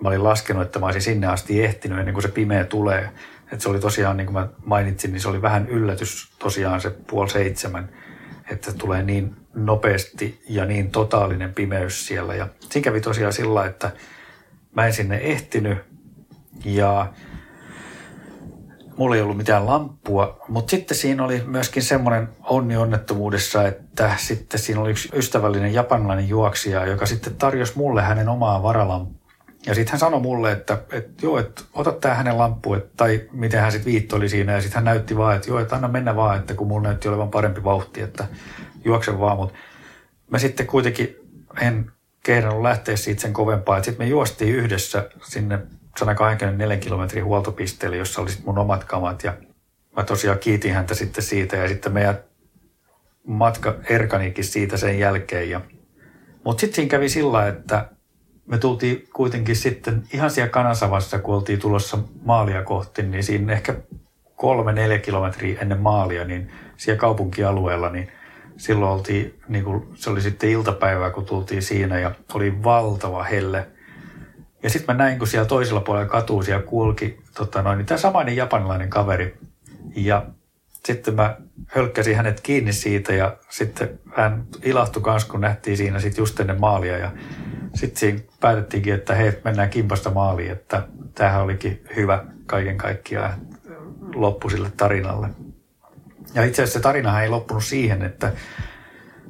mä 0.00 0.08
olin 0.08 0.24
laskenut, 0.24 0.62
että 0.62 0.78
mä 0.78 0.86
olisin 0.86 1.02
sinne 1.02 1.26
asti 1.26 1.64
ehtinyt 1.64 1.98
ennen 1.98 2.14
kuin 2.14 2.22
se 2.22 2.28
pimeä 2.28 2.64
tulee. 2.64 3.10
Että 3.42 3.58
se 3.58 3.68
oli 3.68 3.80
tosiaan, 3.80 4.16
niin 4.16 4.26
kuin 4.26 4.34
mä 4.34 4.48
mainitsin, 4.64 5.12
niin 5.12 5.20
se 5.20 5.28
oli 5.28 5.42
vähän 5.42 5.68
yllätys 5.68 6.32
tosiaan 6.38 6.80
se 6.80 6.90
puoli 6.90 7.30
seitsemän, 7.30 7.88
että 8.50 8.72
tulee 8.72 9.02
niin 9.02 9.36
nopeasti 9.54 10.40
ja 10.48 10.64
niin 10.64 10.90
totaalinen 10.90 11.54
pimeys 11.54 12.06
siellä. 12.06 12.34
Ja 12.34 12.48
siinä 12.70 12.84
kävi 12.84 13.00
tosiaan 13.00 13.32
sillä, 13.32 13.66
että 13.66 13.90
mä 14.74 14.86
en 14.86 14.92
sinne 14.92 15.16
ehtinyt 15.16 15.78
ja 16.64 17.12
mulla 18.96 19.16
ei 19.16 19.22
ollut 19.22 19.36
mitään 19.36 19.66
lamppua, 19.66 20.44
mutta 20.48 20.70
sitten 20.70 20.96
siinä 20.96 21.24
oli 21.24 21.42
myöskin 21.46 21.82
semmoinen 21.82 22.28
onni 22.42 22.76
onnettomuudessa, 22.76 23.66
että 23.68 24.14
sitten 24.16 24.60
siinä 24.60 24.80
oli 24.80 24.90
yksi 24.90 25.08
ystävällinen 25.12 25.74
japanilainen 25.74 26.28
juoksija, 26.28 26.86
joka 26.86 27.06
sitten 27.06 27.34
tarjosi 27.34 27.72
mulle 27.76 28.02
hänen 28.02 28.28
omaa 28.28 28.62
varalamppua. 28.62 29.17
Ja 29.66 29.74
sitten 29.74 29.92
hän 29.92 30.00
sanoi 30.00 30.20
mulle, 30.20 30.52
että, 30.52 30.78
että 30.92 31.26
joo, 31.26 31.38
että 31.38 31.62
ota 31.72 31.92
tämä 31.92 32.14
hänen 32.14 32.38
lamppu, 32.38 32.74
että, 32.74 32.90
tai 32.96 33.28
miten 33.32 33.60
hän 33.60 33.72
sitten 33.72 33.92
viittoli 33.92 34.28
siinä. 34.28 34.52
Ja 34.52 34.60
sitten 34.60 34.74
hän 34.74 34.84
näytti 34.84 35.16
vaan, 35.16 35.36
että 35.36 35.48
joo, 35.48 35.58
että 35.58 35.74
anna 35.74 35.88
mennä 35.88 36.16
vaan, 36.16 36.38
että 36.38 36.54
kun 36.54 36.66
mulla 36.66 36.88
näytti 36.88 37.08
olevan 37.08 37.30
parempi 37.30 37.64
vauhti, 37.64 38.00
että 38.00 38.26
juokse 38.84 39.18
vaan. 39.18 39.36
Mutta 39.36 39.54
mä 40.30 40.38
sitten 40.38 40.66
kuitenkin 40.66 41.16
en 41.60 41.92
kehdannut 42.22 42.62
lähteä 42.62 42.96
siitä 42.96 43.20
sen 43.22 43.32
kovempaa. 43.32 43.82
Sitten 43.82 44.06
me 44.06 44.10
juostiin 44.10 44.54
yhdessä 44.54 45.10
sinne 45.24 45.58
124 45.98 46.76
kilometrin 46.76 47.24
huoltopisteelle, 47.24 47.96
jossa 47.96 48.22
oli 48.22 48.30
mun 48.44 48.58
omat 48.58 48.84
kamat. 48.84 49.24
Ja 49.24 49.36
mä 49.96 50.04
tosiaan 50.04 50.38
kiitin 50.38 50.74
häntä 50.74 50.94
sitten 50.94 51.24
siitä 51.24 51.56
ja 51.56 51.68
sitten 51.68 51.92
meidän 51.92 52.18
matka 53.26 53.74
erkanikin 53.84 54.44
siitä 54.44 54.76
sen 54.76 54.98
jälkeen. 54.98 55.50
Ja, 55.50 55.60
mutta 56.44 56.60
sitten 56.60 56.76
siinä 56.76 56.90
kävi 56.90 57.08
sillä, 57.08 57.48
että 57.48 57.88
me 58.48 58.58
tultiin 58.58 59.08
kuitenkin 59.14 59.56
sitten 59.56 60.02
ihan 60.12 60.30
siellä 60.30 60.50
Kanasavassa, 60.50 61.18
kun 61.18 61.34
oltiin 61.34 61.58
tulossa 61.58 61.98
maalia 62.24 62.62
kohti, 62.62 63.02
niin 63.02 63.24
siinä 63.24 63.52
ehkä 63.52 63.74
kolme, 64.36 64.72
neljä 64.72 64.98
kilometriä 64.98 65.60
ennen 65.60 65.80
maalia, 65.80 66.24
niin 66.24 66.52
siellä 66.76 67.00
kaupunkialueella, 67.00 67.90
niin 67.90 68.08
silloin 68.56 68.92
oltiin, 68.92 69.40
niin 69.48 69.64
kuin, 69.64 69.88
se 69.94 70.10
oli 70.10 70.20
sitten 70.20 70.50
iltapäivää, 70.50 71.10
kun 71.10 71.24
tultiin 71.24 71.62
siinä 71.62 71.98
ja 71.98 72.10
oli 72.34 72.62
valtava 72.64 73.22
helle. 73.22 73.66
Ja 74.62 74.70
sitten 74.70 74.96
mä 74.96 75.04
näin, 75.04 75.18
kun 75.18 75.28
siellä 75.28 75.48
toisella 75.48 75.80
puolella 75.80 76.08
katua 76.08 76.42
siellä 76.42 76.62
kulki 76.62 77.20
tota 77.34 77.62
noin, 77.62 77.78
niin 77.78 77.86
tämä 77.86 77.98
samainen 77.98 78.36
japanilainen 78.36 78.90
kaveri. 78.90 79.38
Ja 79.96 80.26
sitten 80.86 81.14
mä 81.14 81.36
hölkkäsin 81.66 82.16
hänet 82.16 82.40
kiinni 82.40 82.72
siitä 82.72 83.14
ja 83.14 83.36
sitten 83.48 84.00
hän 84.16 84.46
ilahtui 84.62 85.02
kanssa, 85.02 85.28
kun 85.28 85.40
nähtiin 85.40 85.76
siinä 85.76 86.00
sitten 86.00 86.22
just 86.22 86.40
ennen 86.40 86.60
maalia. 86.60 86.98
Ja 86.98 87.12
sitten 87.74 88.00
siinä 88.00 88.20
päätettiinkin, 88.40 88.94
että 88.94 89.14
hei, 89.14 89.40
mennään 89.44 89.70
kimpasta 89.70 90.10
maaliin, 90.10 90.52
että 90.52 90.88
tämähän 91.14 91.42
olikin 91.42 91.84
hyvä 91.96 92.24
kaiken 92.46 92.78
kaikkiaan 92.78 93.40
loppu 94.14 94.50
sille 94.50 94.72
tarinalle. 94.76 95.28
Ja 96.34 96.44
itse 96.44 96.62
asiassa 96.62 96.78
se 96.78 96.82
tarinahan 96.82 97.22
ei 97.22 97.28
loppunut 97.28 97.64
siihen, 97.64 98.02
että 98.02 98.32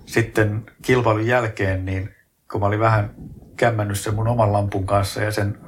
sitten 0.06 0.66
kilpailun 0.82 1.26
jälkeen, 1.26 1.84
niin 1.84 2.14
kun 2.50 2.60
mä 2.60 2.66
olin 2.66 2.80
vähän 2.80 3.10
kämmännyt 3.56 4.00
sen 4.00 4.14
mun 4.14 4.28
oman 4.28 4.52
lampun 4.52 4.86
kanssa 4.86 5.22
ja 5.22 5.32
sen 5.32 5.58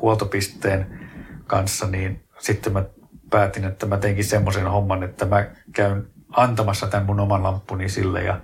huoltopisteen 0.00 1.08
kanssa, 1.46 1.86
niin 1.86 2.24
sitten 2.38 2.72
mä 2.72 2.84
päätin, 3.30 3.64
että 3.64 3.86
mä 3.86 3.96
teinkin 3.96 4.24
semmoisen 4.24 4.66
homman, 4.66 5.02
että 5.02 5.24
mä 5.24 5.46
käyn 5.72 6.06
antamassa 6.30 6.86
tämän 6.86 7.06
mun 7.06 7.20
oman 7.20 7.42
lamppuni 7.42 7.88
sille 7.88 8.22
ja 8.22 8.40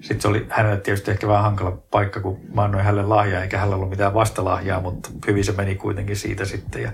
sitten 0.00 0.20
se 0.20 0.28
oli 0.28 0.46
hänelle 0.50 0.80
tietysti 0.80 1.10
ehkä 1.10 1.28
vähän 1.28 1.42
hankala 1.42 1.78
paikka, 1.90 2.20
kun 2.20 2.40
mä 2.54 2.62
annoin 2.62 2.84
hänelle 2.84 3.06
lahjaa, 3.06 3.42
eikä 3.42 3.58
hänellä 3.58 3.76
ollut 3.76 3.90
mitään 3.90 4.14
vastalahjaa, 4.14 4.80
mutta 4.80 5.08
hyvin 5.26 5.44
se 5.44 5.52
meni 5.52 5.74
kuitenkin 5.74 6.16
siitä 6.16 6.44
sitten. 6.44 6.82
Ja 6.82 6.92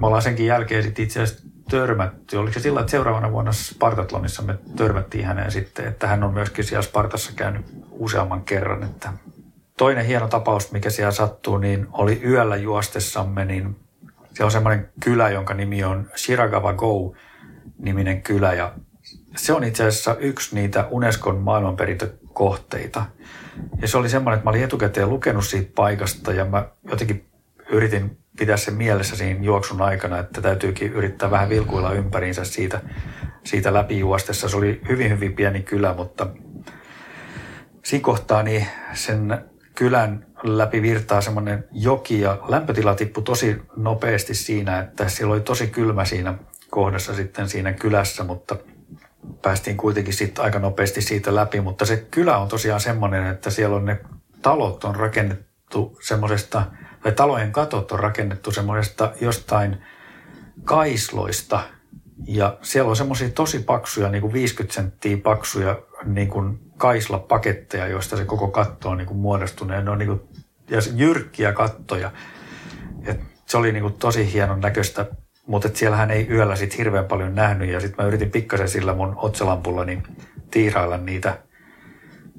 me 0.00 0.06
ollaan 0.06 0.22
senkin 0.22 0.46
jälkeen 0.46 0.82
sitten 0.82 1.04
itse 1.04 1.22
asiassa 1.22 1.48
törmätty. 1.70 2.36
Oliko 2.36 2.52
se 2.52 2.60
sillä, 2.60 2.80
että 2.80 2.90
seuraavana 2.90 3.32
vuonna 3.32 3.52
Spartatlonissa 3.52 4.42
me 4.42 4.58
törmättiin 4.76 5.24
häneen 5.24 5.50
sitten, 5.50 5.86
että 5.86 6.06
hän 6.06 6.22
on 6.22 6.34
myöskin 6.34 6.64
siellä 6.64 6.82
Spartassa 6.82 7.32
käynyt 7.36 7.66
useamman 7.90 8.42
kerran. 8.42 8.82
Että 8.82 9.12
toinen 9.76 10.06
hieno 10.06 10.28
tapaus, 10.28 10.72
mikä 10.72 10.90
siellä 10.90 11.12
sattuu, 11.12 11.58
niin 11.58 11.86
oli 11.92 12.20
yöllä 12.24 12.56
juostessamme, 12.56 13.44
niin 13.44 13.76
se 14.34 14.44
on 14.44 14.50
semmoinen 14.50 14.88
kylä, 15.04 15.28
jonka 15.28 15.54
nimi 15.54 15.84
on 15.84 16.10
Shiragawa 16.16 16.72
Go 16.72 17.14
niminen 17.78 18.22
kylä 18.22 18.54
ja 18.54 18.72
se 19.36 19.52
on 19.52 19.64
itse 19.64 19.86
asiassa 19.86 20.16
yksi 20.16 20.54
niitä 20.54 20.86
Unescon 20.90 21.38
maailmanperintökohteita. 21.38 23.06
Ja 23.82 23.88
se 23.88 23.98
oli 23.98 24.08
semmoinen, 24.08 24.36
että 24.36 24.44
mä 24.44 24.50
olin 24.50 24.64
etukäteen 24.64 25.10
lukenut 25.10 25.46
siitä 25.46 25.72
paikasta 25.74 26.32
ja 26.32 26.44
mä 26.44 26.68
jotenkin 26.90 27.30
yritin 27.70 28.18
pitää 28.38 28.56
sen 28.56 28.74
mielessä 28.74 29.16
siinä 29.16 29.40
juoksun 29.42 29.82
aikana, 29.82 30.18
että 30.18 30.40
täytyykin 30.40 30.92
yrittää 30.92 31.30
vähän 31.30 31.48
vilkuilla 31.48 31.92
ympäriinsä 31.92 32.44
siitä, 32.44 32.80
siitä 33.44 33.74
läpi 33.74 33.98
juostessa. 33.98 34.48
Se 34.48 34.56
oli 34.56 34.80
hyvin, 34.88 35.10
hyvin 35.10 35.32
pieni 35.32 35.62
kylä, 35.62 35.94
mutta 35.94 36.26
siinä 37.84 38.02
kohtaa 38.04 38.42
niin 38.42 38.66
sen 38.92 39.38
kylän 39.74 40.26
läpi 40.42 40.82
virtaa 40.82 41.20
semmoinen 41.20 41.64
joki 41.72 42.20
ja 42.20 42.38
lämpötila 42.48 42.94
tippui 42.94 43.22
tosi 43.22 43.56
nopeasti 43.76 44.34
siinä, 44.34 44.80
että 44.80 45.08
siellä 45.08 45.34
oli 45.34 45.40
tosi 45.40 45.66
kylmä 45.66 46.04
siinä 46.04 46.34
kohdassa 46.70 47.14
sitten 47.14 47.48
siinä 47.48 47.72
kylässä, 47.72 48.24
mutta 48.24 48.56
päästiin 49.42 49.76
kuitenkin 49.76 50.14
sitten 50.14 50.44
aika 50.44 50.58
nopeasti 50.58 51.02
siitä 51.02 51.34
läpi, 51.34 51.60
mutta 51.60 51.84
se 51.84 51.96
kylä 52.10 52.38
on 52.38 52.48
tosiaan 52.48 52.80
semmoinen, 52.80 53.26
että 53.26 53.50
siellä 53.50 53.76
on 53.76 53.84
ne 53.84 54.00
talot 54.42 54.84
on 54.84 54.96
rakennettu 54.96 55.98
semmoisesta, 56.02 56.66
tai 57.02 57.12
talojen 57.12 57.52
katot 57.52 57.92
on 57.92 57.98
rakennettu 57.98 58.52
semmoisesta 58.52 59.12
jostain 59.20 59.82
kaisloista, 60.64 61.60
ja 62.26 62.58
siellä 62.62 62.90
on 62.90 62.96
semmoisia 62.96 63.30
tosi 63.30 63.58
paksuja, 63.58 64.08
niin 64.08 64.20
kuin 64.20 64.32
50 64.32 64.74
senttiä 64.74 65.16
paksuja 65.16 65.82
niin 66.04 66.28
kuin 66.28 66.58
kaislapaketteja, 66.76 67.86
joista 67.86 68.16
se 68.16 68.24
koko 68.24 68.48
katto 68.48 68.90
on 68.90 68.98
niin 68.98 69.08
kuin 69.08 69.18
muodostunut. 69.18 69.76
Ja 69.76 69.82
ne 69.82 69.90
on 69.90 69.98
niin 69.98 70.08
kuin, 70.08 70.20
ja 70.70 70.78
jyrkkiä 70.94 71.52
kattoja. 71.52 72.10
Et 73.04 73.20
se 73.46 73.56
oli 73.56 73.72
niin 73.72 73.82
kuin 73.82 73.94
tosi 73.94 74.32
hienon 74.32 74.60
näköistä 74.60 75.06
mutta 75.50 75.68
siellähän 75.74 76.10
ei 76.10 76.28
yöllä 76.30 76.56
sit 76.56 76.78
hirveän 76.78 77.04
paljon 77.04 77.34
nähnyt 77.34 77.68
ja 77.68 77.80
sitten 77.80 78.04
mä 78.04 78.08
yritin 78.08 78.30
pikkasen 78.30 78.68
sillä 78.68 78.94
mun 78.94 79.14
otsalampulla 79.16 79.84
niin 79.84 80.02
tiirailla 80.50 80.96
niitä 80.96 81.38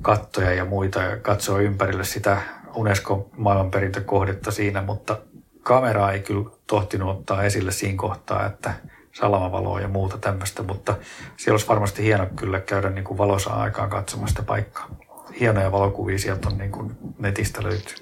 kattoja 0.02 0.54
ja 0.54 0.66
muita 0.66 1.02
ja 1.02 1.18
katsoa 1.18 1.60
ympärille 1.60 2.04
sitä 2.04 2.42
Unesco 2.76 3.30
maailmanperintökohdetta 3.38 4.52
siinä, 4.52 4.82
mutta 4.82 5.18
kameraa 5.64 6.12
ei 6.12 6.20
kyllä 6.20 6.50
tohtinut 6.68 7.10
ottaa 7.10 7.44
esille 7.44 7.72
siinä 7.72 7.98
kohtaa, 7.98 8.46
että 8.46 8.74
salamavaloa 9.14 9.82
ja 9.82 9.88
muuta 9.88 10.18
tämmöistä, 10.18 10.64
mutta 10.64 10.96
siellä 11.38 11.54
olisi 11.54 11.68
varmasti 11.68 12.04
hieno 12.04 12.28
kyllä 12.36 12.60
käydä 12.60 12.90
niin 12.90 13.04
kuin 13.04 13.18
valossa 13.18 13.50
aikaan 13.50 13.90
katsomasta 13.90 14.44
paikkaa. 14.44 14.96
Hienoja 15.40 15.72
valokuvia 15.72 16.20
sieltä 16.20 16.48
on 16.50 16.58
niin 16.58 16.72
kuin 16.72 16.92
netistä 17.20 17.64
löytyy. 17.64 17.96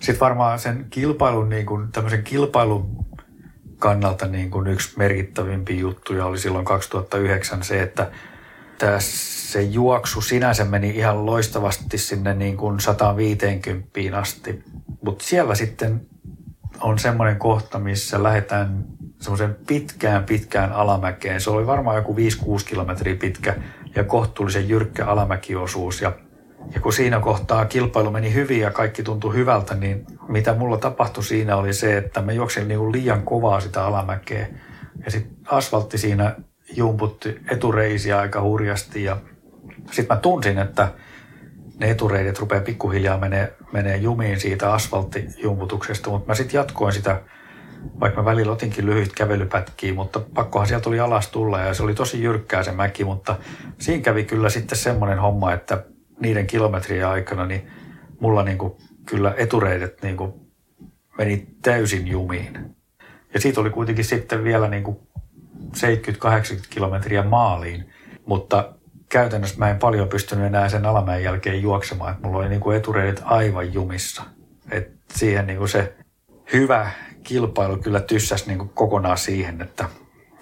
Sitten 0.00 0.20
varmaan 0.20 0.58
sen 0.58 0.86
kilpailun, 0.90 1.48
niin 1.48 1.66
kuin, 1.66 1.92
tämmöisen 1.92 2.22
kilpailun 2.22 3.09
kannalta 3.80 4.26
niin 4.26 4.50
kuin 4.50 4.66
yksi 4.66 4.98
merkittävimpi 4.98 5.78
juttuja 5.78 6.26
oli 6.26 6.38
silloin 6.38 6.64
2009 6.64 7.64
se, 7.64 7.82
että 7.82 8.10
se 8.98 9.62
juoksu 9.62 10.20
sinänsä 10.20 10.64
meni 10.64 10.90
ihan 10.90 11.26
loistavasti 11.26 11.98
sinne 11.98 12.34
niin 12.34 12.56
kuin 12.56 12.80
150 12.80 14.18
asti, 14.18 14.64
mutta 15.04 15.24
siellä 15.24 15.54
sitten 15.54 16.00
on 16.80 16.98
semmoinen 16.98 17.36
kohta, 17.36 17.78
missä 17.78 18.22
lähdetään 18.22 18.84
semmoisen 19.20 19.56
pitkään 19.66 20.24
pitkään 20.24 20.72
alamäkeen. 20.72 21.40
Se 21.40 21.50
oli 21.50 21.66
varmaan 21.66 21.96
joku 21.96 22.16
5-6 22.16 22.16
kilometriä 22.66 23.16
pitkä 23.16 23.56
ja 23.94 24.04
kohtuullisen 24.04 24.68
jyrkkä 24.68 25.06
alamäkiosuus 25.06 26.02
ja 26.02 26.12
ja 26.74 26.80
kun 26.80 26.92
siinä 26.92 27.20
kohtaa 27.20 27.64
kilpailu 27.64 28.10
meni 28.10 28.34
hyvin 28.34 28.60
ja 28.60 28.70
kaikki 28.70 29.02
tuntui 29.02 29.34
hyvältä, 29.34 29.74
niin 29.74 30.06
mitä 30.28 30.54
mulla 30.54 30.76
tapahtui 30.76 31.24
siinä 31.24 31.56
oli 31.56 31.72
se, 31.72 31.96
että 31.96 32.22
mä 32.22 32.32
juoksin 32.32 32.68
niin 32.68 32.92
liian 32.92 33.22
kovaa 33.22 33.60
sitä 33.60 33.84
alamäkeä. 33.84 34.48
Ja 35.04 35.10
sitten 35.10 35.36
asfaltti 35.46 35.98
siinä 35.98 36.36
jumputti 36.76 37.38
etureisiä 37.50 38.18
aika 38.18 38.42
hurjasti 38.42 39.04
ja 39.04 39.16
sitten 39.90 40.16
mä 40.16 40.20
tunsin, 40.20 40.58
että 40.58 40.88
ne 41.80 41.90
etureidet 41.90 42.38
rupeaa 42.38 42.62
pikkuhiljaa 42.62 43.18
menee, 43.18 43.56
menee 43.72 43.96
jumiin 43.96 44.40
siitä 44.40 44.72
asfalttijumputuksesta, 44.72 46.10
mutta 46.10 46.28
mä 46.28 46.34
sitten 46.34 46.58
jatkoin 46.58 46.92
sitä, 46.92 47.22
vaikka 48.00 48.22
mä 48.22 48.24
välillä 48.24 48.52
otinkin 48.52 48.86
lyhyt 48.86 49.12
kävelypätkiä, 49.12 49.94
mutta 49.94 50.20
pakkohan 50.34 50.66
sieltä 50.68 50.84
tuli 50.84 51.00
alas 51.00 51.28
tulla 51.28 51.60
ja 51.60 51.74
se 51.74 51.82
oli 51.82 51.94
tosi 51.94 52.22
jyrkkää 52.22 52.62
se 52.62 52.72
mäki, 52.72 53.04
mutta 53.04 53.36
siinä 53.78 54.02
kävi 54.02 54.24
kyllä 54.24 54.50
sitten 54.50 54.78
semmoinen 54.78 55.18
homma, 55.18 55.52
että 55.52 55.84
niiden 56.20 56.46
kilometrien 56.46 57.06
aikana, 57.06 57.46
niin 57.46 57.70
mulla 58.20 58.42
niin 58.42 58.58
kuin 58.58 58.72
kyllä 59.06 59.34
etureidet 59.36 60.02
niin 60.02 60.16
kuin 60.16 60.32
meni 61.18 61.46
täysin 61.62 62.06
jumiin. 62.06 62.76
Ja 63.34 63.40
siitä 63.40 63.60
oli 63.60 63.70
kuitenkin 63.70 64.04
sitten 64.04 64.44
vielä 64.44 64.68
niin 64.68 64.82
kuin 64.82 64.98
70-80 65.76 65.80
kilometriä 66.70 67.22
maaliin, 67.22 67.92
mutta 68.26 68.72
käytännössä 69.08 69.58
mä 69.58 69.70
en 69.70 69.78
paljon 69.78 70.08
pystynyt 70.08 70.46
enää 70.46 70.68
sen 70.68 70.86
alamäen 70.86 71.22
jälkeen 71.22 71.62
juoksemaan, 71.62 72.12
että 72.12 72.26
mulla 72.26 72.38
oli 72.38 72.48
niin 72.48 72.60
kuin 72.60 72.76
etureidet 72.76 73.22
aivan 73.24 73.74
jumissa. 73.74 74.22
Et 74.70 74.92
siihen 75.14 75.46
niin 75.46 75.58
kuin 75.58 75.68
se 75.68 75.94
hyvä 76.52 76.90
kilpailu 77.22 77.76
kyllä 77.76 78.00
tyssäsi 78.00 78.46
niin 78.46 78.58
kuin 78.58 78.68
kokonaan 78.68 79.18
siihen, 79.18 79.62
että 79.62 79.88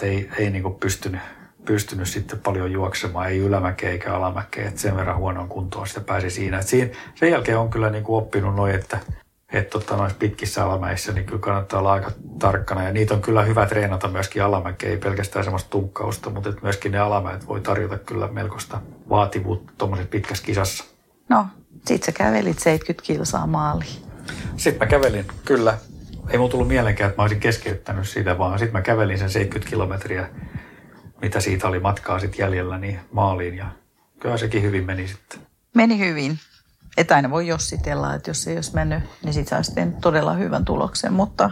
ei, 0.02 0.30
ei 0.38 0.50
niin 0.50 0.62
kuin 0.62 0.74
pystynyt 0.74 1.20
pystynyt 1.68 2.08
sitten 2.08 2.38
paljon 2.38 2.72
juoksemaan, 2.72 3.28
ei 3.28 3.38
ylämäkeä 3.38 3.90
eikä 3.90 4.14
alamäkeä, 4.14 4.68
että 4.68 4.80
sen 4.80 4.96
verran 4.96 5.16
huonoon 5.16 5.48
kuntoon 5.48 5.86
sitä 5.86 6.00
pääsi 6.00 6.30
siinä. 6.30 6.58
Et 6.58 6.66
siinä 6.66 6.90
sen 7.14 7.30
jälkeen 7.30 7.58
on 7.58 7.70
kyllä 7.70 7.90
niin 7.90 8.04
kuin 8.04 8.18
oppinut 8.18 8.54
noin, 8.54 8.74
että, 8.74 8.98
että 9.52 9.70
tota, 9.70 9.96
noissa 9.96 10.18
pitkissä 10.18 10.64
alamäissä 10.64 11.12
niin 11.12 11.26
kyllä 11.26 11.40
kannattaa 11.40 11.78
olla 11.78 11.92
aika 11.92 12.10
tarkkana. 12.38 12.84
Ja 12.84 12.92
niitä 12.92 13.14
on 13.14 13.22
kyllä 13.22 13.42
hyvä 13.42 13.66
treenata 13.66 14.08
myöskin 14.08 14.42
alamäkeä, 14.42 14.90
ei 14.90 14.96
pelkästään 14.96 15.44
semmoista 15.44 15.70
tunkkausta, 15.70 16.30
mutta 16.30 16.48
että 16.48 16.62
myöskin 16.62 16.92
ne 16.92 16.98
alamäet 16.98 17.48
voi 17.48 17.60
tarjota 17.60 17.98
kyllä 17.98 18.28
melkoista 18.28 18.80
vaativuutta 19.08 19.72
tuommoisessa 19.78 20.10
pitkässä 20.10 20.44
kisassa. 20.44 20.84
No, 21.28 21.46
sit 21.86 22.02
sä 22.02 22.12
kävelit 22.12 22.58
70 22.58 23.06
kilsaa 23.06 23.46
maaliin. 23.46 24.02
Sitten 24.56 24.86
mä 24.86 24.86
kävelin, 24.86 25.26
kyllä. 25.44 25.78
Ei 26.30 26.38
mulla 26.38 26.50
tullut 26.50 26.68
mielenkään, 26.68 27.10
että 27.10 27.22
mä 27.22 27.24
olisin 27.24 27.40
keskeyttänyt 27.40 28.08
sitä, 28.08 28.38
vaan 28.38 28.58
sitten 28.58 28.72
mä 28.72 28.82
kävelin 28.82 29.18
sen 29.18 29.30
70 29.30 29.70
kilometriä 29.70 30.28
mitä 31.22 31.40
siitä 31.40 31.68
oli 31.68 31.80
matkaa 31.80 32.18
sitten 32.18 32.38
jäljellä, 32.38 32.78
niin 32.78 33.00
maaliin 33.12 33.56
ja 33.56 33.66
kyllä 34.20 34.36
sekin 34.36 34.62
hyvin 34.62 34.84
meni 34.84 35.08
sitten. 35.08 35.40
Meni 35.74 35.98
hyvin. 35.98 36.38
Että 36.96 37.14
aina 37.14 37.30
voi 37.30 37.46
jossitella, 37.46 38.14
että 38.14 38.30
jos 38.30 38.48
ei 38.48 38.54
olisi 38.54 38.74
mennyt, 38.74 39.02
niin 39.24 39.32
sitten 39.32 39.64
sitten 39.64 39.92
todella 39.92 40.32
hyvän 40.32 40.64
tuloksen. 40.64 41.12
Mutta 41.12 41.50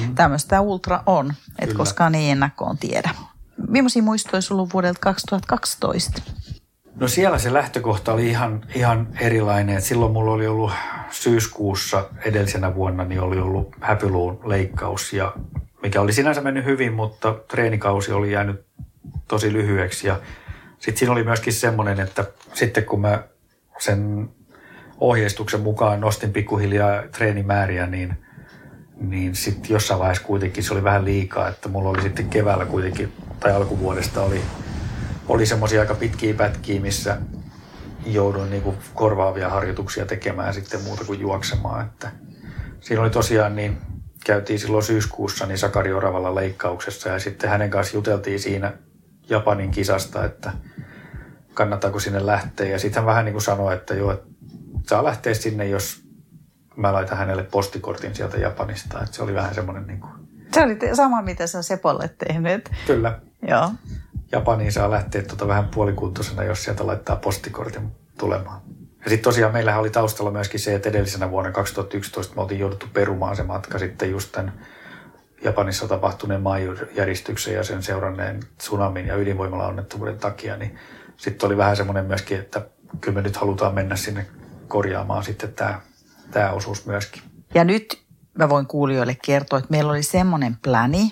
mm. 0.00 0.14
tämmöistä 0.14 0.60
ultra 0.60 1.02
on, 1.06 1.34
että 1.58 1.74
koskaan 1.74 2.14
ei 2.14 2.30
ennakkoon 2.30 2.78
tiedä. 2.78 3.10
Millaisia 3.68 4.02
muistoja 4.02 4.40
sulla 4.40 4.62
on 4.62 4.68
vuodelta 4.72 5.00
2012? 5.00 6.22
No 7.00 7.08
siellä 7.08 7.38
se 7.38 7.52
lähtökohta 7.52 8.12
oli 8.12 8.28
ihan, 8.28 8.64
ihan 8.74 9.08
erilainen. 9.20 9.76
Et 9.76 9.84
silloin 9.84 10.12
mulla 10.12 10.32
oli 10.32 10.46
ollut 10.46 10.72
syyskuussa 11.10 12.04
edellisenä 12.24 12.74
vuonna 12.74 13.04
niin 13.04 13.20
oli 13.20 13.38
ollut 13.38 13.76
häpyluun 13.80 14.40
leikkaus, 14.44 15.12
ja 15.12 15.32
mikä 15.82 16.00
oli 16.00 16.12
sinänsä 16.12 16.40
mennyt 16.40 16.64
hyvin, 16.64 16.92
mutta 16.92 17.34
treenikausi 17.48 18.12
oli 18.12 18.32
jäänyt 18.32 18.67
tosi 19.28 19.52
lyhyeksi. 19.52 20.06
Ja 20.06 20.20
sitten 20.78 20.96
siinä 20.96 21.12
oli 21.12 21.24
myöskin 21.24 21.52
semmoinen, 21.52 22.00
että 22.00 22.24
sitten 22.54 22.84
kun 22.84 23.00
mä 23.00 23.22
sen 23.78 24.28
ohjeistuksen 25.00 25.60
mukaan 25.60 26.00
nostin 26.00 26.32
pikkuhiljaa 26.32 27.02
treenimääriä, 27.02 27.86
niin, 27.86 28.16
niin 29.00 29.34
sitten 29.34 29.70
jossain 29.70 30.00
vaiheessa 30.00 30.24
kuitenkin 30.24 30.64
se 30.64 30.72
oli 30.72 30.84
vähän 30.84 31.04
liikaa, 31.04 31.48
että 31.48 31.68
mulla 31.68 31.88
oli 31.88 32.02
sitten 32.02 32.28
keväällä 32.28 32.64
kuitenkin, 32.64 33.12
tai 33.40 33.52
alkuvuodesta 33.52 34.22
oli, 34.22 34.42
oli 35.28 35.46
semmoisia 35.46 35.80
aika 35.80 35.94
pitkiä 35.94 36.34
pätkiä, 36.34 36.80
missä, 36.80 37.18
jouduin 38.06 38.50
niin 38.50 38.62
korvaavia 38.94 39.48
harjoituksia 39.48 40.06
tekemään 40.06 40.54
sitten 40.54 40.82
muuta 40.82 41.04
kuin 41.04 41.20
juoksemaan. 41.20 41.86
Että 41.86 42.10
siinä 42.80 43.02
oli 43.02 43.10
tosiaan 43.10 43.56
niin, 43.56 43.78
käytiin 44.24 44.58
silloin 44.58 44.84
syyskuussa 44.84 45.46
niin 45.46 45.58
Sakari 45.58 45.92
Oravalla 45.92 46.34
leikkauksessa 46.34 47.08
ja 47.08 47.18
sitten 47.18 47.50
hänen 47.50 47.70
kanssa 47.70 47.96
juteltiin 47.96 48.40
siinä 48.40 48.72
Japanin 49.28 49.70
kisasta, 49.70 50.24
että 50.24 50.52
kannattaako 51.54 52.00
sinne 52.00 52.26
lähteä. 52.26 52.66
Ja 52.66 52.78
sitten 52.78 53.00
hän 53.00 53.06
vähän 53.06 53.24
niin 53.24 53.32
kuin 53.32 53.42
sanoi, 53.42 53.74
että 53.74 53.94
joo, 53.94 54.12
että 54.12 54.26
saa 54.88 55.04
lähteä 55.04 55.34
sinne, 55.34 55.66
jos 55.66 56.02
mä 56.76 56.92
laitan 56.92 57.18
hänelle 57.18 57.42
postikortin 57.42 58.14
sieltä 58.14 58.36
Japanista. 58.36 59.02
Että 59.02 59.16
se 59.16 59.22
oli 59.22 59.34
vähän 59.34 59.54
semmoinen 59.54 59.86
niin 59.86 60.00
kuin... 60.00 60.12
Se 60.54 60.62
oli 60.62 60.78
sama, 60.92 61.22
mitä 61.22 61.46
sä 61.46 61.62
Sepolle 61.62 62.10
tehnyt. 62.26 62.70
Kyllä. 62.86 63.20
Joo. 63.48 63.70
Japaniin 64.32 64.72
saa 64.72 64.90
lähteä 64.90 65.22
tuota 65.22 65.48
vähän 65.48 65.68
puolikuntoisena, 65.74 66.44
jos 66.44 66.64
sieltä 66.64 66.86
laittaa 66.86 67.16
postikortin 67.16 67.92
tulemaan. 68.18 68.60
Ja 69.04 69.10
sitten 69.10 69.24
tosiaan 69.24 69.52
meillähän 69.52 69.80
oli 69.80 69.90
taustalla 69.90 70.30
myöskin 70.30 70.60
se, 70.60 70.74
että 70.74 70.88
edellisenä 70.88 71.30
vuonna 71.30 71.52
2011 71.52 72.34
me 72.34 72.42
oltiin 72.42 72.60
jouduttu 72.60 72.86
perumaan 72.92 73.36
se 73.36 73.42
matka 73.42 73.78
sitten 73.78 74.10
just 74.10 74.32
tämän 74.32 74.52
Japanissa 75.44 75.88
tapahtuneen 75.88 76.42
maanjäristyksen 76.42 77.54
ja 77.54 77.64
sen 77.64 77.82
seuranneen 77.82 78.40
tsunamin 78.58 79.06
ja 79.06 79.16
ydinvoimala-onnettomuuden 79.16 80.18
takia, 80.18 80.56
niin 80.56 80.78
sitten 81.16 81.46
oli 81.46 81.56
vähän 81.56 81.76
semmoinen 81.76 82.04
myöskin, 82.04 82.38
että 82.38 82.66
kyllä 83.00 83.14
me 83.14 83.22
nyt 83.22 83.36
halutaan 83.36 83.74
mennä 83.74 83.96
sinne 83.96 84.26
korjaamaan 84.68 85.24
sitten 85.24 85.52
tämä, 85.52 85.80
tämä 86.30 86.50
osuus 86.50 86.86
myöskin. 86.86 87.22
Ja 87.54 87.64
nyt 87.64 88.02
mä 88.38 88.48
voin 88.48 88.66
kuulijoille 88.66 89.16
kertoa, 89.24 89.58
että 89.58 89.70
meillä 89.70 89.92
oli 89.92 90.02
semmoinen 90.02 90.56
pläni, 90.62 91.10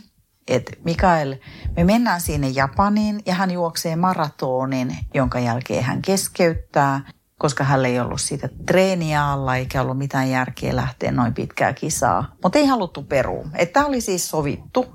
että 0.49 0.73
Mikael, 0.85 1.37
me 1.77 1.85
mennään 1.85 2.21
sinne 2.21 2.49
Japaniin 2.49 3.21
ja 3.27 3.35
hän 3.35 3.51
juoksee 3.51 3.97
maratonin, 3.97 4.97
jonka 5.15 5.39
jälkeen 5.39 5.85
hän 5.85 6.03
keskeyttää, 6.03 7.01
koska 7.39 7.65
hän 7.65 7.87
ei 7.87 8.01
ollut 8.01 8.21
siitä 8.21 8.49
treeniä 8.67 9.31
alla 9.31 9.57
eikä 9.57 9.83
ollut 9.83 9.99
mitään 9.99 10.31
järkeä 10.31 10.77
lähteä 10.77 11.13
noin 11.13 11.35
pitkää 11.35 11.73
kisaa. 11.73 12.37
Mutta 12.43 12.59
ei 12.59 12.67
haluttu 12.67 13.03
perua. 13.03 13.45
Tämä 13.73 13.87
oli 13.87 14.01
siis 14.01 14.29
sovittu 14.29 14.87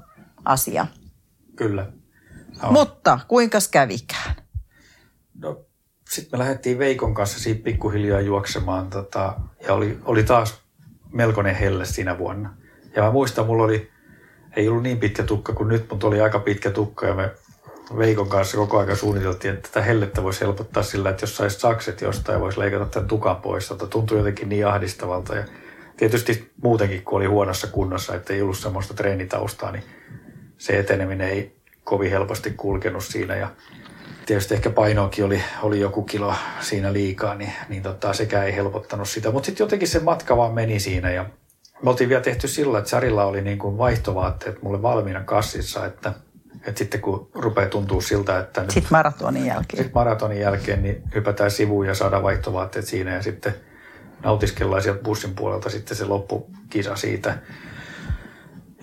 asia. 0.45 0.87
Kyllä. 1.55 1.91
No. 2.61 2.71
Mutta 2.71 3.19
kuinka 3.27 3.57
kävikään? 3.71 4.35
No, 5.33 5.65
sitten 6.09 6.39
me 6.39 6.43
lähdettiin 6.43 6.79
Veikon 6.79 7.13
kanssa 7.13 7.39
siitä 7.39 7.63
pikkuhiljaa 7.63 8.21
juoksemaan 8.21 8.89
tota, 8.89 9.39
ja 9.67 9.73
oli, 9.73 9.99
oli 10.05 10.23
taas 10.23 10.61
melkoinen 11.13 11.55
helle 11.55 11.85
siinä 11.85 12.17
vuonna. 12.17 12.57
Ja 12.95 13.03
mä 13.03 13.11
muistan, 13.11 13.45
mulla 13.45 13.63
oli 13.63 13.91
ei 14.55 14.69
ollut 14.69 14.83
niin 14.83 14.99
pitkä 14.99 15.23
tukka 15.23 15.53
kuin 15.53 15.69
nyt, 15.69 15.89
mutta 15.89 16.07
oli 16.07 16.21
aika 16.21 16.39
pitkä 16.39 16.71
tukka 16.71 17.07
ja 17.07 17.13
me 17.13 17.31
Veikon 17.97 18.29
kanssa 18.29 18.57
koko 18.57 18.77
ajan 18.77 18.97
suunniteltiin, 18.97 19.53
että 19.53 19.69
tätä 19.69 19.85
hellettä 19.85 20.23
voisi 20.23 20.41
helpottaa 20.41 20.83
sillä, 20.83 21.09
että 21.09 21.23
jos 21.23 21.37
saisi 21.37 21.59
sakset 21.59 22.01
jostain, 22.01 22.39
voisi 22.39 22.59
leikata 22.59 22.85
tämän 22.85 23.07
tukan 23.07 23.35
pois. 23.35 23.67
Tota, 23.67 23.87
tuntui 23.87 24.17
jotenkin 24.17 24.49
niin 24.49 24.67
ahdistavalta 24.67 25.35
ja 25.35 25.43
tietysti 25.97 26.51
muutenkin, 26.63 27.03
kun 27.03 27.17
oli 27.17 27.25
huonossa 27.25 27.67
kunnossa, 27.67 28.15
että 28.15 28.33
ei 28.33 28.41
ollut 28.41 28.57
semmoista 28.57 28.93
treenitaustaa, 28.93 29.71
niin 29.71 29.83
se 30.57 30.79
eteneminen 30.79 31.29
ei 31.29 31.55
kovin 31.83 32.11
helposti 32.11 32.53
kulkenut 32.57 33.03
siinä 33.03 33.35
ja 33.35 33.49
tietysti 34.25 34.53
ehkä 34.53 34.69
painoakin 34.69 35.25
oli, 35.25 35.43
oli 35.63 35.79
joku 35.79 36.03
kilo 36.03 36.33
siinä 36.59 36.93
liikaa, 36.93 37.35
niin, 37.35 37.53
niin 37.69 37.83
tota, 37.83 38.13
sekään 38.13 38.45
ei 38.45 38.55
helpottanut 38.55 39.09
sitä. 39.09 39.31
Mutta 39.31 39.45
sitten 39.45 39.63
jotenkin 39.63 39.87
se 39.87 39.99
matka 39.99 40.37
vaan 40.37 40.53
meni 40.53 40.79
siinä 40.79 41.11
ja 41.11 41.25
me 41.83 41.89
oltiin 41.89 42.09
vielä 42.09 42.21
tehty 42.21 42.47
sillä, 42.47 42.77
että 42.77 42.89
Sarilla 42.89 43.25
oli 43.25 43.41
niin 43.41 43.57
kuin 43.57 43.77
vaihtovaatteet 43.77 44.61
mulle 44.61 44.81
valmiina 44.81 45.23
kassissa, 45.23 45.85
että, 45.85 46.13
että 46.65 46.79
sitten 46.79 47.01
kun 47.01 47.29
rupeaa 47.33 47.69
tuntua 47.69 48.01
siltä, 48.01 48.39
että... 48.39 48.61
Sitten 48.61 48.91
maratonin 48.91 49.45
jälkeen. 49.45 49.83
Sitten 49.83 49.91
maratonin 49.95 50.39
jälkeen 50.39 50.83
niin 50.83 51.03
hypätään 51.15 51.51
sivuun 51.51 51.87
ja 51.87 51.95
saadaan 51.95 52.23
vaihtovaatteet 52.23 52.85
siinä 52.85 53.13
ja 53.13 53.23
sitten 53.23 53.55
nautiskellaan 54.23 54.81
sieltä 54.81 55.03
bussin 55.03 55.35
puolelta 55.35 55.69
sitten 55.69 55.97
se 55.97 56.05
loppukisa 56.05 56.95
siitä. 56.95 57.37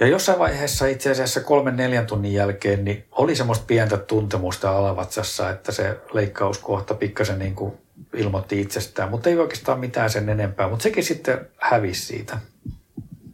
Ja 0.00 0.06
jossain 0.06 0.38
vaiheessa 0.38 0.86
itse 0.86 1.10
asiassa 1.10 1.40
kolmen 1.40 1.76
neljän 1.76 2.06
tunnin 2.06 2.32
jälkeen 2.34 2.84
niin 2.84 3.04
oli 3.12 3.36
semmoista 3.36 3.64
pientä 3.66 3.96
tuntemusta 3.96 4.76
alavatsassa, 4.76 5.50
että 5.50 5.72
se 5.72 6.00
leikkauskohta 6.12 6.94
pikkasen 6.94 7.38
niin 7.38 7.54
kuin 7.54 7.72
ilmoitti 8.14 8.60
itsestään, 8.60 9.10
mutta 9.10 9.28
ei 9.28 9.38
oikeastaan 9.38 9.80
mitään 9.80 10.10
sen 10.10 10.28
enempää. 10.28 10.68
Mutta 10.68 10.82
sekin 10.82 11.04
sitten 11.04 11.46
hävisi 11.56 12.06
siitä. 12.06 12.38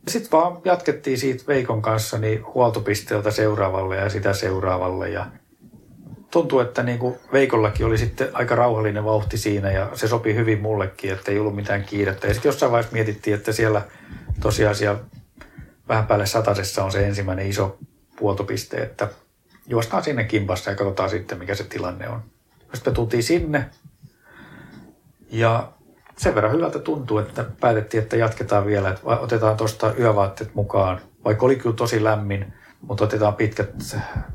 Sitten 0.09 0.33
vaan 0.33 0.59
jatkettiin 0.65 1.19
siitä 1.19 1.45
Veikon 1.49 1.83
kanssa 1.83 2.19
niin 2.19 2.47
huoltopisteeltä 2.55 3.31
seuraavalle 3.31 3.97
ja 3.97 4.09
sitä 4.09 4.33
seuraavalle. 4.33 5.09
Ja 5.09 5.27
tuntuu, 6.31 6.61
että 6.61 6.83
niin 6.83 6.99
kuin 6.99 7.15
Veikollakin 7.33 7.87
oli 7.87 7.99
sitten 7.99 8.29
aika 8.33 8.55
rauhallinen 8.55 9.05
vauhti 9.05 9.39
siinä 9.39 9.73
ja 9.73 9.91
se 9.95 10.09
sopi 10.09 10.35
hyvin 10.35 10.61
mullekin, 10.61 11.13
että 11.13 11.31
ei 11.31 11.39
ollut 11.39 11.57
mitään 11.57 11.85
kiirettä. 11.85 12.27
Ja 12.27 12.35
sitten 12.35 12.49
jossain 12.49 12.73
vaiheessa 12.73 12.93
mietittiin, 12.93 13.37
että 13.37 13.53
siellä 13.53 13.83
tosiaan 14.41 14.75
siellä 14.75 15.01
vähän 15.89 16.07
päälle 16.07 16.27
satasessa 16.27 16.85
on 16.85 16.93
se 16.93 17.07
ensimmäinen 17.07 17.47
iso 17.47 17.79
huoltopiste, 18.21 18.77
että 18.77 19.09
juostaan 19.67 20.05
sinne 20.05 20.25
kimpassa 20.25 20.71
ja 20.71 20.77
katsotaan 20.77 21.11
sitten, 21.11 21.39
mikä 21.39 21.55
se 21.55 21.65
tilanne 21.65 22.09
on. 22.09 22.23
Sitten 22.75 22.93
me 22.93 22.95
tultiin 22.95 23.23
sinne 23.23 23.71
ja 25.31 25.73
sen 26.17 26.35
verran 26.35 26.53
hyvältä 26.53 26.79
tuntuu, 26.79 27.19
että 27.19 27.45
päätettiin, 27.61 28.03
että 28.03 28.17
jatketaan 28.17 28.67
vielä, 28.67 28.89
että 28.89 29.07
otetaan 29.07 29.57
tuosta 29.57 29.95
yövaatteet 29.99 30.55
mukaan. 30.55 31.01
Vaikka 31.25 31.47
oli 31.47 31.57
kyllä 31.57 31.77
tosi 31.77 32.05
lämmin, 32.05 32.53
mutta 32.81 33.05
otetaan 33.05 33.35
pitkät, 33.35 33.71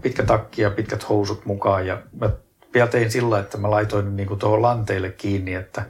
pitkä 0.01 0.23
takki 0.23 0.61
ja 0.61 0.71
pitkät 0.71 1.09
housut 1.09 1.45
mukaan. 1.45 1.87
Ja 1.87 2.01
mä 2.21 2.29
vielä 2.73 2.87
tein 2.87 3.11
sillä, 3.11 3.39
että 3.39 3.57
mä 3.57 3.71
laitoin 3.71 4.15
niin 4.15 4.27
kuin 4.27 4.39
tuohon 4.39 4.61
lanteille 4.61 5.11
kiinni, 5.11 5.53
että 5.53 5.85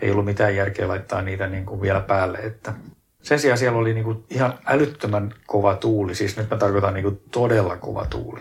ei 0.00 0.10
ollut 0.10 0.24
mitään 0.24 0.56
järkeä 0.56 0.88
laittaa 0.88 1.22
niitä 1.22 1.46
niin 1.46 1.66
kuin 1.66 1.80
vielä 1.80 2.00
päälle. 2.00 2.38
Että 2.38 2.74
sen 3.22 3.38
sijaan 3.38 3.58
siellä 3.58 3.78
oli 3.78 3.94
niin 3.94 4.04
kuin 4.04 4.24
ihan 4.30 4.58
älyttömän 4.66 5.34
kova 5.46 5.74
tuuli, 5.74 6.14
siis 6.14 6.36
nyt 6.36 6.50
mä 6.50 6.56
tarkoitan 6.56 6.94
niin 6.94 7.04
kuin 7.04 7.20
todella 7.30 7.76
kova 7.76 8.06
tuuli. 8.06 8.40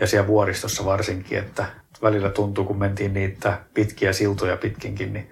Ja 0.00 0.06
siellä 0.06 0.26
vuoristossa 0.26 0.84
varsinkin, 0.84 1.38
että 1.38 1.66
välillä 2.02 2.30
tuntuu, 2.30 2.64
kun 2.64 2.78
mentiin 2.78 3.14
niitä 3.14 3.58
pitkiä 3.74 4.12
siltoja 4.12 4.56
pitkinkin, 4.56 5.12
niin 5.12 5.30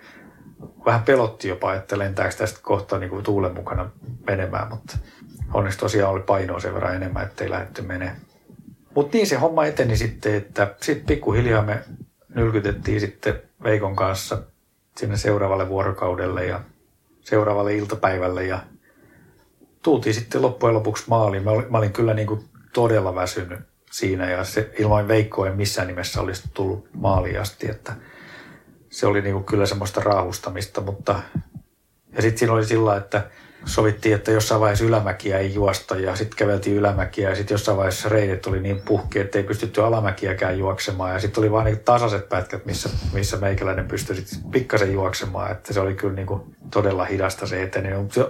vähän 0.87 1.03
pelotti 1.03 1.49
jopa, 1.49 1.75
että 1.75 1.99
lentääkö 1.99 2.35
tästä 2.37 2.61
kohta 2.63 2.99
niin 2.99 3.11
kuin 3.11 3.25
tuulen 3.25 3.55
mukana 3.55 3.91
menemään, 4.27 4.69
mutta 4.69 4.99
onneksi 5.55 5.79
tosiaan 5.79 6.13
oli 6.13 6.21
painoa 6.21 6.61
sen 6.61 6.75
verran 6.75 6.95
enemmän, 6.95 7.23
ettei 7.23 7.51
lähdetty 7.51 7.83
menee. 7.83 8.17
Mutta 8.95 9.17
niin 9.17 9.27
se 9.27 9.37
homma 9.37 9.67
eteni 9.67 9.97
sitten, 9.97 10.35
että 10.35 10.75
sitten 10.81 11.07
pikkuhiljaa 11.07 11.63
me 11.63 11.85
nylkytettiin 12.35 13.01
sitten 13.01 13.43
Veikon 13.63 13.97
kanssa 13.97 14.43
sinne 14.97 15.17
seuraavalle 15.17 15.69
vuorokaudelle 15.69 16.47
ja 16.47 16.61
seuraavalle 17.21 17.77
iltapäivälle 17.77 18.45
ja 18.45 18.59
tultiin 19.83 20.15
sitten 20.15 20.43
loppujen 20.43 20.75
lopuksi 20.75 21.05
maaliin. 21.09 21.45
Mä 21.45 21.51
olin, 21.51 21.67
mä 21.71 21.79
olin 21.79 21.93
kyllä 21.93 22.15
niin 22.15 22.27
kuin 22.27 22.45
todella 22.73 23.15
väsynyt 23.15 23.61
siinä 23.91 24.31
ja 24.31 24.45
se 24.45 24.71
ilman 24.79 25.09
Veikkoa 25.09 25.47
en 25.47 25.57
missään 25.57 25.89
nimessä 25.89 26.21
olisi 26.21 26.43
tullut 26.55 26.89
maaliin 26.93 27.41
asti, 27.41 27.71
että– 27.71 27.93
se 28.91 29.07
oli 29.07 29.23
niin 29.23 29.35
kuin 29.35 29.45
kyllä 29.45 29.67
semmoista 29.67 30.01
raahustamista, 30.01 30.81
mutta 30.81 31.23
ja 32.13 32.23
sitten 32.23 32.39
siinä 32.39 32.53
oli 32.53 32.65
sillä, 32.65 32.97
että 32.97 33.31
sovittiin, 33.65 34.15
että 34.15 34.31
jossain 34.31 34.61
vaiheessa 34.61 34.85
ylämäkiä 34.85 35.39
ei 35.39 35.55
juosta 35.55 35.97
ja 35.97 36.17
sitten 36.17 36.37
käveltiin 36.37 36.77
ylämäkiä 36.77 37.29
ja 37.29 37.35
sitten 37.35 37.55
jossain 37.55 37.77
vaiheessa 37.77 38.09
reidet 38.09 38.47
oli 38.47 38.61
niin 38.61 38.81
puhki, 38.81 39.19
että 39.19 39.39
ei 39.39 39.45
pystytty 39.45 39.83
alamäkiäkään 39.83 40.59
juoksemaan. 40.59 41.13
Ja 41.13 41.21
sitten 41.21 41.41
oli 41.41 41.51
vain 41.51 41.65
niin 41.65 41.81
tasaiset 41.81 42.29
pätkät, 42.29 42.67
missä, 42.67 42.91
missä 43.13 43.37
meikäläinen 43.37 43.89
pystyi 43.89 44.17
sitten 44.17 44.51
pikkasen 44.51 44.93
juoksemaan, 44.93 45.53
että 45.53 45.73
se 45.73 45.81
oli 45.81 45.95
kyllä 45.95 46.15
niin 46.15 46.27
kuin 46.27 46.57
todella 46.71 47.05
hidasta 47.05 47.47
se 47.47 47.63
eteni. 47.63 47.89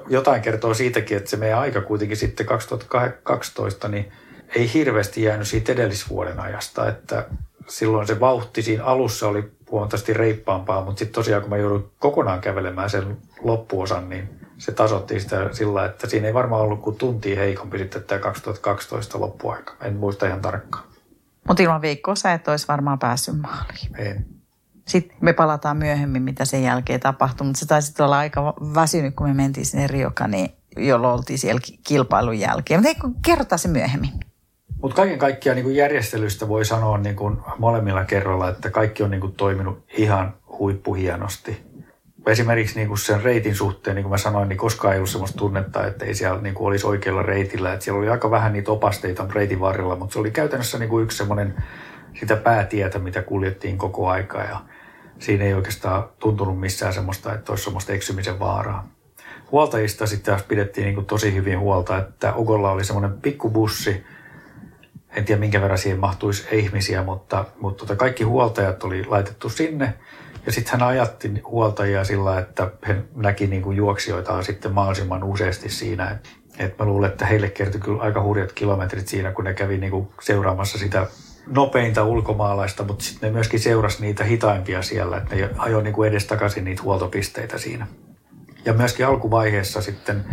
Jotain 0.09 0.43
kertoo 0.43 0.75
siitäkin, 0.75 1.17
että 1.17 1.31
se 1.31 1.37
meidän 1.37 1.59
aika 1.59 1.81
kuitenkin 1.81 2.17
sitten 2.17 2.47
2012 2.47 3.89
niin 3.89 4.13
ei 4.57 4.71
hirveästi 4.75 5.23
jäänyt 5.23 5.49
siitä 5.49 5.73
edellisvuoden 5.73 6.41
ajasta, 6.41 6.89
että 6.89 7.27
silloin 7.69 8.07
se 8.07 8.21
vauhti 8.21 8.63
siinä 8.63 8.85
alussa 8.85 9.29
oli 9.29 9.53
huomattavasti 9.71 10.15
reippaampaa, 10.15 10.85
mutta 10.85 10.99
sitten 10.99 11.15
tosiaan 11.15 11.43
kun 11.43 11.51
mä 11.51 11.57
joudun 11.57 11.91
kokonaan 11.99 12.41
kävelemään 12.41 12.91
sen 12.91 13.17
loppuosan, 13.43 14.09
niin 14.09 14.41
se 14.59 14.73
tasotti 14.73 15.21
sitä 15.21 15.49
sillä, 15.53 15.85
että 15.85 16.07
siinä 16.07 16.27
ei 16.27 16.35
varmaan 16.35 16.63
ollut 16.63 16.81
kuin 16.81 16.97
tuntia 16.97 17.41
heikompi 17.41 17.79
sitten 17.79 18.03
tämä 18.03 18.19
2012 18.19 19.21
loppuaika. 19.21 19.75
En 19.81 19.97
muista 19.97 20.27
ihan 20.27 20.41
tarkkaan. 20.41 20.85
Mutta 21.49 21.63
ilman 21.63 21.83
viikkoa 21.83 22.15
sä 22.15 22.33
et 22.33 22.49
olisi 22.49 22.69
varmaan 22.69 22.99
päässyt 22.99 23.41
maaliin. 23.41 23.97
En. 23.99 24.27
Sitten 24.89 25.17
me 25.21 25.33
palataan 25.33 25.77
myöhemmin, 25.77 26.23
mitä 26.23 26.45
sen 26.45 26.63
jälkeen 26.63 27.01
tapahtui, 27.01 27.47
mutta 27.47 27.61
se 27.61 27.67
taisi 27.67 28.03
olla 28.03 28.19
aika 28.19 28.55
väsynyt, 28.75 29.15
kun 29.15 29.29
me 29.29 29.35
mentiin 29.35 29.67
sinne 29.67 29.87
Riokaniin, 29.87 30.51
jolloin 30.77 31.15
oltiin 31.15 31.39
siellä 31.39 31.61
kilpailun 31.87 32.39
jälkeen. 32.39 32.81
Mutta 32.81 33.21
kerrotaan 33.25 33.59
se 33.59 33.69
myöhemmin. 33.69 34.11
Mutta 34.83 34.97
kaiken 34.97 35.19
kaikkiaan 35.19 35.57
niin 35.57 35.75
järjestelystä 35.75 36.49
voi 36.49 36.65
sanoa 36.65 36.99
niin 36.99 37.17
kuin 37.17 37.39
molemmilla 37.59 38.05
kerroilla, 38.05 38.49
että 38.49 38.71
kaikki 38.71 39.03
on 39.03 39.11
niin 39.11 39.21
kuin 39.21 39.33
toiminut 39.33 39.85
ihan 39.97 40.35
huippuhienosti. 40.59 41.63
Esimerkiksi 42.27 42.77
niin 42.77 42.89
kuin 42.89 42.99
sen 42.99 43.23
reitin 43.23 43.55
suhteen, 43.55 43.97
niin 43.97 44.05
kuin 44.05 44.11
mä 44.11 44.19
sanoin, 44.19 44.49
niin 44.49 44.57
koskaan 44.57 44.95
ei 44.95 44.99
ollut 44.99 45.11
sellaista 45.11 45.39
tunnetta, 45.39 45.87
että 45.87 46.05
ei 46.05 46.15
siellä 46.15 46.41
niin 46.41 46.55
kuin 46.55 46.67
olisi 46.67 46.87
oikealla 46.87 47.23
reitillä. 47.23 47.73
Että 47.73 47.85
siellä 47.85 47.99
oli 47.99 48.09
aika 48.09 48.31
vähän 48.31 48.53
niitä 48.53 48.71
opasteita 48.71 49.27
reitin 49.35 49.61
varrella, 49.61 49.97
mutta 49.97 50.13
se 50.13 50.19
oli 50.19 50.31
käytännössä 50.31 50.79
niin 50.79 50.89
kuin 50.89 51.05
yksi 51.05 51.19
semmoinen 51.19 51.55
sitä 52.21 52.37
päätietä, 52.37 52.99
mitä 52.99 53.23
kuljettiin 53.23 53.79
koko 53.79 54.09
aikaa. 54.09 54.45
Ja 54.45 54.61
siinä 55.19 55.45
ei 55.45 55.55
oikeastaan 55.55 56.05
tuntunut 56.19 56.61
missään 56.61 56.93
semmoista, 56.93 57.35
että 57.35 57.53
olisi 57.53 57.65
semmoista 57.65 57.93
eksymisen 57.93 58.39
vaaraa. 58.39 58.89
Huoltajista 59.53 60.07
sitten 60.07 60.35
taas 60.35 60.47
pidettiin 60.47 60.85
niin 60.85 61.07
tosi 61.07 61.35
hyvin 61.35 61.59
huolta, 61.59 61.99
että 61.99 62.35
Ukolla 62.37 62.71
oli 62.71 62.85
semmoinen 62.85 63.21
pikkubussi, 63.21 64.05
en 65.17 65.25
tiedä 65.25 65.41
minkä 65.41 65.61
verran 65.61 65.79
siihen 65.79 66.01
mahtuisi 66.01 66.47
ihmisiä, 66.53 67.03
mutta, 67.03 67.45
mutta 67.61 67.79
tota 67.79 67.97
kaikki 67.97 68.25
huoltajat 68.25 68.85
oli 68.85 69.05
laitettu 69.05 69.49
sinne. 69.49 69.95
Ja 70.47 70.53
sitten 70.53 70.81
hän 70.81 70.89
ajatti 70.89 71.41
huoltajia 71.45 72.05
sillä, 72.05 72.39
että 72.39 72.71
he 72.89 72.97
näki 73.15 73.47
niin 73.47 73.63
kuin 73.63 73.77
juoksijoita 73.77 74.43
sitten 74.43 74.73
mahdollisimman 74.73 75.25
useasti 75.25 75.69
siinä. 75.69 76.19
Et 76.59 76.79
mä 76.79 76.85
luulen, 76.85 77.11
että 77.11 77.27
heille 77.27 77.49
kertyi 77.49 77.81
kyllä 77.81 78.03
aika 78.03 78.23
hurjat 78.23 78.53
kilometrit 78.53 79.09
siinä, 79.09 79.33
kun 79.33 79.45
ne 79.45 79.55
kävi 79.55 79.79
niin 79.79 79.91
kuin 79.91 80.09
seuraamassa 80.21 80.79
sitä 80.79 81.07
nopeinta 81.47 82.05
ulkomaalaista, 82.05 82.85
mutta 82.85 83.05
sitten 83.05 83.29
ne 83.29 83.33
myöskin 83.33 83.61
seurasi 83.61 84.03
niitä 84.03 84.25
hitaimpia 84.25 84.83
siellä, 84.83 85.17
että 85.17 85.37
ne 85.37 85.51
ajoi 85.59 85.83
niin 85.83 85.95
kuin 85.95 86.09
edestakaisin 86.09 86.65
niitä 86.65 86.83
huoltopisteitä 86.83 87.59
siinä. 87.59 87.87
Ja 88.65 88.73
myöskin 88.73 89.07
alkuvaiheessa 89.07 89.83
sitten 89.83 90.25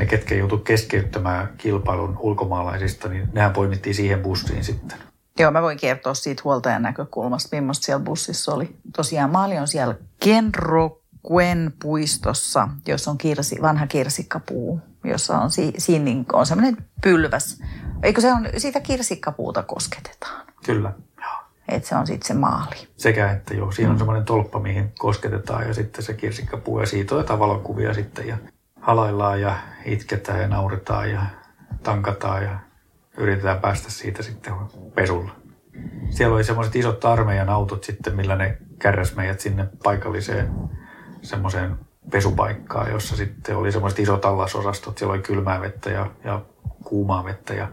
ne, 0.00 0.06
ketkä 0.06 0.34
joutu 0.34 0.58
keskeyttämään 0.58 1.48
kilpailun 1.58 2.16
ulkomaalaisista, 2.18 3.08
niin 3.08 3.28
nehän 3.32 3.52
poimittiin 3.52 3.94
siihen 3.94 4.20
bussiin 4.20 4.64
sitten. 4.64 4.98
Joo, 5.38 5.50
mä 5.50 5.62
voin 5.62 5.78
kertoa 5.78 6.14
siitä 6.14 6.42
huoltajan 6.44 6.82
näkökulmasta, 6.82 7.56
millaista 7.56 7.84
siellä 7.84 8.04
bussissa 8.04 8.54
oli. 8.54 8.76
Tosiaan 8.96 9.30
maali 9.30 9.58
on 9.58 9.68
siellä 9.68 9.94
Kenrokuen 10.24 11.72
puistossa, 11.82 12.68
jossa 12.88 13.10
on 13.10 13.18
kirsi, 13.18 13.62
vanha 13.62 13.86
kirsikkapuu, 13.86 14.80
jossa 15.04 15.38
on, 15.38 15.50
si, 15.50 15.72
siinä 15.78 16.04
niin 16.04 16.24
on 16.32 16.46
semmoinen 16.46 16.76
pylväs. 17.02 17.62
Eikö 18.02 18.20
se 18.20 18.32
on, 18.32 18.48
siitä 18.56 18.80
kirsikkapuuta 18.80 19.62
kosketetaan? 19.62 20.46
Kyllä. 20.64 20.92
Että 21.68 21.88
se 21.88 21.94
on 21.94 22.06
sitten 22.06 22.28
se 22.28 22.34
maali. 22.34 22.88
Sekä 22.96 23.32
että 23.32 23.54
joo, 23.54 23.72
siinä 23.72 23.90
on 23.90 23.98
semmoinen 23.98 24.24
tolppa, 24.24 24.58
mihin 24.58 24.92
kosketetaan 24.98 25.68
ja 25.68 25.74
sitten 25.74 26.04
se 26.04 26.14
kirsikkapuu 26.14 26.80
ja 26.80 26.86
siitä 26.86 27.14
otetaan 27.14 27.38
valokuvia 27.38 27.94
sitten 27.94 28.28
ja 28.28 28.36
halaillaan 28.80 29.40
ja 29.40 29.56
itketään 29.84 30.40
ja 30.40 30.48
nauretaan 30.48 31.10
ja 31.10 31.22
tankataan 31.82 32.42
ja 32.42 32.58
yritetään 33.16 33.60
päästä 33.60 33.90
siitä 33.90 34.22
sitten 34.22 34.54
pesulla. 34.94 35.30
Siellä 36.10 36.34
oli 36.34 36.44
semmoiset 36.44 36.76
isot 36.76 37.04
armeijan 37.04 37.48
autot 37.48 37.84
sitten, 37.84 38.16
millä 38.16 38.36
ne 38.36 38.58
kärräs 38.78 39.16
meidät 39.16 39.40
sinne 39.40 39.66
paikalliseen 39.82 40.52
semmoiseen 41.22 41.78
pesupaikkaan, 42.10 42.90
jossa 42.90 43.16
sitten 43.16 43.56
oli 43.56 43.72
semmoiset 43.72 43.98
isot 43.98 44.24
allasosastot. 44.24 44.98
Siellä 44.98 45.12
oli 45.12 45.22
kylmää 45.22 45.60
vettä 45.60 45.90
ja, 45.90 46.10
ja 46.24 46.40
kuumaa 46.84 47.24
vettä 47.24 47.54
ja 47.54 47.68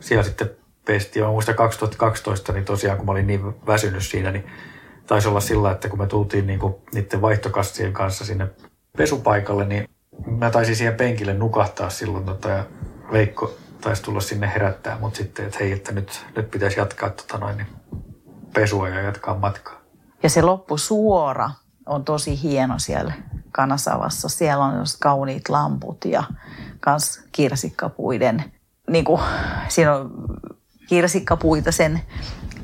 siellä 0.00 0.22
sitten 0.22 0.50
pestiin. 0.84 1.24
Mä 1.24 1.30
muistan 1.30 1.54
2012, 1.54 2.52
niin 2.52 2.64
tosiaan 2.64 2.96
kun 2.96 3.06
mä 3.06 3.12
olin 3.12 3.26
niin 3.26 3.66
väsynyt 3.66 4.02
siinä, 4.02 4.32
niin 4.32 4.46
taisi 5.06 5.28
olla 5.28 5.40
sillä, 5.40 5.70
että 5.70 5.88
kun 5.88 5.98
me 5.98 6.06
tultiin 6.06 6.46
niin 6.46 6.58
kuin 6.58 6.74
niiden 6.94 7.22
vaihtokassien 7.22 7.92
kanssa 7.92 8.24
sinne 8.24 8.48
pesupaikalle, 8.96 9.64
niin 9.64 9.88
mä 10.26 10.50
taisin 10.50 10.76
siihen 10.76 10.94
penkille 10.94 11.34
nukahtaa 11.34 11.90
silloin 11.90 12.24
tota, 12.24 12.48
ja 12.48 12.64
Veikko 13.12 13.56
taisi 13.80 14.02
tulla 14.02 14.20
sinne 14.20 14.52
herättää 14.54 14.98
mut 15.00 15.14
sitten, 15.14 15.46
että 15.46 15.58
hei, 15.60 15.72
että 15.72 15.92
nyt, 15.92 16.26
nyt 16.36 16.50
pitäisi 16.50 16.80
jatkaa 16.80 17.10
tota 17.10 17.38
noin, 17.38 17.56
niin 17.56 17.66
pesua 18.54 18.88
ja 18.88 19.00
jatkaa 19.00 19.38
matkaa. 19.38 19.80
Ja 20.22 20.30
se 20.30 20.42
loppusuora 20.42 21.50
on 21.86 22.04
tosi 22.04 22.42
hieno 22.42 22.78
siellä 22.78 23.12
Kanasavassa. 23.52 24.28
Siellä 24.28 24.64
on 24.64 24.84
kauniit 25.00 25.48
lamput 25.48 26.04
ja 26.04 26.24
kans 26.80 27.24
kirsikkapuiden, 27.32 28.52
niin 28.90 29.04
kuin, 29.04 29.22
siinä 29.68 29.96
on 29.96 30.10
kirsikkapuita 30.88 31.72
sen 31.72 32.00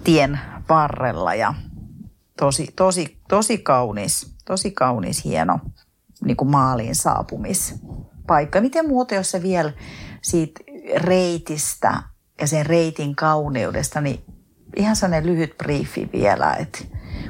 tien 0.05 0.41
varrella 0.69 1.35
ja 1.35 1.55
tosi, 2.39 2.73
tosi, 2.77 3.19
tosi 3.29 3.59
kaunis, 3.59 4.37
tosi 4.45 4.71
kaunis, 4.71 5.25
hieno 5.25 5.59
niin 6.25 6.37
kuin 6.37 6.51
maaliin 6.51 6.95
saapumispaikka. 6.95 8.61
Miten 8.61 8.89
muuten, 8.89 9.17
jos 9.17 9.31
se 9.31 9.43
vielä 9.43 9.73
siitä 10.23 10.61
reitistä 10.97 12.03
ja 12.41 12.47
sen 12.47 12.67
reitin 12.67 13.17
kauneudesta, 13.17 14.01
niin 14.01 14.25
ihan 14.77 14.97
sellainen 14.97 15.31
lyhyt 15.31 15.59
briefi 15.59 16.09
vielä, 16.13 16.55
että 16.55 16.79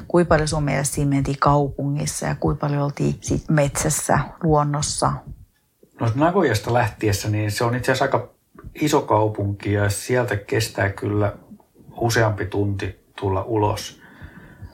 kuinka 0.07 0.29
paljon 0.29 0.47
sun 0.47 0.63
mielestä 0.63 0.95
siinä 0.95 1.09
mentiin 1.09 1.39
kaupungissa 1.39 2.25
ja 2.25 2.35
kuinka 2.35 2.59
paljon 2.59 2.81
oltiin 2.81 3.17
sit 3.21 3.49
metsässä, 3.49 4.19
luonnossa? 4.43 5.13
No 5.99 6.11
Nagojasta 6.15 6.73
lähtiessä, 6.73 7.29
niin 7.29 7.51
se 7.51 7.63
on 7.63 7.75
itse 7.75 7.91
asiassa 7.91 8.05
aika 8.05 8.33
iso 8.81 9.01
kaupunki 9.01 9.73
ja 9.73 9.89
sieltä 9.89 10.35
kestää 10.35 10.89
kyllä 10.89 11.33
useampi 11.97 12.45
tunti 12.45 13.05
tulla 13.19 13.43
ulos. 13.43 14.01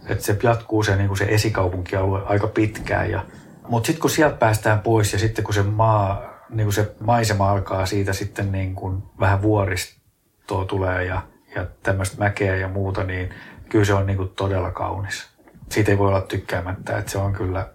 Että 0.05 0.23
se 0.23 0.37
jatkuu 0.43 0.83
se, 0.83 0.95
niin 0.95 1.07
kuin 1.07 1.17
se 1.17 1.25
esikaupunkialue 1.25 2.21
aika 2.25 2.47
pitkään. 2.47 3.11
Ja, 3.11 3.25
mutta 3.69 3.87
sitten 3.87 4.01
kun 4.01 4.09
sieltä 4.09 4.35
päästään 4.35 4.79
pois 4.79 5.13
ja 5.13 5.19
sitten 5.19 5.45
kun 5.45 5.53
se 5.53 5.63
maa, 5.63 6.23
niin 6.49 6.65
kuin 6.65 6.73
se 6.73 6.95
maisema 6.99 7.51
alkaa 7.51 7.85
siitä 7.85 8.13
sitten 8.13 8.51
niin 8.51 8.75
kuin 8.75 9.03
vähän 9.19 9.41
vuoristoa 9.41 10.65
tulee 10.65 11.03
ja, 11.03 11.21
ja 11.55 11.65
tämmöistä 11.83 12.17
mäkeä 12.17 12.55
ja 12.55 12.67
muuta, 12.67 13.03
niin 13.03 13.29
kyllä 13.69 13.85
se 13.85 13.93
on 13.93 14.05
niin 14.05 14.29
todella 14.35 14.71
kaunis. 14.71 15.27
Siitä 15.69 15.91
ei 15.91 15.97
voi 15.97 16.07
olla 16.07 16.21
tykkäämättä, 16.21 16.97
että 16.97 17.11
se 17.11 17.17
on 17.17 17.33
kyllä 17.33 17.69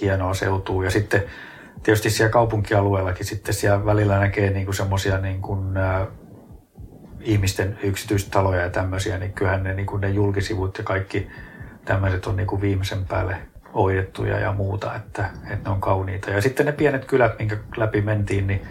hienoa 0.00 0.34
seutua. 0.34 0.84
Ja 0.84 0.90
sitten 0.90 1.24
tietysti 1.82 2.10
siellä 2.10 2.32
kaupunkialueellakin 2.32 3.26
sitten 3.26 3.54
siellä 3.54 3.84
välillä 3.84 4.18
näkee 4.18 4.50
niin 4.50 4.64
kuin 4.64 4.74
semmoisia 4.74 5.18
niin 5.18 5.42
ihmisten 7.20 7.78
yksityistaloja 7.82 8.62
ja 8.62 8.70
tämmöisiä, 8.70 9.18
niin 9.18 9.32
kyllähän 9.32 9.62
ne, 9.62 9.74
niin 9.74 9.86
kuin 9.86 10.00
ne 10.00 10.10
julkisivut 10.10 10.78
ja 10.78 10.84
kaikki 10.84 11.28
tämmöiset 11.84 12.26
on 12.26 12.36
niin 12.36 12.46
kuin 12.46 12.60
viimeisen 12.60 13.04
päälle 13.04 13.53
oiettuja 13.74 14.38
ja 14.38 14.52
muuta, 14.52 14.94
että, 14.94 15.30
että 15.50 15.68
ne 15.68 15.74
on 15.74 15.80
kauniita. 15.80 16.30
Ja 16.30 16.42
sitten 16.42 16.66
ne 16.66 16.72
pienet 16.72 17.04
kylät, 17.04 17.38
minkä 17.38 17.56
läpi 17.76 18.00
mentiin, 18.00 18.46
niin, 18.46 18.62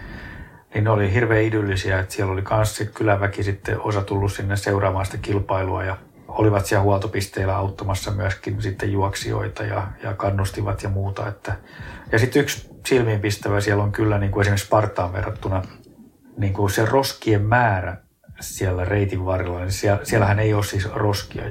niin 0.74 0.84
ne 0.84 0.90
oli 0.90 1.12
hirveän 1.12 1.42
idyllisiä, 1.42 2.00
että 2.00 2.14
siellä 2.14 2.32
oli 2.32 2.44
myös 2.50 2.90
kyläväki 2.94 3.42
sitten 3.42 3.80
osa 3.80 4.02
tullut 4.02 4.32
sinne 4.32 4.56
seuraamaan 4.56 5.06
sitä 5.06 5.18
kilpailua 5.18 5.84
ja 5.84 5.96
olivat 6.28 6.66
siellä 6.66 6.82
huoltopisteillä 6.82 7.56
auttamassa 7.56 8.10
myöskin 8.10 8.62
sitten 8.62 8.92
juoksijoita 8.92 9.62
ja, 9.62 9.88
ja 10.02 10.14
kannustivat 10.14 10.82
ja 10.82 10.88
muuta. 10.88 11.28
Että, 11.28 11.56
ja 12.12 12.18
sitten 12.18 12.42
yksi 12.42 12.70
silmiinpistävä 12.86 13.60
siellä 13.60 13.82
on 13.82 13.92
kyllä 13.92 14.18
niin 14.18 14.32
kuin 14.32 14.40
esimerkiksi 14.40 14.66
Spartaan 14.66 15.12
verrattuna 15.12 15.62
niin 16.36 16.52
kuin 16.52 16.70
se 16.70 16.84
roskien 16.84 17.42
määrä 17.42 17.96
siellä 18.40 18.84
reitin 18.84 19.24
varrella, 19.24 19.58
niin 19.58 19.72
siellä, 19.72 20.04
siellähän 20.04 20.38
ei 20.38 20.54
ole 20.54 20.64
siis 20.64 20.92
roskia 20.92 21.44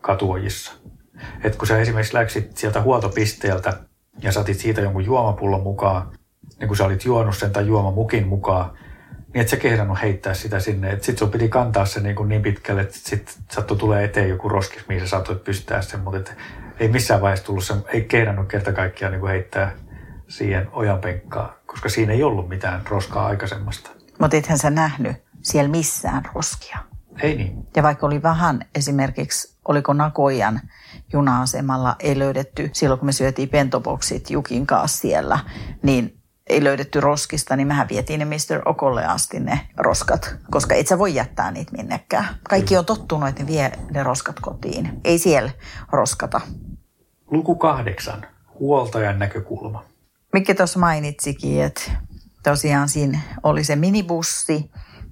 katuojissa. 0.00 0.72
Et 1.44 1.56
kun 1.56 1.66
sä 1.66 1.78
esimerkiksi 1.78 2.14
läksit 2.14 2.56
sieltä 2.56 2.82
huoltopisteeltä 2.82 3.72
ja 4.22 4.32
saatit 4.32 4.58
siitä 4.58 4.80
jonkun 4.80 5.04
juomapullon 5.04 5.62
mukaan, 5.62 6.12
niin 6.60 6.68
kun 6.68 6.76
sä 6.76 6.84
olit 6.84 7.04
juonut 7.04 7.36
sen 7.36 7.50
tai 7.50 7.66
juomamukin 7.66 8.26
mukaan, 8.26 8.78
niin 9.34 9.42
et 9.42 9.48
sä 9.48 9.56
kehdannut 9.56 10.02
heittää 10.02 10.34
sitä 10.34 10.60
sinne. 10.60 10.90
Että 10.90 11.06
sit 11.06 11.18
sun 11.18 11.30
piti 11.30 11.48
kantaa 11.48 11.86
se 11.86 12.00
niin, 12.00 12.16
kuin 12.16 12.28
niin 12.28 12.42
pitkälle, 12.42 12.80
että 12.80 12.98
sit 12.98 13.38
sattui 13.50 13.76
tulee 13.76 14.04
eteen 14.04 14.28
joku 14.28 14.48
roskis, 14.48 14.88
mihin 14.88 15.02
sä 15.02 15.08
saatoit 15.08 15.44
pystää 15.44 15.82
sen. 15.82 16.00
Mutta 16.00 16.32
ei 16.80 16.88
missään 16.88 17.20
vaiheessa 17.20 17.46
tullut 17.46 17.64
sen, 17.64 17.84
ei 17.86 18.04
kehdannut 18.04 18.48
kerta 18.48 18.72
kaikkiaan 18.72 19.12
niin 19.12 19.20
kuin 19.20 19.30
heittää 19.30 19.76
siihen 20.28 20.68
ojanpenkkaan, 20.72 21.54
koska 21.66 21.88
siinä 21.88 22.12
ei 22.12 22.22
ollut 22.22 22.48
mitään 22.48 22.82
roskaa 22.90 23.26
aikaisemmasta. 23.26 23.90
Mutta 24.18 24.36
ethän 24.36 24.58
sä 24.58 24.70
nähnyt 24.70 25.16
siellä 25.42 25.70
missään 25.70 26.22
roskia. 26.34 26.78
Ei 27.22 27.36
niin. 27.36 27.66
Ja 27.76 27.82
vaikka 27.82 28.06
oli 28.06 28.22
vähän 28.22 28.60
esimerkiksi, 28.74 29.58
oliko 29.68 29.92
Nakojan 29.92 30.60
juna-asemalla 31.14 31.96
ei 32.00 32.18
löydetty, 32.18 32.70
silloin 32.72 33.00
kun 33.00 33.06
me 33.06 33.12
syötiin 33.12 33.48
pentoboksit 33.48 34.30
Jukin 34.30 34.66
kanssa 34.66 34.98
siellä, 34.98 35.38
niin 35.82 36.18
ei 36.46 36.64
löydetty 36.64 37.00
roskista, 37.00 37.56
niin 37.56 37.66
mehän 37.66 37.88
vietiin 37.88 38.18
ne 38.18 38.24
Mr. 38.24 38.62
Okolle 38.64 39.04
asti 39.04 39.40
ne 39.40 39.60
roskat, 39.76 40.36
koska 40.50 40.74
et 40.74 40.86
sä 40.86 40.98
voi 40.98 41.14
jättää 41.14 41.50
niitä 41.50 41.72
minnekään. 41.72 42.24
Kaikki 42.42 42.76
on 42.76 42.84
tottunut, 42.84 43.28
että 43.28 43.42
ne 43.42 43.48
vie 43.48 43.72
ne 43.90 44.02
roskat 44.02 44.40
kotiin. 44.40 45.00
Ei 45.04 45.18
siellä 45.18 45.50
roskata. 45.92 46.40
Luku 47.30 47.54
kahdeksan. 47.54 48.26
Huoltajan 48.58 49.18
näkökulma. 49.18 49.84
Mikä 50.32 50.54
tuossa 50.54 50.78
mainitsikin, 50.78 51.62
että 51.62 51.82
tosiaan 52.42 52.88
siinä 52.88 53.20
oli 53.42 53.64
se 53.64 53.76
minibussi, 53.76 54.70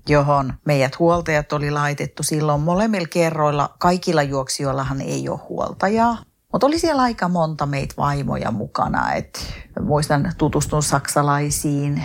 johon 0.09 0.55
meidät 0.65 0.99
huoltajat 0.99 1.53
oli 1.53 1.71
laitettu 1.71 2.23
silloin 2.23 2.61
molemmilla 2.61 3.09
kerroilla. 3.09 3.75
Kaikilla 3.79 4.23
juoksijoillahan 4.23 5.01
ei 5.01 5.29
ole 5.29 5.41
huoltajaa. 5.49 6.17
Mutta 6.53 6.67
oli 6.67 6.79
siellä 6.79 7.03
aika 7.03 7.29
monta 7.29 7.67
meitä 7.67 7.95
vaimoja 7.97 8.51
mukana. 8.51 9.13
Et 9.13 9.55
muistan 9.81 10.33
tutustunut 10.39 10.85
saksalaisiin, 10.85 12.03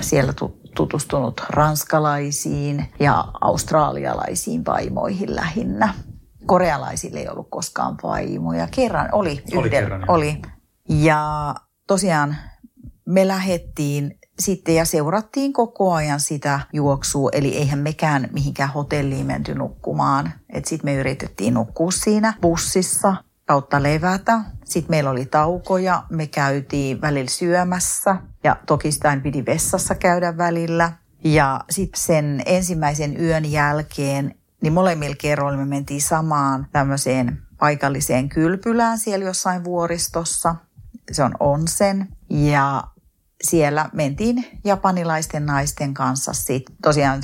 siellä 0.00 0.32
tutustunut 0.76 1.44
ranskalaisiin 1.48 2.92
ja 3.00 3.24
australialaisiin 3.40 4.64
vaimoihin 4.64 5.36
lähinnä. 5.36 5.94
Korealaisille 6.46 7.20
ei 7.20 7.28
ollut 7.28 7.50
koskaan 7.50 7.96
vaimoja. 8.02 8.68
Kerran 8.70 9.08
oli. 9.12 9.42
Yhden, 9.46 9.58
oli, 9.58 9.70
kerran, 9.70 10.10
oli. 10.10 10.42
Ja 10.88 11.54
tosiaan 11.86 12.36
me 13.06 13.28
lähettiin 13.28 14.18
sitten 14.38 14.74
ja 14.74 14.84
seurattiin 14.84 15.52
koko 15.52 15.92
ajan 15.92 16.20
sitä 16.20 16.60
juoksua, 16.72 17.30
eli 17.32 17.56
eihän 17.56 17.78
mekään 17.78 18.28
mihinkään 18.32 18.72
hotelliin 18.72 19.26
menty 19.26 19.54
nukkumaan. 19.54 20.32
Sitten 20.54 20.80
me 20.84 20.94
yritettiin 20.94 21.54
nukkua 21.54 21.90
siinä 21.90 22.34
bussissa 22.40 23.16
kautta 23.46 23.82
levätä. 23.82 24.40
Sitten 24.64 24.90
meillä 24.90 25.10
oli 25.10 25.26
taukoja, 25.26 26.02
me 26.10 26.26
käytiin 26.26 27.00
välillä 27.00 27.30
syömässä 27.30 28.16
ja 28.44 28.56
toki 28.66 28.92
sitä 28.92 29.20
piti 29.22 29.46
vessassa 29.46 29.94
käydä 29.94 30.36
välillä. 30.36 30.92
Ja 31.24 31.60
sitten 31.70 32.00
sen 32.00 32.42
ensimmäisen 32.46 33.20
yön 33.20 33.52
jälkeen, 33.52 34.34
niin 34.62 34.72
molemmilla 34.72 35.16
kerroilla 35.18 35.58
me 35.58 35.64
mentiin 35.64 36.02
samaan 36.02 36.66
tämmöiseen 36.72 37.38
paikalliseen 37.58 38.28
kylpylään 38.28 38.98
siellä 38.98 39.24
jossain 39.24 39.64
vuoristossa. 39.64 40.54
Se 41.12 41.24
on 41.24 41.34
onsen. 41.40 42.08
Ja 42.30 42.84
siellä 43.44 43.90
mentiin 43.92 44.60
japanilaisten 44.64 45.46
naisten 45.46 45.94
kanssa 45.94 46.32
sitten 46.32 46.76
tosiaan 46.82 47.22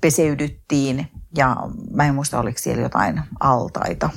peseydyttiin 0.00 1.08
ja 1.36 1.56
mä 1.90 2.04
en 2.04 2.14
muista 2.14 2.40
oliko 2.40 2.58
siellä 2.58 2.82
jotain 2.82 3.22
altaita. 3.40 4.10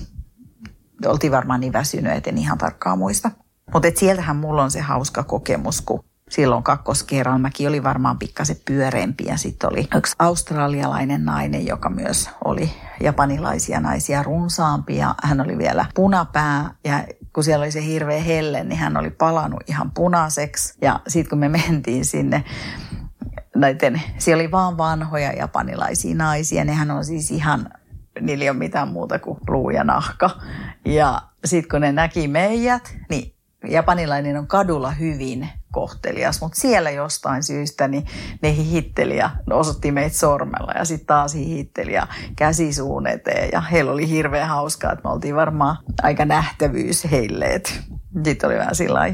Oltiin 1.05 1.31
varmaan 1.31 1.59
niin 1.59 1.73
väsyneet, 1.73 2.27
en 2.27 2.37
ihan 2.37 2.57
tarkkaan 2.57 2.97
muista. 2.97 3.31
Mutta 3.73 3.87
sieltähän 3.95 4.35
mulla 4.35 4.63
on 4.63 4.71
se 4.71 4.81
hauska 4.81 5.23
kokemus, 5.23 5.81
kun 5.81 6.03
silloin 6.30 6.63
kakkoskerran 6.63 7.41
mäkin 7.41 7.67
oli 7.67 7.84
varmaan 7.84 8.19
pikkasen 8.19 8.55
pyöreämpi 8.65 9.24
ja 9.28 9.38
sitten 9.38 9.69
oli 9.71 9.88
yksi 9.95 10.15
australialainen 10.19 11.26
nainen, 11.26 11.65
joka 11.65 11.89
myös 11.89 12.30
oli 12.45 12.71
japanilaisia 13.01 13.80
naisia 13.80 14.24
runsaampi 14.24 14.97
ja 14.97 15.15
hän 15.24 15.41
oli 15.41 15.57
vielä 15.57 15.86
punapää. 15.95 16.76
Ja 16.84 17.03
kun 17.34 17.43
siellä 17.43 17.63
oli 17.63 17.71
se 17.71 17.86
hirveä 17.86 18.21
helle, 18.21 18.63
niin 18.63 18.80
hän 18.80 18.97
oli 18.97 19.09
palannut 19.09 19.63
ihan 19.67 19.91
punaiseksi. 19.91 20.78
Ja 20.82 20.99
sitten 21.07 21.30
kun 21.30 21.39
me 21.39 21.49
mentiin 21.49 22.05
sinne 22.05 22.43
näiden, 23.55 24.01
siellä 24.17 24.41
oli 24.41 24.51
vaan 24.51 24.78
vanhoja 24.78 25.34
japanilaisia 25.34 26.15
naisia, 26.15 26.65
nehän 26.65 26.91
on 26.91 27.05
siis 27.05 27.32
ihan, 27.32 27.69
niillä 28.21 28.43
ei 28.43 28.49
ole 28.49 28.57
mitään 28.57 28.88
muuta 28.88 29.19
kuin 29.19 29.39
luu 29.47 29.69
ja 29.69 29.84
nahka. 29.84 30.30
Ja 30.86 31.21
sitten 31.45 31.69
kun 31.69 31.82
ne 31.82 31.91
näki 31.91 32.28
meidät, 32.28 32.97
niin 33.09 33.36
japanilainen 33.67 34.38
on 34.38 34.47
kadulla 34.47 34.91
hyvin 34.91 35.49
kohtelias, 35.74 36.41
mutta 36.41 36.61
siellä 36.61 36.89
jostain 36.89 37.43
syystä 37.43 37.88
niin 37.88 38.05
ne 38.41 38.55
hihitteli 38.55 39.17
ja 39.17 39.30
osoitti 39.49 39.91
meitä 39.91 40.17
sormella 40.17 40.71
ja 40.71 40.86
sitten 40.86 41.07
taas 41.07 41.34
hihitteli 41.34 41.93
ja 41.93 42.07
käsi 42.36 42.74
suun 42.74 43.07
eteen 43.07 43.49
ja 43.51 43.61
heillä 43.61 43.91
oli 43.91 44.09
hirveän 44.09 44.49
hauskaa, 44.49 44.91
että 44.91 45.07
me 45.07 45.13
oltiin 45.13 45.36
varmaan 45.36 45.78
aika 46.01 46.26
nähtävyys 46.26 47.11
heille. 47.11 47.61
Sitten 48.24 48.47
oli 48.49 48.57
vähän 48.57 48.76
sillä 48.76 49.13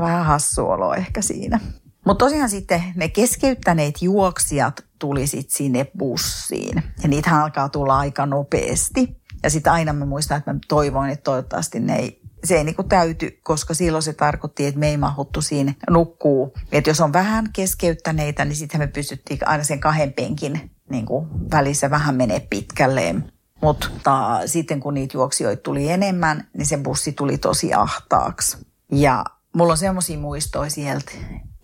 vähän 0.00 0.24
hassu 0.24 0.66
olo 0.66 0.94
ehkä 0.94 1.22
siinä. 1.22 1.60
Mutta 2.06 2.24
tosiaan 2.24 2.50
sitten 2.50 2.82
ne 2.96 3.08
keskeyttäneet 3.08 4.02
juoksijat 4.02 4.84
tuli 4.98 5.26
sitten 5.26 5.56
sinne 5.56 5.86
bussiin. 5.98 6.82
Ja 7.02 7.08
niitä 7.08 7.42
alkaa 7.42 7.68
tulla 7.68 7.98
aika 7.98 8.26
nopeasti. 8.26 9.16
Ja 9.42 9.50
sitten 9.50 9.72
aina 9.72 9.92
mä 9.92 10.04
muistan, 10.04 10.38
että 10.38 10.52
mä 10.52 10.58
toivoin, 10.68 11.10
että 11.10 11.22
toivottavasti 11.22 11.80
ne 11.80 11.96
ei 11.96 12.22
se 12.44 12.56
ei 12.56 12.64
niinku 12.64 12.82
täyty, 12.82 13.40
koska 13.42 13.74
silloin 13.74 14.02
se 14.02 14.12
tarkoitti, 14.12 14.66
että 14.66 14.80
me 14.80 14.88
ei 14.88 14.96
mahuttu 14.96 15.42
siinä 15.42 15.74
nukkuu. 15.90 16.52
Että 16.72 16.90
jos 16.90 17.00
on 17.00 17.12
vähän 17.12 17.46
keskeyttäneitä, 17.52 18.44
niin 18.44 18.56
sitten 18.56 18.80
me 18.80 18.86
pystyttiin 18.86 19.48
aina 19.48 19.64
sen 19.64 19.80
kahden 19.80 20.12
penkin 20.12 20.70
niinku 20.90 21.26
välissä 21.50 21.90
vähän 21.90 22.14
menee 22.14 22.40
pitkälleen. 22.50 23.32
Mutta 23.62 23.88
sitten 24.46 24.80
kun 24.80 24.94
niitä 24.94 25.16
juoksijoita 25.16 25.62
tuli 25.62 25.90
enemmän, 25.90 26.48
niin 26.56 26.66
se 26.66 26.76
bussi 26.76 27.12
tuli 27.12 27.38
tosi 27.38 27.74
ahtaaksi. 27.74 28.58
Ja 28.92 29.24
mulla 29.52 29.72
on 29.72 29.78
semmoisia 29.78 30.18
muistoja 30.18 30.70
sieltä 30.70 31.12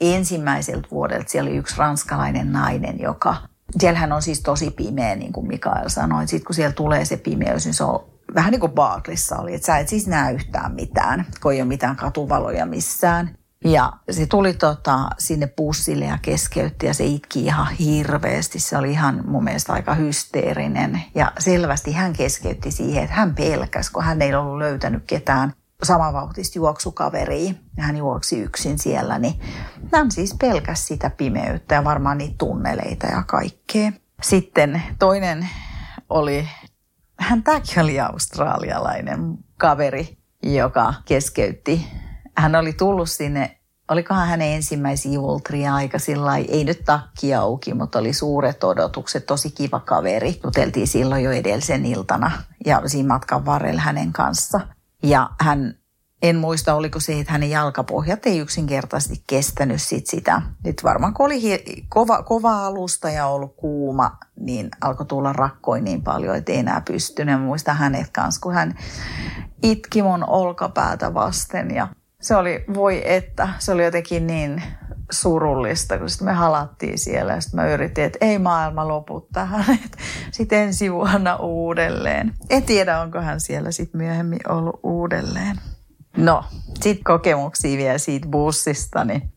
ensimmäiseltä 0.00 0.88
vuodelta. 0.90 1.28
Siellä 1.28 1.48
oli 1.48 1.56
yksi 1.56 1.74
ranskalainen 1.78 2.52
nainen, 2.52 3.00
joka, 3.00 3.36
siellähän 3.78 4.12
on 4.12 4.22
siis 4.22 4.40
tosi 4.40 4.70
pimeä, 4.70 5.16
niin 5.16 5.32
kuin 5.32 5.46
Mikael 5.46 5.88
sanoi. 5.88 6.28
Sitten 6.28 6.46
kun 6.46 6.54
siellä 6.54 6.72
tulee 6.72 7.04
se 7.04 7.16
pimeys, 7.16 7.64
niin 7.64 7.74
se 7.74 7.84
on 7.84 8.13
vähän 8.34 8.50
niin 8.50 8.60
kuin 8.60 8.72
Baaklissa 8.72 9.36
oli, 9.36 9.54
että 9.54 9.66
sä 9.66 9.78
et 9.78 9.88
siis 9.88 10.06
näe 10.06 10.32
yhtään 10.32 10.74
mitään, 10.74 11.26
kun 11.42 11.52
ei 11.52 11.60
ole 11.60 11.68
mitään 11.68 11.96
katuvaloja 11.96 12.66
missään. 12.66 13.36
Ja 13.64 13.92
se 14.10 14.26
tuli 14.26 14.54
tota, 14.54 15.08
sinne 15.18 15.46
bussille 15.46 16.04
ja 16.04 16.18
keskeytti 16.22 16.86
ja 16.86 16.94
se 16.94 17.04
itki 17.04 17.44
ihan 17.44 17.72
hirveästi. 17.72 18.58
Se 18.58 18.76
oli 18.78 18.90
ihan 18.90 19.24
mun 19.26 19.44
mielestä 19.44 19.72
aika 19.72 19.94
hysteerinen. 19.94 21.02
Ja 21.14 21.32
selvästi 21.38 21.92
hän 21.92 22.12
keskeytti 22.12 22.70
siihen, 22.70 23.04
että 23.04 23.16
hän 23.16 23.34
pelkäsi, 23.34 23.92
kun 23.92 24.04
hän 24.04 24.22
ei 24.22 24.34
ollut 24.34 24.58
löytänyt 24.58 25.04
ketään 25.06 25.52
samavauhtista 25.82 26.58
juoksukaveria. 26.58 27.54
Hän 27.78 27.96
juoksi 27.96 28.40
yksin 28.40 28.78
siellä, 28.78 29.18
niin 29.18 29.40
hän 29.92 30.10
siis 30.10 30.34
pelkäsi 30.40 30.82
sitä 30.82 31.10
pimeyttä 31.10 31.74
ja 31.74 31.84
varmaan 31.84 32.18
niitä 32.18 32.34
tunneleita 32.38 33.06
ja 33.06 33.22
kaikkea. 33.26 33.92
Sitten 34.22 34.82
toinen 34.98 35.48
oli 36.08 36.48
hän 37.18 37.42
tämäkin 37.42 37.82
oli 37.82 38.00
australialainen 38.00 39.38
kaveri, 39.58 40.18
joka 40.42 40.94
keskeytti. 41.04 41.86
Hän 42.36 42.54
oli 42.56 42.72
tullut 42.72 43.10
sinne, 43.10 43.58
olikohan 43.90 44.28
hänen 44.28 44.48
ensimmäisiä 44.48 45.20
ultria 45.20 45.74
aika 45.74 45.98
sillä 45.98 46.36
ei 46.36 46.64
nyt 46.64 46.84
takki 46.84 47.34
auki, 47.34 47.74
mutta 47.74 47.98
oli 47.98 48.12
suuret 48.12 48.64
odotukset, 48.64 49.26
tosi 49.26 49.50
kiva 49.50 49.80
kaveri. 49.80 50.40
Juteltiin 50.44 50.88
silloin 50.88 51.24
jo 51.24 51.30
edellisen 51.30 51.86
iltana 51.86 52.30
ja 52.66 52.82
siinä 52.86 53.08
matkan 53.08 53.46
varrella 53.46 53.80
hänen 53.80 54.12
kanssa. 54.12 54.60
Ja 55.02 55.30
hän 55.40 55.78
en 56.28 56.36
muista, 56.36 56.74
oliko 56.74 57.00
se, 57.00 57.20
että 57.20 57.32
hänen 57.32 57.50
jalkapohjat 57.50 58.26
ei 58.26 58.38
yksinkertaisesti 58.38 59.24
kestänyt 59.26 59.82
sit 59.82 60.06
sitä. 60.06 60.42
Nyt 60.64 60.84
varmaan 60.84 61.14
kun 61.14 61.26
oli 61.26 61.40
kova, 61.88 62.22
kova 62.22 62.66
alusta 62.66 63.10
ja 63.10 63.26
ollut 63.26 63.56
kuuma, 63.56 64.18
niin 64.40 64.68
alkoi 64.80 65.06
tulla 65.06 65.32
rakkoin 65.32 65.84
niin 65.84 66.02
paljon, 66.02 66.36
että 66.36 66.52
ei 66.52 66.58
enää 66.58 66.80
pystynyt. 66.80 67.42
Muista 67.42 67.74
hänet 67.74 68.10
kanssa, 68.12 68.40
kun 68.40 68.54
hän 68.54 68.78
itki 69.62 70.02
mun 70.02 70.24
olkapäätä 70.28 71.14
vasten 71.14 71.74
ja 71.74 71.88
se 72.20 72.36
oli, 72.36 72.64
voi 72.74 73.02
että, 73.04 73.48
se 73.58 73.72
oli 73.72 73.84
jotenkin 73.84 74.26
niin 74.26 74.62
surullista, 75.12 75.98
kun 75.98 76.08
me 76.20 76.32
halattiin 76.32 76.98
siellä 76.98 77.32
ja 77.32 77.40
sitten 77.40 77.60
mä 77.60 77.66
yritin, 77.66 78.04
että 78.04 78.18
ei 78.20 78.38
maailma 78.38 78.88
lopu 78.88 79.28
tähän, 79.32 79.64
sitten 80.30 80.58
ensi 80.58 80.92
vuonna 80.92 81.36
uudelleen. 81.36 82.34
En 82.50 82.62
tiedä, 82.62 83.00
onko 83.00 83.20
hän 83.20 83.40
siellä 83.40 83.70
sitten 83.70 84.00
myöhemmin 84.00 84.40
ollut 84.48 84.80
uudelleen. 84.82 85.56
No, 86.16 86.44
sitten 86.74 87.04
kokemuksia 87.04 87.78
vielä 87.78 87.98
siitä 87.98 88.28
bussista, 88.28 89.04
niin 89.04 89.32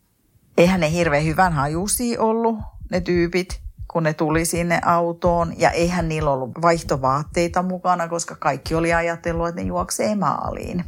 eihän 0.57 0.79
ne 0.79 0.91
hirveän 0.91 1.25
hyvän 1.25 1.53
hajusi 1.53 2.17
ollut, 2.17 2.59
ne 2.91 3.01
tyypit, 3.01 3.61
kun 3.87 4.03
ne 4.03 4.13
tuli 4.13 4.45
sinne 4.45 4.79
autoon. 4.85 5.53
Ja 5.59 5.71
eihän 5.71 6.09
niillä 6.09 6.31
ollut 6.31 6.51
vaihtovaatteita 6.61 7.63
mukana, 7.63 8.07
koska 8.07 8.35
kaikki 8.35 8.75
oli 8.75 8.93
ajatellut, 8.93 9.47
että 9.47 9.61
ne 9.61 9.67
juoksee 9.67 10.15
maaliin. 10.15 10.85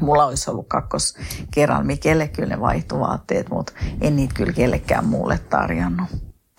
Mulla 0.00 0.26
olisi 0.26 0.50
ollut 0.50 0.68
kakkos 0.68 1.16
kerran 1.50 1.86
Mikelle 1.86 2.28
kyllä 2.28 2.48
ne 2.48 2.60
vaihtovaatteet, 2.60 3.50
mutta 3.50 3.72
en 4.00 4.16
niitä 4.16 4.34
kyllä 4.34 4.52
kellekään 4.52 5.06
muulle 5.06 5.38
tarjonnut. 5.38 6.08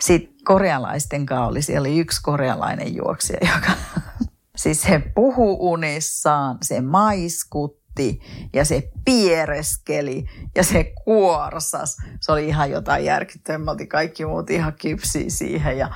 Sitten 0.02 0.36
korealaisten 0.44 1.26
kanssa 1.26 1.46
oli, 1.46 1.62
siellä 1.62 1.88
oli 1.88 2.00
yksi 2.00 2.22
korealainen 2.22 2.96
juoksija, 2.96 3.40
joka 3.56 3.72
siis 4.62 4.82
se 4.82 5.00
puhuu 5.16 5.72
unissaan, 5.72 6.58
se 6.62 6.82
maiskut, 6.82 7.81
nautti 7.92 8.22
ja 8.54 8.66
se 8.66 8.92
piereskeli 9.06 10.26
ja 10.56 10.64
se 10.64 10.94
kuorsas. 11.04 11.98
Se 12.20 12.32
oli 12.32 12.48
ihan 12.48 12.72
jotain 12.72 13.06
järkyttävää. 13.06 13.76
Kaikki 13.90 14.26
muut 14.26 14.50
ihan 14.50 14.74
kypsiä 14.82 15.26
siihen 15.30 15.78
ja 15.78 15.92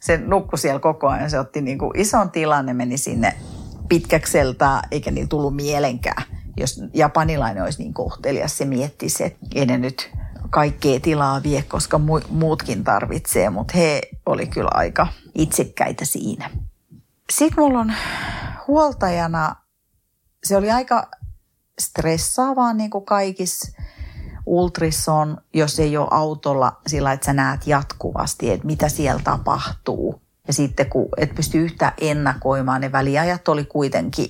se 0.00 0.18
nukkui 0.18 0.58
siellä 0.58 0.80
koko 0.80 1.08
ajan. 1.08 1.30
Se 1.30 1.38
otti 1.38 1.60
niin 1.60 1.78
kuin 1.78 2.00
ison 2.00 2.30
tilanne, 2.30 2.74
meni 2.74 2.98
sinne 2.98 3.34
pitkäkseltä 3.88 4.82
eikä 4.90 5.10
niillä 5.10 5.28
tullut 5.28 5.56
mielenkään. 5.56 6.22
Jos 6.56 6.80
japanilainen 6.94 7.62
olisi 7.62 7.82
niin 7.82 7.94
kohtelias, 7.94 8.58
se 8.58 8.64
miettisi, 8.64 9.24
että 9.24 9.64
ne 9.66 9.78
nyt 9.78 10.10
kaikkea 10.50 11.00
tilaa 11.00 11.42
vie, 11.42 11.62
koska 11.62 12.00
muutkin 12.30 12.84
tarvitsee, 12.84 13.50
mutta 13.50 13.78
he 13.78 14.00
oli 14.26 14.46
kyllä 14.46 14.70
aika 14.74 15.06
itsekkäitä 15.34 16.04
siinä. 16.04 16.50
Sitten 17.32 17.64
mulla 17.64 17.80
on 17.80 17.92
huoltajana, 18.66 19.56
se 20.44 20.56
oli 20.56 20.70
aika 20.70 21.08
stressaavaa 21.78 22.72
niin 22.72 22.90
kuin 22.90 23.04
kaikissa 23.04 23.72
ultrissa 24.46 25.12
on, 25.12 25.38
jos 25.54 25.80
ei 25.80 25.96
ole 25.96 26.08
autolla 26.10 26.80
sillä, 26.86 27.12
että 27.12 27.26
sä 27.26 27.32
näet 27.32 27.66
jatkuvasti, 27.66 28.50
että 28.50 28.66
mitä 28.66 28.88
siellä 28.88 29.20
tapahtuu. 29.24 30.22
Ja 30.46 30.52
sitten 30.52 30.90
kun 30.90 31.08
et 31.16 31.34
pysty 31.34 31.58
yhtään 31.58 31.92
ennakoimaan, 32.00 32.80
ne 32.80 32.92
väliajat 32.92 33.48
oli 33.48 33.64
kuitenkin, 33.64 34.26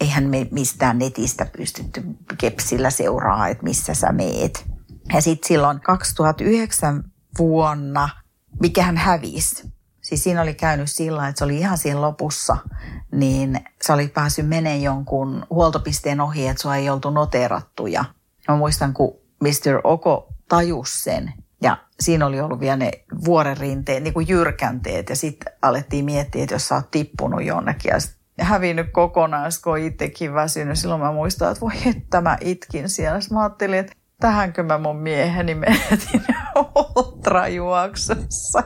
eihän 0.00 0.24
me 0.24 0.46
mistään 0.50 0.98
netistä 0.98 1.46
pystytty 1.56 2.02
kepsillä 2.38 2.90
seuraa, 2.90 3.48
että 3.48 3.64
missä 3.64 3.94
sä 3.94 4.12
meet. 4.12 4.66
Ja 5.12 5.20
sitten 5.20 5.48
silloin 5.48 5.80
2009 5.80 7.04
vuonna, 7.38 8.08
mikähän 8.60 8.96
hävisi, 8.96 9.72
Siis 10.10 10.24
siinä 10.24 10.42
oli 10.42 10.54
käynyt 10.54 10.90
sillä, 10.90 11.28
että 11.28 11.38
se 11.38 11.44
oli 11.44 11.58
ihan 11.58 11.78
siinä 11.78 12.00
lopussa, 12.00 12.56
niin 13.12 13.60
se 13.82 13.92
oli 13.92 14.08
päässyt 14.08 14.48
menemään 14.48 14.82
jonkun 14.82 15.46
huoltopisteen 15.50 16.20
ohi, 16.20 16.48
että 16.48 16.62
sua 16.62 16.76
ei 16.76 16.90
oltu 16.90 17.10
noterattu. 17.10 17.86
Ja 17.86 18.04
mä 18.48 18.56
muistan, 18.56 18.94
kun 18.94 19.16
Mr. 19.42 19.80
Oko 19.84 20.28
tajus 20.48 21.04
sen, 21.04 21.32
ja 21.62 21.76
siinä 22.00 22.26
oli 22.26 22.40
ollut 22.40 22.60
vielä 22.60 22.76
ne 22.76 22.90
vuorenrinteet, 23.24 24.02
niin 24.02 24.14
kuin 24.14 24.28
jyrkänteet, 24.28 25.08
ja 25.08 25.16
sitten 25.16 25.52
alettiin 25.62 26.04
miettiä, 26.04 26.42
että 26.42 26.54
jos 26.54 26.68
sä 26.68 26.74
oot 26.74 26.90
tippunut 26.90 27.44
jonnekin, 27.44 27.92
ja 28.38 28.44
hävinnyt 28.44 28.92
kokonaan, 28.92 29.52
kun 29.64 29.78
itsekin 29.78 30.34
väsynyt. 30.34 30.78
Silloin 30.78 31.00
mä 31.00 31.12
muistan, 31.12 31.50
että 31.50 31.60
voi 31.60 31.72
että 31.86 32.20
mä 32.20 32.38
itkin 32.40 32.88
siellä. 32.88 33.20
Sitten 33.20 33.38
mä 33.38 33.42
ajattelin, 33.42 33.78
että 33.78 33.92
tähänkö 34.20 34.62
mä 34.62 34.78
mun 34.78 34.96
mieheni 34.96 35.54
menetin 35.54 36.24
ultrajuoksussa. 36.76 38.62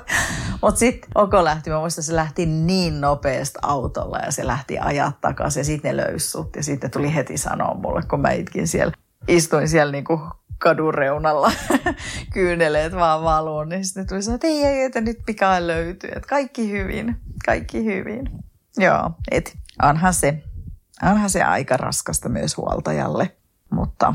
Mutta 0.63 0.79
sitten 0.79 1.11
Oko 1.15 1.45
lähti, 1.45 1.71
mä 1.71 1.79
muistan, 1.79 2.05
se 2.05 2.17
lähti 2.17 2.47
niin 2.47 3.01
nopeasti 3.01 3.59
autolla 3.63 4.19
ja 4.19 4.33
se 4.33 4.47
lähti 4.47 4.79
ajaa 4.79 5.13
takaisin 5.21 5.61
ja 5.61 5.65
sitten 5.65 5.97
ne 5.97 6.03
löysut. 6.03 6.57
Ja 6.57 6.63
sitten 6.63 6.91
tuli 6.91 7.15
heti 7.15 7.39
sanoa 7.39 7.75
mulle, 7.75 8.03
kun 8.11 8.21
mä 8.21 8.31
itkin 8.31 8.69
siellä. 8.69 8.93
Istuin 9.29 9.69
siellä 9.69 9.93
niinku 9.93 10.21
kadun 10.59 10.95
reunalla, 10.95 11.53
kyyneleet 12.35 12.95
vaan 12.95 13.23
valuun, 13.23 13.69
niin 13.69 13.85
sitten 13.85 14.07
tuli 14.07 14.23
sanoa, 14.23 14.35
että 14.35 14.47
ei, 14.47 14.65
ei, 14.65 14.83
että 14.83 15.01
nyt 15.01 15.19
pikaa 15.27 15.67
löytyy, 15.67 16.11
että 16.11 16.29
kaikki 16.29 16.71
hyvin, 16.71 17.17
kaikki 17.47 17.85
hyvin. 17.85 18.31
Joo, 18.77 19.11
et 19.31 19.57
onhan 19.83 20.15
se, 20.15 20.43
onhan 21.03 21.31
se 21.31 21.43
aika 21.43 21.77
raskasta 21.77 22.29
myös 22.29 22.57
huoltajalle, 22.57 23.37
mutta 23.71 24.15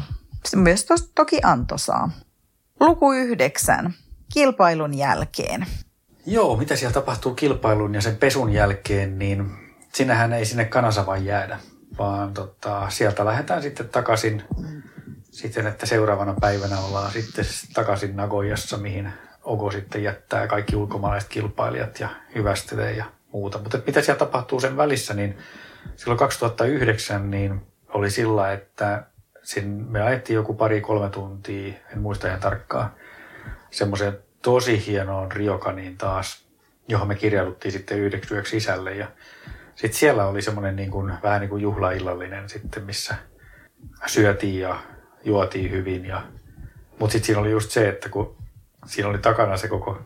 myös 0.56 0.86
tos, 0.86 1.12
toki 1.16 1.40
antoisaa. 1.44 2.12
Luku 2.80 3.12
yhdeksän, 3.12 3.94
kilpailun 4.34 4.98
jälkeen. 4.98 5.66
Joo, 6.26 6.58
mitä 6.58 6.76
siellä 6.76 6.94
tapahtuu 6.94 7.34
kilpailun 7.34 7.96
ja 7.96 8.02
sen 8.02 8.16
pesun 8.16 8.54
jälkeen, 8.54 9.20
niin 9.20 9.52
sinähän 9.94 10.34
ei 10.34 10.46
sinne 10.46 10.66
Kanasavaan 10.66 11.26
jäädä, 11.26 11.60
vaan 11.98 12.34
tota, 12.34 12.90
sieltä 12.90 13.26
lähdetään 13.26 13.62
sitten 13.62 13.90
takaisin 13.90 14.44
siten, 15.32 15.68
että 15.68 15.86
seuraavana 15.86 16.36
päivänä 16.42 16.80
ollaan 16.80 17.12
sitten 17.12 17.46
takaisin 17.74 18.16
Nagojassa, 18.16 18.78
mihin 18.78 19.14
Ogo 19.44 19.72
sitten 19.72 20.04
jättää 20.04 20.48
kaikki 20.48 20.76
ulkomaalaiset 20.76 21.30
kilpailijat 21.30 22.00
ja 22.00 22.10
hyvästelee 22.36 22.92
ja 22.92 23.06
muuta. 23.32 23.58
Mutta 23.58 23.80
mitä 23.88 24.02
siellä 24.02 24.20
tapahtuu 24.20 24.60
sen 24.60 24.78
välissä, 24.78 25.14
niin 25.14 25.38
silloin 25.96 26.20
2009 26.20 27.32
niin 27.32 27.62
oli 27.90 28.12
sillä, 28.12 28.52
että 28.52 29.04
me 29.88 30.02
ajettiin 30.02 30.36
joku 30.36 30.54
pari-kolme 30.54 31.10
tuntia, 31.10 31.74
en 31.94 32.00
muista 32.00 32.28
ihan 32.28 32.40
tarkkaan, 32.40 32.92
semmoiseen 33.72 34.18
tosi 34.42 34.86
hienoon 34.88 35.32
Riokaniin 35.32 35.98
taas, 35.98 36.46
johon 36.88 37.08
me 37.08 37.16
kirjauduttiin 37.16 37.72
sitten 37.72 38.00
yhdeksi 38.00 38.34
yöksi 38.34 38.60
sisälle. 38.60 38.96
Ja 38.96 39.08
sitten 39.76 40.00
siellä 40.00 40.26
oli 40.26 40.42
semmoinen 40.42 40.76
niin 40.76 40.92
kuin, 40.92 41.14
vähän 41.24 41.42
niin 41.42 41.50
kuin 41.50 41.62
juhlaillallinen 41.62 42.50
sitten, 42.50 42.84
missä 42.84 43.16
syötiin 44.08 44.60
ja 44.60 44.80
juotiin 45.24 45.72
hyvin. 45.72 46.06
Ja, 46.06 46.24
mutta 47.00 47.12
sitten 47.12 47.26
siinä 47.26 47.42
oli 47.42 47.52
just 47.52 47.72
se, 47.72 47.90
että 47.90 48.10
kun 48.10 48.36
siinä 48.86 49.10
oli 49.10 49.18
takana 49.18 49.58
se 49.58 49.68
koko, 49.68 50.02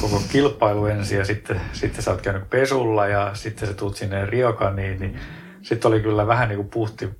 koko 0.00 0.22
kilpailu 0.32 0.86
ensin 0.86 1.18
ja 1.18 1.24
sitten, 1.24 1.60
sitten 1.72 2.02
sä 2.02 2.10
oot 2.10 2.22
käynyt 2.22 2.50
pesulla 2.50 3.06
ja 3.06 3.30
sitten 3.34 3.68
sä 3.68 3.74
tuut 3.74 3.96
sinne 3.96 4.26
Riokaniin, 4.26 5.00
niin 5.00 5.20
sitten 5.62 5.88
oli 5.88 6.00
kyllä 6.00 6.26
vähän 6.26 6.48
niin 6.48 6.56
kuin 6.56 6.68
puhti 6.68 7.19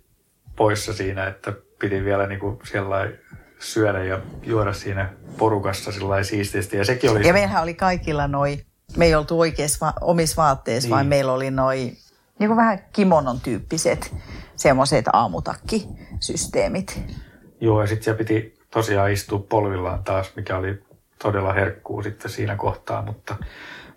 poissa 0.61 0.93
siinä, 0.93 1.27
että 1.27 1.53
piti 1.79 2.05
vielä 2.05 2.27
niin 2.27 2.41
kuin 2.41 2.59
siellä 2.65 3.11
syödä 3.59 4.05
ja 4.05 4.21
juoda 4.43 4.73
siinä 4.73 5.13
porukassa 5.39 5.93
sillä 5.93 6.23
siististi. 6.23 6.77
Ja 6.77 6.85
sekin 6.85 7.11
oli... 7.11 7.27
Ja 7.27 7.33
meillähän 7.33 7.63
oli 7.63 7.75
kaikilla 7.75 8.29
noi, 8.29 8.61
me 8.97 9.05
ei 9.05 9.15
oltu 9.15 9.41
oikeassa 9.41 9.87
va- 9.87 9.95
omissa 10.01 10.43
vaatteissa, 10.43 10.87
niin. 10.87 10.91
vaan 10.91 11.07
meillä 11.07 11.33
oli 11.33 11.51
noi 11.51 11.93
niin 12.39 12.57
vähän 12.57 12.79
kimonon 12.93 13.41
tyyppiset 13.41 14.15
semmoiset 14.57 15.05
aamutakkisysteemit. 15.13 17.03
Joo, 17.61 17.81
ja 17.81 17.87
sitten 17.87 18.05
siellä 18.05 18.19
piti 18.19 18.59
tosiaan 18.71 19.13
istua 19.13 19.39
polvillaan 19.39 20.05
taas, 20.05 20.33
mikä 20.37 20.57
oli 20.57 20.83
todella 21.23 21.53
herkkuu 21.53 22.03
sitten 22.03 22.31
siinä 22.31 22.57
kohtaa, 22.57 23.03
mutta, 23.03 23.37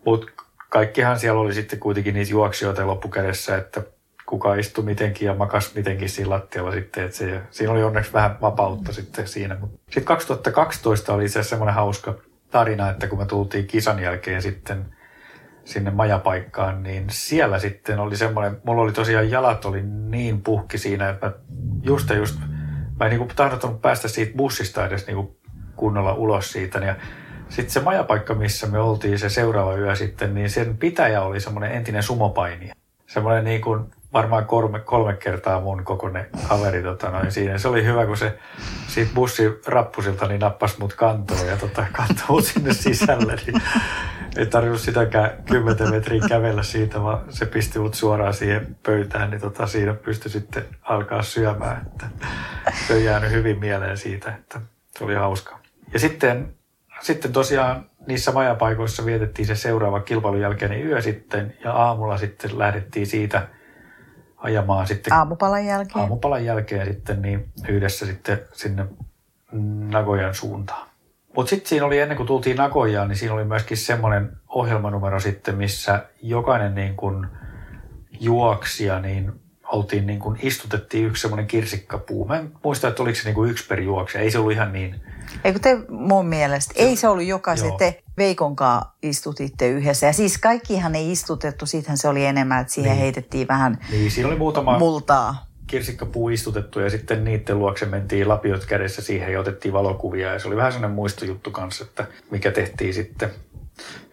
mutta 0.05 0.28
kaikkihan 0.70 1.20
siellä 1.20 1.41
oli 1.41 1.53
sitten 1.53 1.80
kuitenkin 1.80 2.14
niitä 2.14 2.32
juoksijoita 2.32 2.88
loppukädessä, 2.88 3.57
että 3.57 3.84
kuka 4.26 4.55
istui 4.55 4.84
mitenkin 4.84 5.26
ja 5.26 5.34
makas 5.34 5.76
mitenkin 5.76 6.09
siinä 6.09 6.30
lattialla 6.30 6.71
sitten, 6.71 7.03
että 7.03 7.17
se, 7.17 7.41
siinä 7.51 7.74
oli 7.74 7.84
onneksi 7.84 8.13
vähän 8.13 8.38
vapautta 8.41 8.93
sitten 8.93 9.28
siinä. 9.28 9.57
Sitten 9.86 10.03
2012 10.03 11.13
oli 11.13 11.30
se 11.30 11.43
semmoinen 11.43 11.76
hauska 11.76 12.15
tarina, 12.51 12.89
että 12.89 13.07
kun 13.07 13.19
me 13.19 13.26
tultiin 13.26 13.67
kisan 13.67 13.99
jälkeen 13.99 14.41
sitten 14.41 14.86
sinne 15.65 15.91
majapaikkaan, 15.91 16.84
niin 16.84 17.05
siellä 17.09 17.59
sitten 17.59 17.99
oli 17.99 18.17
semmoinen, 18.17 18.61
mulla 18.63 18.82
oli 18.82 18.91
tosiaan 18.91 19.32
jalat 19.32 19.65
oli 19.65 19.82
niin 20.09 20.41
puhki 20.41 20.78
siinä, 20.78 21.09
että 21.09 21.26
mä 21.26 21.34
just 21.84 22.09
ja 22.09 22.15
just, 22.15 22.39
mä 22.99 23.05
en 23.05 23.19
niin 23.19 23.28
tahdottanut 23.36 23.82
päästä 23.82 24.07
siitä 24.07 24.38
bussista 24.38 24.86
edes 24.86 25.07
niin 25.07 25.38
kunnolla 25.76 26.13
ulos 26.13 26.51
siitä. 26.51 26.80
Ja 26.80 26.95
sitten 27.49 27.74
se 27.74 27.80
majapaikka, 27.80 28.34
missä 28.34 28.67
me 28.67 28.80
oltiin 28.80 29.19
se 29.19 29.30
seuraava 29.30 29.76
yö 29.76 29.95
sitten, 29.95 30.34
niin 30.34 30.49
sen 30.49 30.78
pitäjä 30.78 31.21
oli 31.21 31.39
semmoinen 31.39 31.71
entinen 31.71 32.03
sumopainija. 32.03 32.76
Semmoinen 33.07 33.43
niin 33.43 33.61
kuin 33.61 33.86
varmaan 34.14 34.45
kolme, 34.45 34.80
kolme 34.80 35.14
kertaa 35.14 35.61
mun 35.61 35.84
kokoinen 35.84 36.28
kaveri 36.47 36.84
tota, 36.84 37.09
noin 37.09 37.32
siinä. 37.32 37.57
Se 37.57 37.68
oli 37.68 37.86
hyvä, 37.86 38.05
kun 38.05 38.18
se 38.18 38.38
siitä 38.88 39.11
bussirappusilta 39.16 40.28
niin 40.28 40.39
nappasi 40.39 40.80
mut 40.80 40.93
kantoon 40.93 41.47
ja 41.47 41.57
tota, 41.57 41.86
kantoi 41.91 42.41
sinne 42.41 42.74
sisälle. 42.74 43.36
Niin 43.45 43.61
ei 44.38 44.45
tarvinnut 44.45 44.82
sitäkään 44.82 45.32
10 45.49 45.89
metriä 45.91 46.22
kävellä 46.30 46.64
siitä, 46.64 47.03
vaan 47.03 47.22
se 47.30 47.45
pisti 47.45 47.80
mut 47.80 47.93
suoraan 47.93 48.34
siihen 48.34 48.76
pöytään, 48.84 49.30
niin 49.30 49.41
tota, 49.41 49.68
siinä 49.68 49.93
pystyi 49.93 50.32
sitten 50.32 50.66
alkaa 50.82 51.22
syömään. 51.22 51.88
Että 51.88 52.05
se 52.88 52.93
on 52.93 53.03
jäänyt 53.03 53.32
hyvin 53.32 53.59
mieleen 53.59 53.97
siitä, 53.97 54.36
että 54.36 54.61
se 54.97 55.03
oli 55.03 55.16
hauska. 55.16 55.59
Ja 55.93 55.99
sitten, 55.99 56.53
sitten 57.01 57.34
tosiaan 57.34 57.89
niissä 58.07 58.32
majapaikoissa 58.32 59.05
vietettiin 59.05 59.45
se 59.45 59.55
seuraava 59.55 59.99
kilpailun 59.99 60.41
jälkeinen 60.41 60.88
yö 60.88 61.01
sitten 61.01 61.57
ja 61.64 61.72
aamulla 61.72 62.18
sitten 62.18 62.59
lähdettiin 62.59 63.07
siitä– 63.07 63.47
ajamaan 64.43 64.87
sitten 64.87 65.13
aamupalan 65.13 65.65
jälkeen, 65.65 66.01
aamupalan 66.01 66.45
jälkeen 66.45 66.87
sitten 66.87 67.21
niin 67.21 67.51
yhdessä 67.67 68.05
sitten 68.05 68.41
sinne 68.53 68.85
Nagojan 69.91 70.35
suuntaan. 70.35 70.87
Mutta 71.35 71.49
sitten 71.49 71.69
siinä 71.69 71.85
oli, 71.85 71.99
ennen 71.99 72.17
kuin 72.17 72.27
tultiin 72.27 72.57
Nagojaan, 72.57 73.07
niin 73.07 73.17
siinä 73.17 73.33
oli 73.33 73.43
myöskin 73.43 73.77
semmoinen 73.77 74.37
ohjelmanumero 74.47 75.19
sitten, 75.19 75.55
missä 75.55 76.05
jokainen 76.21 76.75
niin 76.75 76.95
kuin 76.95 77.27
juoksija, 78.19 78.99
niin 78.99 79.42
oltiin 79.74 80.07
niin 80.07 80.19
kuin, 80.19 80.39
istutettiin 80.41 81.05
yksi 81.05 81.21
semmoinen 81.21 81.47
kirsikkapuu. 81.47 82.26
Mä 82.28 82.38
en 82.38 82.51
muista, 82.63 82.88
että 82.88 83.03
oliko 83.03 83.15
se 83.15 83.24
niin 83.26 83.36
kuin 83.36 83.51
yksi 83.51 83.67
per 83.67 83.80
juoksija. 83.80 84.24
Ei 84.24 84.32
se 84.32 84.38
ollut 84.38 84.51
ihan 84.51 84.74
niin. 84.74 85.01
Eikö 85.43 85.59
te 85.59 85.78
mun 85.89 86.28
mielestä, 86.28 86.74
se, 86.74 86.84
ei 86.84 86.95
se 86.95 87.07
ollut 87.07 87.26
jokaisen, 87.26 87.67
joo. 87.67 87.78
te 87.78 88.03
Veikonkaan 88.17 88.86
istutitte 89.03 89.69
yhdessä. 89.69 90.05
Ja 90.05 90.13
siis 90.13 90.38
kaikkihan 90.38 90.95
ei 90.95 91.11
istutettu, 91.11 91.65
siitähän 91.65 91.97
se 91.97 92.07
oli 92.07 92.26
enemmän, 92.26 92.61
että 92.61 92.74
siihen 92.74 92.91
niin. 92.91 93.01
heitettiin 93.01 93.47
vähän 93.47 93.78
niin, 93.91 94.11
siinä 94.11 94.30
oli 94.30 94.38
muutama 94.38 94.80
multaa. 94.80 95.47
kirsikkapuu 95.67 96.30
istutettu 96.30 96.80
ja 96.80 96.89
sitten 96.89 97.24
niiden 97.24 97.59
luokse 97.59 97.86
mentiin 97.86 98.30
lapiot 98.30 98.65
kädessä 98.65 99.01
siihen 99.01 99.34
ja 99.34 99.39
otettiin 99.39 99.74
valokuvia. 99.74 100.34
Ja 100.34 100.39
se 100.39 100.47
oli 100.47 100.55
vähän 100.55 100.71
sellainen 100.71 100.95
muistojuttu 100.95 101.51
kanssa, 101.51 101.84
että 101.84 102.07
mikä 102.32 102.51
tehtiin 102.51 102.93
sitten. 102.93 103.30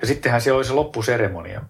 Ja 0.00 0.06
sittenhän 0.06 0.40
siellä 0.40 0.56
oli 0.56 0.64
se 0.64 0.72
loppuseremonia, 0.72 1.61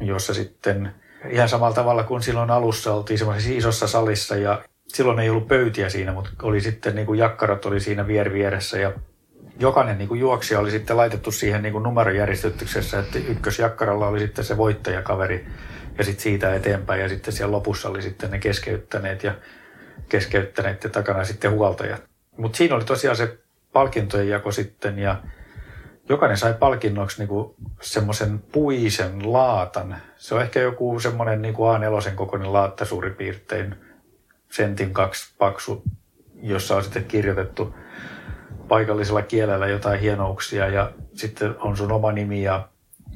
jossa 0.00 0.34
sitten 0.34 0.94
ihan 1.28 1.48
samalla 1.48 1.74
tavalla 1.74 2.02
kuin 2.02 2.22
silloin 2.22 2.50
alussa 2.50 2.94
oltiin 2.94 3.18
semmoisessa 3.18 3.52
isossa 3.52 3.86
salissa 3.86 4.36
ja 4.36 4.62
silloin 4.88 5.18
ei 5.18 5.30
ollut 5.30 5.48
pöytiä 5.48 5.88
siinä, 5.88 6.12
mutta 6.12 6.30
oli 6.42 6.60
sitten 6.60 6.94
niin 6.94 7.06
kuin 7.06 7.18
jakkarat 7.18 7.66
oli 7.66 7.80
siinä 7.80 8.06
vier 8.06 8.32
vieressä 8.32 8.78
ja 8.78 8.92
jokainen 9.58 9.98
niin 9.98 10.08
kuin 10.08 10.20
juoksija 10.20 10.60
oli 10.60 10.70
sitten 10.70 10.96
laitettu 10.96 11.30
siihen 11.30 11.62
niin 11.62 11.72
kuin 11.72 11.82
numerojärjestyksessä, 11.82 12.98
että 12.98 13.18
ykkösjakkaralla 13.18 14.08
oli 14.08 14.20
sitten 14.20 14.44
se 14.44 14.56
voittajakaveri 14.56 15.46
ja 15.98 16.04
sitten 16.04 16.22
siitä 16.22 16.54
eteenpäin 16.54 17.00
ja 17.00 17.08
sitten 17.08 17.32
siellä 17.32 17.52
lopussa 17.52 17.88
oli 17.88 18.02
sitten 18.02 18.30
ne 18.30 18.38
keskeyttäneet 18.38 19.24
ja 19.24 19.34
keskeyttäneet 20.08 20.84
ja 20.84 20.90
takana 20.90 21.24
sitten 21.24 21.50
huoltajat. 21.50 22.02
Mutta 22.36 22.56
siinä 22.56 22.74
oli 22.74 22.84
tosiaan 22.84 23.16
se 23.16 23.38
palkintojen 23.72 24.28
jako 24.28 24.52
sitten 24.52 24.98
ja 24.98 25.16
jokainen 26.08 26.36
sai 26.36 26.54
palkinnoksi 26.54 27.18
niinku 27.18 27.54
semmoisen 27.80 28.38
puisen 28.52 29.32
laatan. 29.32 29.96
Se 30.16 30.34
on 30.34 30.42
ehkä 30.42 30.60
joku 30.60 31.00
semmoinen 31.00 31.42
niinku 31.42 31.62
A4 31.62 32.10
kokoinen 32.14 32.52
laatta 32.52 32.84
suurin 32.84 33.14
piirtein, 33.14 33.74
sentin 34.50 34.94
kaksi 34.94 35.34
paksu, 35.38 35.82
jossa 36.34 36.76
on 36.76 36.82
sitten 36.82 37.04
kirjoitettu 37.04 37.74
paikallisella 38.68 39.22
kielellä 39.22 39.66
jotain 39.66 40.00
hienouksia 40.00 40.68
ja 40.68 40.92
sitten 41.14 41.54
on 41.58 41.76
sun 41.76 41.92
oma 41.92 42.12
nimi 42.12 42.42
ja 42.42 42.68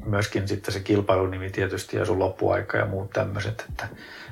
myöskin 0.04 0.48
sitten 0.48 0.74
se 0.74 0.80
kilpailunimi 0.80 1.50
tietysti 1.50 1.96
ja 1.96 2.04
sun 2.04 2.18
loppuaika 2.18 2.78
ja 2.78 2.86
muut 2.86 3.10
tämmöiset. 3.10 3.66
Että 3.68 3.88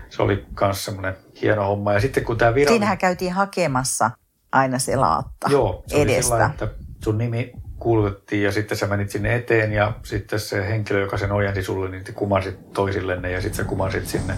se 0.09 0.23
oli 0.23 0.47
myös 0.61 0.85
semmoinen 0.85 1.17
hieno 1.43 1.67
homma. 1.67 1.93
Ja 1.93 2.01
sitten 2.01 2.25
kun 2.25 2.39
tämä 2.39 2.55
virallinen... 2.55 2.75
Siinähän 2.75 2.99
käytiin 2.99 3.33
hakemassa 3.33 4.11
aina 4.53 4.79
se 4.79 4.97
laatta 4.97 5.49
Joo, 5.51 5.85
se 5.87 6.03
edestä. 6.03 6.23
Sillä, 6.23 6.47
että 6.47 6.69
sun 7.05 7.19
nimi 7.19 7.53
kuulutettiin 7.79 8.43
ja 8.43 8.53
sitten 8.53 8.79
sä 8.79 8.87
menit 8.87 9.11
sinne 9.11 9.35
eteen 9.35 9.73
ja 9.73 9.93
sitten 10.03 10.41
se 10.41 10.69
henkilö, 10.69 11.01
joka 11.01 11.19
sen 11.19 11.33
ojensi 11.33 11.63
sulle, 11.63 11.89
niin 11.89 12.05
kumarsit 12.15 12.73
toisillenne 12.73 13.31
ja 13.31 13.41
sitten 13.41 13.57
sä 13.57 13.65
kumarsit 13.65 14.07
sinne 14.07 14.35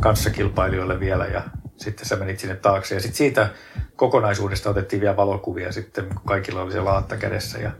kanssakilpailijoille 0.00 1.00
vielä 1.00 1.26
ja 1.26 1.42
sitten 1.76 2.06
sä 2.06 2.16
menit 2.16 2.38
sinne 2.38 2.56
taakse 2.56 2.94
ja 2.94 3.00
sitten 3.00 3.16
siitä 3.16 3.48
kokonaisuudesta 3.96 4.70
otettiin 4.70 5.00
vielä 5.00 5.16
valokuvia 5.16 5.72
sitten, 5.72 6.04
kun 6.04 6.20
kaikilla 6.26 6.62
oli 6.62 6.72
se 6.72 6.80
laatta 6.80 7.16
kädessä. 7.16 7.58
Ja, 7.58 7.70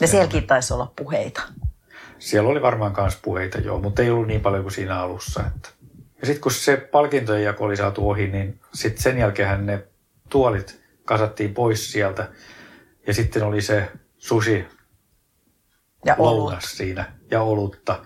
ja 0.00 0.06
sielläkin 0.06 0.46
taisi 0.46 0.74
olla 0.74 0.92
puheita. 0.96 1.42
Siellä 2.18 2.50
oli 2.50 2.62
varmaan 2.62 2.94
myös 2.98 3.18
puheita, 3.22 3.58
joo, 3.58 3.80
mutta 3.80 4.02
ei 4.02 4.10
ollut 4.10 4.26
niin 4.26 4.40
paljon 4.40 4.62
kuin 4.62 4.72
siinä 4.72 4.98
alussa. 4.98 5.44
Että. 5.46 5.68
Ja 6.20 6.26
sitten 6.26 6.40
kun 6.40 6.52
se 6.52 6.76
palkintojen 6.76 7.44
jako 7.44 7.64
oli 7.64 7.76
saatu 7.76 8.10
ohi, 8.10 8.26
niin 8.26 8.60
sitten 8.74 9.02
sen 9.02 9.18
jälkeen 9.18 9.66
ne 9.66 9.84
tuolit 10.28 10.80
kasattiin 11.04 11.54
pois 11.54 11.92
sieltä. 11.92 12.28
Ja 13.06 13.14
sitten 13.14 13.42
oli 13.42 13.62
se 13.62 13.88
sushi 14.26 14.64
Ja 16.04 16.14
lounas 16.18 16.76
siinä 16.76 17.12
ja 17.30 17.42
olutta. 17.42 17.98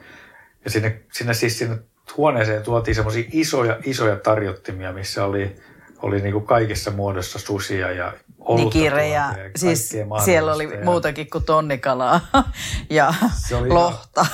Ja 0.64 0.71
sinne, 0.71 1.03
sinne 1.12 1.35
siis 1.35 1.59
sinne 1.59 1.79
huoneeseen 2.16 2.62
tuotiin 2.62 2.95
semmoisia 2.95 3.25
isoja, 3.33 3.79
isoja 3.85 4.16
tarjottimia, 4.16 4.93
missä 4.93 5.25
oli, 5.25 5.57
oli 6.03 6.21
niin 6.21 6.33
kuin 6.33 6.47
kaikessa 6.47 6.91
muodossa 6.91 7.39
susia 7.39 7.93
ja 7.93 8.12
olutta. 8.39 8.62
Tuotiin 8.62 9.12
ja 9.12 9.35
Siis 9.57 9.97
siellä 10.25 10.55
oli. 10.55 10.64
Ja 10.64 10.85
muutakin 10.85 11.31
kuin 11.31 11.45
tonnikalaa 11.45 12.21
ja 12.91 13.14
Se 13.49 13.57
oli 13.57 13.68
lohta. 13.68 14.27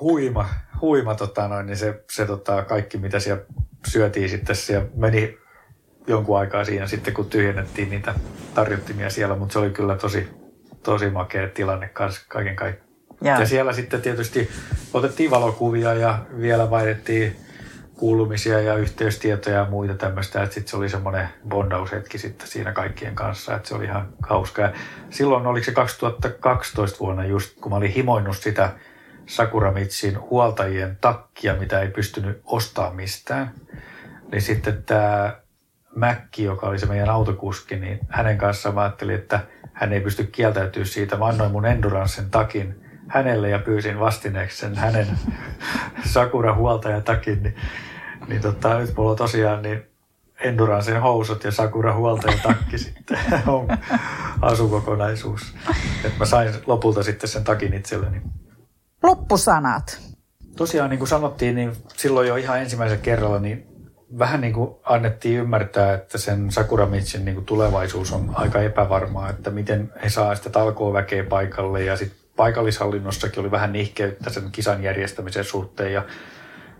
Huima, 0.00 0.48
huima 0.80 1.14
tota 1.14 1.48
noin, 1.48 1.66
niin 1.66 1.76
se, 1.76 2.04
se 2.12 2.26
tota, 2.26 2.62
kaikki 2.62 2.98
mitä 2.98 3.20
siellä 3.20 3.42
syötiin 3.86 4.28
sitten, 4.28 4.56
siellä 4.56 4.86
meni 4.94 5.38
jonkun 6.06 6.38
aikaa 6.38 6.64
siinä 6.64 6.86
sitten, 6.86 7.14
kun 7.14 7.30
tyhjennettiin 7.30 7.90
niitä 7.90 8.14
tarjottimia 8.54 9.10
siellä, 9.10 9.36
mutta 9.36 9.52
se 9.52 9.58
oli 9.58 9.70
kyllä 9.70 9.96
tosi, 9.96 10.28
tosi 10.84 11.10
makea 11.10 11.48
tilanne 11.48 11.88
kanssa 11.88 12.26
kaiken 12.28 12.56
kaikkiaan. 12.56 12.94
Ja, 13.20 13.40
Ja 13.40 13.46
siellä 13.46 13.72
sitten 13.72 14.02
tietysti 14.02 14.50
otettiin 14.94 15.30
valokuvia 15.30 15.94
ja 15.94 16.18
vielä 16.40 16.70
vaihdettiin 16.70 17.36
kuulumisia 17.94 18.60
ja 18.60 18.74
yhteystietoja 18.74 19.56
ja 19.56 19.66
muita 19.70 19.94
tämmöistä. 19.94 20.42
Että 20.42 20.54
sitten 20.54 20.70
se 20.70 20.76
oli 20.76 20.88
semmoinen 20.88 21.28
bondaushetki 21.48 22.18
sitten 22.18 22.48
siinä 22.48 22.72
kaikkien 22.72 23.14
kanssa, 23.14 23.56
että 23.56 23.68
se 23.68 23.74
oli 23.74 23.84
ihan 23.84 24.08
hauska. 24.28 24.62
Ja 24.62 24.72
silloin 25.10 25.46
oliko 25.46 25.64
se 25.64 25.72
2012 25.72 26.98
vuonna 26.98 27.24
just, 27.24 27.60
kun 27.60 27.72
mä 27.72 27.76
olin 27.76 27.90
himoinut 27.90 28.36
sitä 28.36 28.70
Sakuramitsin 29.26 30.20
huoltajien 30.20 30.98
takkia, 31.00 31.54
mitä 31.54 31.80
ei 31.80 31.88
pystynyt 31.88 32.40
ostamaan 32.44 32.96
mistään. 32.96 33.52
Niin 34.32 34.42
sitten 34.42 34.82
tämä 34.82 35.36
Mäkki, 35.96 36.44
joka 36.44 36.66
oli 36.66 36.78
se 36.78 36.86
meidän 36.86 37.10
autokuski, 37.10 37.76
niin 37.76 37.98
hänen 38.08 38.38
kanssaan 38.38 38.74
mä 38.74 38.80
ajattelin, 38.80 39.14
että 39.14 39.40
hän 39.74 39.92
ei 39.92 40.00
pysty 40.00 40.24
kieltäytyä 40.24 40.84
siitä. 40.84 41.16
Mä 41.16 41.26
annoin 41.26 41.52
mun 41.52 41.66
Endurancen 41.66 42.30
takin 42.30 42.80
hänelle 43.08 43.48
ja 43.48 43.58
pyysin 43.58 44.00
vastineeksi 44.00 44.58
sen 44.58 44.76
hänen 44.76 45.06
Sakura 46.12 46.54
huoltajatakin. 46.54 47.42
Niin, 47.42 47.54
niin 48.28 48.40
tota, 48.40 48.78
nyt 48.78 48.96
mulla 48.96 49.10
on 49.10 49.16
tosiaan 49.16 49.62
niin 49.62 49.82
Endurancen 50.40 51.02
housut 51.02 51.44
ja 51.44 51.52
Sakura 51.52 51.94
huoltajatakki 51.94 52.78
sitten 52.84 53.18
on 53.46 53.68
asukokonaisuus. 54.42 55.54
Että 56.04 56.18
mä 56.18 56.24
sain 56.24 56.54
lopulta 56.66 57.02
sitten 57.02 57.30
sen 57.30 57.44
takin 57.44 57.74
itselleni. 57.74 58.22
loppusanat. 59.02 60.00
Tosiaan 60.56 60.90
niin 60.90 60.98
kuin 60.98 61.08
sanottiin, 61.08 61.54
niin 61.54 61.72
silloin 61.96 62.28
jo 62.28 62.36
ihan 62.36 62.60
ensimmäisen 62.60 63.00
kerralla 63.00 63.38
niin 63.38 63.73
vähän 64.18 64.40
niin 64.40 64.52
kuin 64.52 64.74
annettiin 64.82 65.40
ymmärtää, 65.40 65.94
että 65.94 66.18
sen 66.18 66.50
Sakura 66.50 66.86
Mitsin 66.86 67.24
niin 67.24 67.34
kuin 67.34 67.46
tulevaisuus 67.46 68.12
on 68.12 68.30
aika 68.34 68.60
epävarmaa, 68.60 69.30
että 69.30 69.50
miten 69.50 69.92
he 70.02 70.08
saa 70.08 70.34
sitä 70.34 70.50
talkooväkeä 70.50 71.24
paikalle 71.24 71.84
ja 71.84 71.96
sitten 71.96 72.18
paikallishallinnossakin 72.36 73.40
oli 73.40 73.50
vähän 73.50 73.72
nihkeyttä 73.72 74.30
sen 74.30 74.50
kisan 74.52 74.82
järjestämisen 74.82 75.44
suhteen 75.44 75.92
ja 75.92 76.02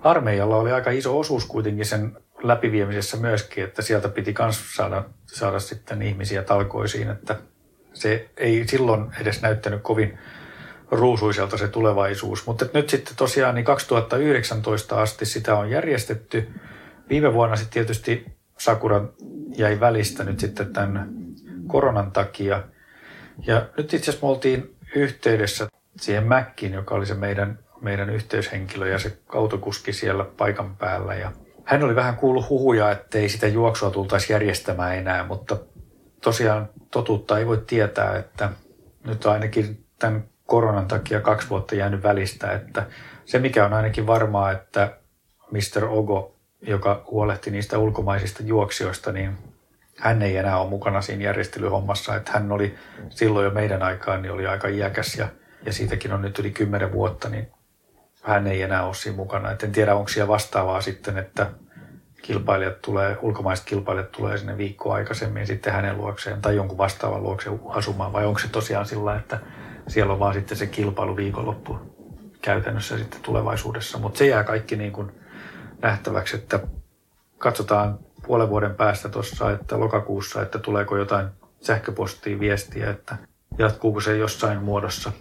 armeijalla 0.00 0.56
oli 0.56 0.72
aika 0.72 0.90
iso 0.90 1.18
osuus 1.18 1.46
kuitenkin 1.46 1.86
sen 1.86 2.16
läpiviemisessä 2.42 3.16
myöskin, 3.16 3.64
että 3.64 3.82
sieltä 3.82 4.08
piti 4.08 4.34
myös 4.38 4.76
saada, 4.76 5.04
saada 5.26 5.58
sitten 5.58 6.02
ihmisiä 6.02 6.42
talkoisiin, 6.42 7.10
että 7.10 7.36
se 7.92 8.28
ei 8.36 8.68
silloin 8.68 9.06
edes 9.20 9.42
näyttänyt 9.42 9.82
kovin 9.82 10.18
ruusuiselta 10.90 11.58
se 11.58 11.68
tulevaisuus. 11.68 12.46
Mutta 12.46 12.66
nyt 12.74 12.90
sitten 12.90 13.16
tosiaan 13.16 13.54
niin 13.54 13.64
2019 13.64 15.02
asti 15.02 15.26
sitä 15.26 15.56
on 15.56 15.70
järjestetty. 15.70 16.48
Viime 17.08 17.34
vuonna 17.34 17.56
sitten 17.56 17.72
tietysti 17.72 18.26
Sakura 18.58 19.04
jäi 19.56 19.80
välistä 19.80 20.24
nyt 20.24 20.40
sitten 20.40 20.72
tämän 20.72 21.08
koronan 21.66 22.12
takia. 22.12 22.62
Ja 23.46 23.66
nyt 23.76 23.94
itse 23.94 24.10
asiassa 24.10 24.26
me 24.26 24.30
oltiin 24.30 24.76
yhteydessä 24.94 25.68
siihen 25.96 26.24
Mäkkiin, 26.24 26.72
joka 26.72 26.94
oli 26.94 27.06
se 27.06 27.14
meidän, 27.14 27.58
meidän 27.80 28.10
yhteyshenkilö 28.10 28.88
ja 28.88 28.98
se 28.98 29.18
autokuski 29.28 29.92
siellä 29.92 30.24
paikan 30.24 30.76
päällä. 30.76 31.14
Ja 31.14 31.32
hän 31.64 31.82
oli 31.82 31.96
vähän 31.96 32.16
kuullut 32.16 32.48
huhuja, 32.48 32.90
että 32.90 33.18
ei 33.18 33.28
sitä 33.28 33.46
juoksua 33.46 33.90
tultaisi 33.90 34.32
järjestämään 34.32 34.96
enää, 34.96 35.26
mutta 35.26 35.56
tosiaan 36.20 36.68
totuutta 36.90 37.38
ei 37.38 37.46
voi 37.46 37.62
tietää, 37.66 38.16
että 38.16 38.50
nyt 39.06 39.26
ainakin 39.26 39.84
tämän 39.98 40.24
koronan 40.46 40.88
takia 40.88 41.20
kaksi 41.20 41.48
vuotta 41.50 41.74
jäänyt 41.74 42.02
välistä, 42.02 42.52
että 42.52 42.86
se 43.24 43.38
mikä 43.38 43.66
on 43.66 43.72
ainakin 43.72 44.06
varmaa, 44.06 44.52
että 44.52 44.96
Mr. 45.50 45.84
Ogo, 45.84 46.33
joka 46.66 47.04
huolehti 47.10 47.50
niistä 47.50 47.78
ulkomaisista 47.78 48.42
juoksijoista, 48.42 49.12
niin 49.12 49.38
hän 49.98 50.22
ei 50.22 50.36
enää 50.36 50.58
ole 50.58 50.70
mukana 50.70 51.00
siinä 51.00 51.24
järjestelyhommassa, 51.24 52.16
että 52.16 52.32
hän 52.32 52.52
oli 52.52 52.74
silloin 53.10 53.44
jo 53.44 53.50
meidän 53.50 53.82
aikaan, 53.82 54.22
niin 54.22 54.32
oli 54.32 54.46
aika 54.46 54.68
iäkäs 54.68 55.14
ja, 55.14 55.28
ja 55.66 55.72
siitäkin 55.72 56.12
on 56.12 56.22
nyt 56.22 56.38
yli 56.38 56.50
kymmenen 56.50 56.92
vuotta, 56.92 57.28
niin 57.28 57.48
hän 58.22 58.46
ei 58.46 58.62
enää 58.62 58.86
ole 58.86 58.94
siinä 58.94 59.16
mukana. 59.16 59.50
Et 59.50 59.62
en 59.62 59.72
tiedä, 59.72 59.94
onko 59.94 60.08
siellä 60.08 60.28
vastaavaa 60.28 60.80
sitten, 60.80 61.18
että 61.18 61.50
kilpailijat 62.22 62.82
tulee, 62.82 63.16
ulkomaiset 63.22 63.66
kilpailijat 63.66 64.12
tulee 64.12 64.38
sinne 64.38 64.58
viikkoa 64.58 64.94
aikaisemmin 64.94 65.46
sitten 65.46 65.72
hänen 65.72 65.96
luokseen 65.96 66.42
tai 66.42 66.56
jonkun 66.56 66.78
vastaavan 66.78 67.22
luokseen 67.22 67.60
asumaan, 67.68 68.12
vai 68.12 68.26
onko 68.26 68.38
se 68.38 68.48
tosiaan 68.48 68.86
sillä, 68.86 69.16
että 69.16 69.40
siellä 69.88 70.12
on 70.12 70.18
vaan 70.18 70.34
sitten 70.34 70.56
se 70.56 70.66
kilpailu 70.66 71.16
viikonloppu 71.16 71.78
käytännössä 72.42 72.98
sitten 72.98 73.20
tulevaisuudessa. 73.20 73.98
Mutta 73.98 74.18
se 74.18 74.26
jää 74.26 74.44
kaikki 74.44 74.76
niin 74.76 74.92
kuin 74.92 75.12
nähtäväksi, 75.84 76.36
että 76.36 76.60
katsotaan 77.38 77.98
puolen 78.26 78.48
vuoden 78.48 78.74
päästä 78.74 79.08
tuossa, 79.08 79.50
että 79.50 79.80
lokakuussa, 79.80 80.42
että 80.42 80.58
tuleeko 80.58 80.96
jotain 80.96 81.28
sähköpostia 81.60 82.40
viestiä, 82.40 82.90
että 82.90 83.16
jatkuuko 83.58 84.00
se 84.00 84.16
jossain 84.16 84.62
muodossa 84.62 85.12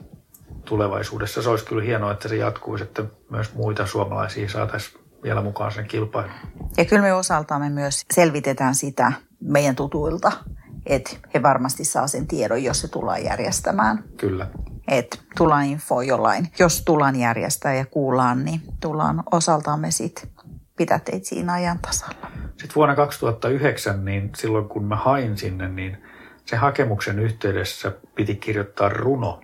tulevaisuudessa. 0.65 1.41
Se 1.41 1.49
olisi 1.49 1.65
kyllä 1.65 1.83
hienoa, 1.83 2.11
että 2.11 2.27
se 2.27 2.35
jatkuisi, 2.35 2.83
että 2.83 3.03
myös 3.29 3.53
muita 3.53 3.87
suomalaisia 3.87 4.49
saataisiin 4.49 5.03
vielä 5.23 5.41
mukaan 5.41 5.71
sen 5.71 5.87
kilpailuun. 5.87 6.35
Ja 6.77 6.85
kyllä 6.85 7.01
me 7.01 7.13
osaltamme 7.13 7.69
myös 7.69 8.01
selvitetään 8.13 8.75
sitä 8.75 9.11
meidän 9.39 9.75
tutuilta, 9.75 10.31
että 10.85 11.11
he 11.33 11.43
varmasti 11.43 11.85
saa 11.85 12.07
sen 12.07 12.27
tiedon, 12.27 12.63
jos 12.63 12.81
se 12.81 12.87
tullaan 12.87 13.23
järjestämään. 13.23 14.03
Kyllä. 14.17 14.47
Että 14.87 15.17
tullaan 15.37 15.65
info 15.65 16.01
jollain. 16.01 16.47
Jos 16.59 16.81
tullaan 16.85 17.15
järjestää 17.15 17.73
ja 17.73 17.85
kuullaan, 17.85 18.45
niin 18.45 18.61
tullaan 18.79 19.23
osaltamme 19.31 19.91
sitten 19.91 20.29
pitää 20.77 20.99
teitä 20.99 21.27
siinä 21.27 21.53
ajan 21.53 21.79
tasalla. 21.79 22.31
Sitten 22.49 22.75
vuonna 22.75 22.95
2009, 22.95 24.05
niin 24.05 24.31
silloin 24.37 24.69
kun 24.69 24.85
mä 24.85 24.95
hain 24.95 25.37
sinne, 25.37 25.67
niin 25.69 25.97
sen 26.45 26.59
hakemuksen 26.59 27.19
yhteydessä 27.19 27.91
piti 28.15 28.35
kirjoittaa 28.35 28.89
runo. 28.89 29.41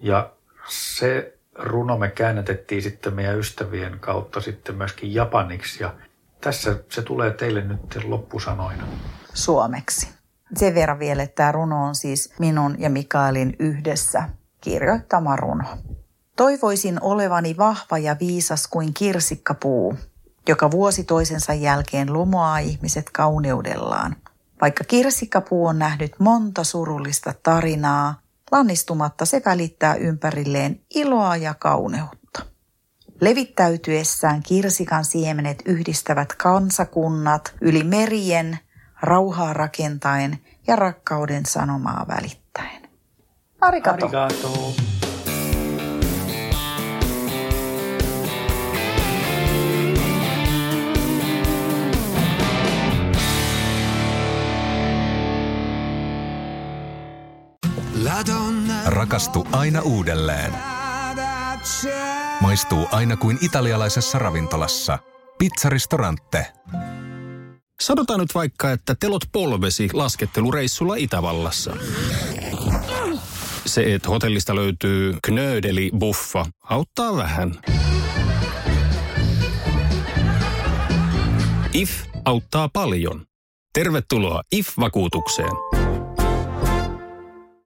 Ja 0.00 0.32
se 0.68 1.38
runo 1.54 1.98
me 1.98 2.10
käännätettiin 2.10 2.82
sitten 2.82 3.14
meidän 3.14 3.38
ystävien 3.38 4.00
kautta 4.00 4.40
sitten 4.40 4.74
myöskin 4.74 5.14
japaniksi. 5.14 5.82
Ja 5.82 5.94
tässä 6.40 6.76
se 6.88 7.02
tulee 7.02 7.30
teille 7.30 7.60
nyt 7.60 8.04
loppusanoina. 8.04 8.84
suomeksi. 9.34 10.08
Sen 10.56 10.74
verran 10.74 10.98
vielä, 10.98 11.22
että 11.22 11.34
tämä 11.34 11.52
runo 11.52 11.84
on 11.84 11.94
siis 11.94 12.34
minun 12.38 12.76
ja 12.78 12.90
Mikaelin 12.90 13.56
yhdessä 13.58 14.22
kirjoittama 14.60 15.36
runo. 15.36 15.64
Toivoisin 16.36 16.98
olevani 17.02 17.56
vahva 17.56 17.98
ja 17.98 18.16
viisas 18.20 18.66
kuin 18.68 18.94
kirsikkapuu, 18.94 19.96
joka 20.48 20.70
vuosi 20.70 21.04
toisensa 21.04 21.54
jälkeen 21.54 22.12
lumoaa 22.12 22.58
ihmiset 22.58 23.10
kauneudellaan. 23.10 24.16
Vaikka 24.60 24.84
kirsikkapuu 24.84 25.66
on 25.66 25.78
nähnyt 25.78 26.12
monta 26.18 26.64
surullista 26.64 27.34
tarinaa, 27.42 28.20
lannistumatta 28.52 29.24
se 29.24 29.42
välittää 29.44 29.94
ympärilleen 29.94 30.80
iloa 30.94 31.36
ja 31.36 31.54
kauneutta. 31.54 32.42
Levittäytyessään 33.20 34.42
kirsikan 34.42 35.04
siemenet 35.04 35.62
yhdistävät 35.64 36.34
kansakunnat 36.34 37.54
yli 37.60 37.84
merien, 37.84 38.58
rauhaa 39.02 39.52
rakentaen 39.52 40.38
ja 40.66 40.76
rakkauden 40.76 41.46
sanomaa 41.46 42.06
välittäen. 42.08 42.88
Arigato. 43.60 44.06
Arigato. 44.06 44.89
Rakastu 58.86 59.46
aina 59.52 59.80
uudelleen. 59.82 60.52
Maistuu 62.40 62.88
aina 62.92 63.16
kuin 63.16 63.38
italialaisessa 63.42 64.18
ravintolassa. 64.18 64.98
Pizzaristorante. 65.38 66.46
Sanotaan 67.80 68.20
nyt 68.20 68.34
vaikka, 68.34 68.72
että 68.72 68.94
telot 68.94 69.22
polvesi 69.32 69.88
laskettelureissulla 69.92 70.94
Itävallassa. 70.94 71.76
Se, 73.66 73.94
että 73.94 74.08
hotellista 74.08 74.54
löytyy 74.54 75.16
knöydeli 75.22 75.90
buffa, 75.98 76.46
auttaa 76.62 77.16
vähän. 77.16 77.58
IF 81.72 81.90
auttaa 82.24 82.68
paljon. 82.68 83.26
Tervetuloa 83.74 84.42
IF-vakuutukseen. 84.52 85.79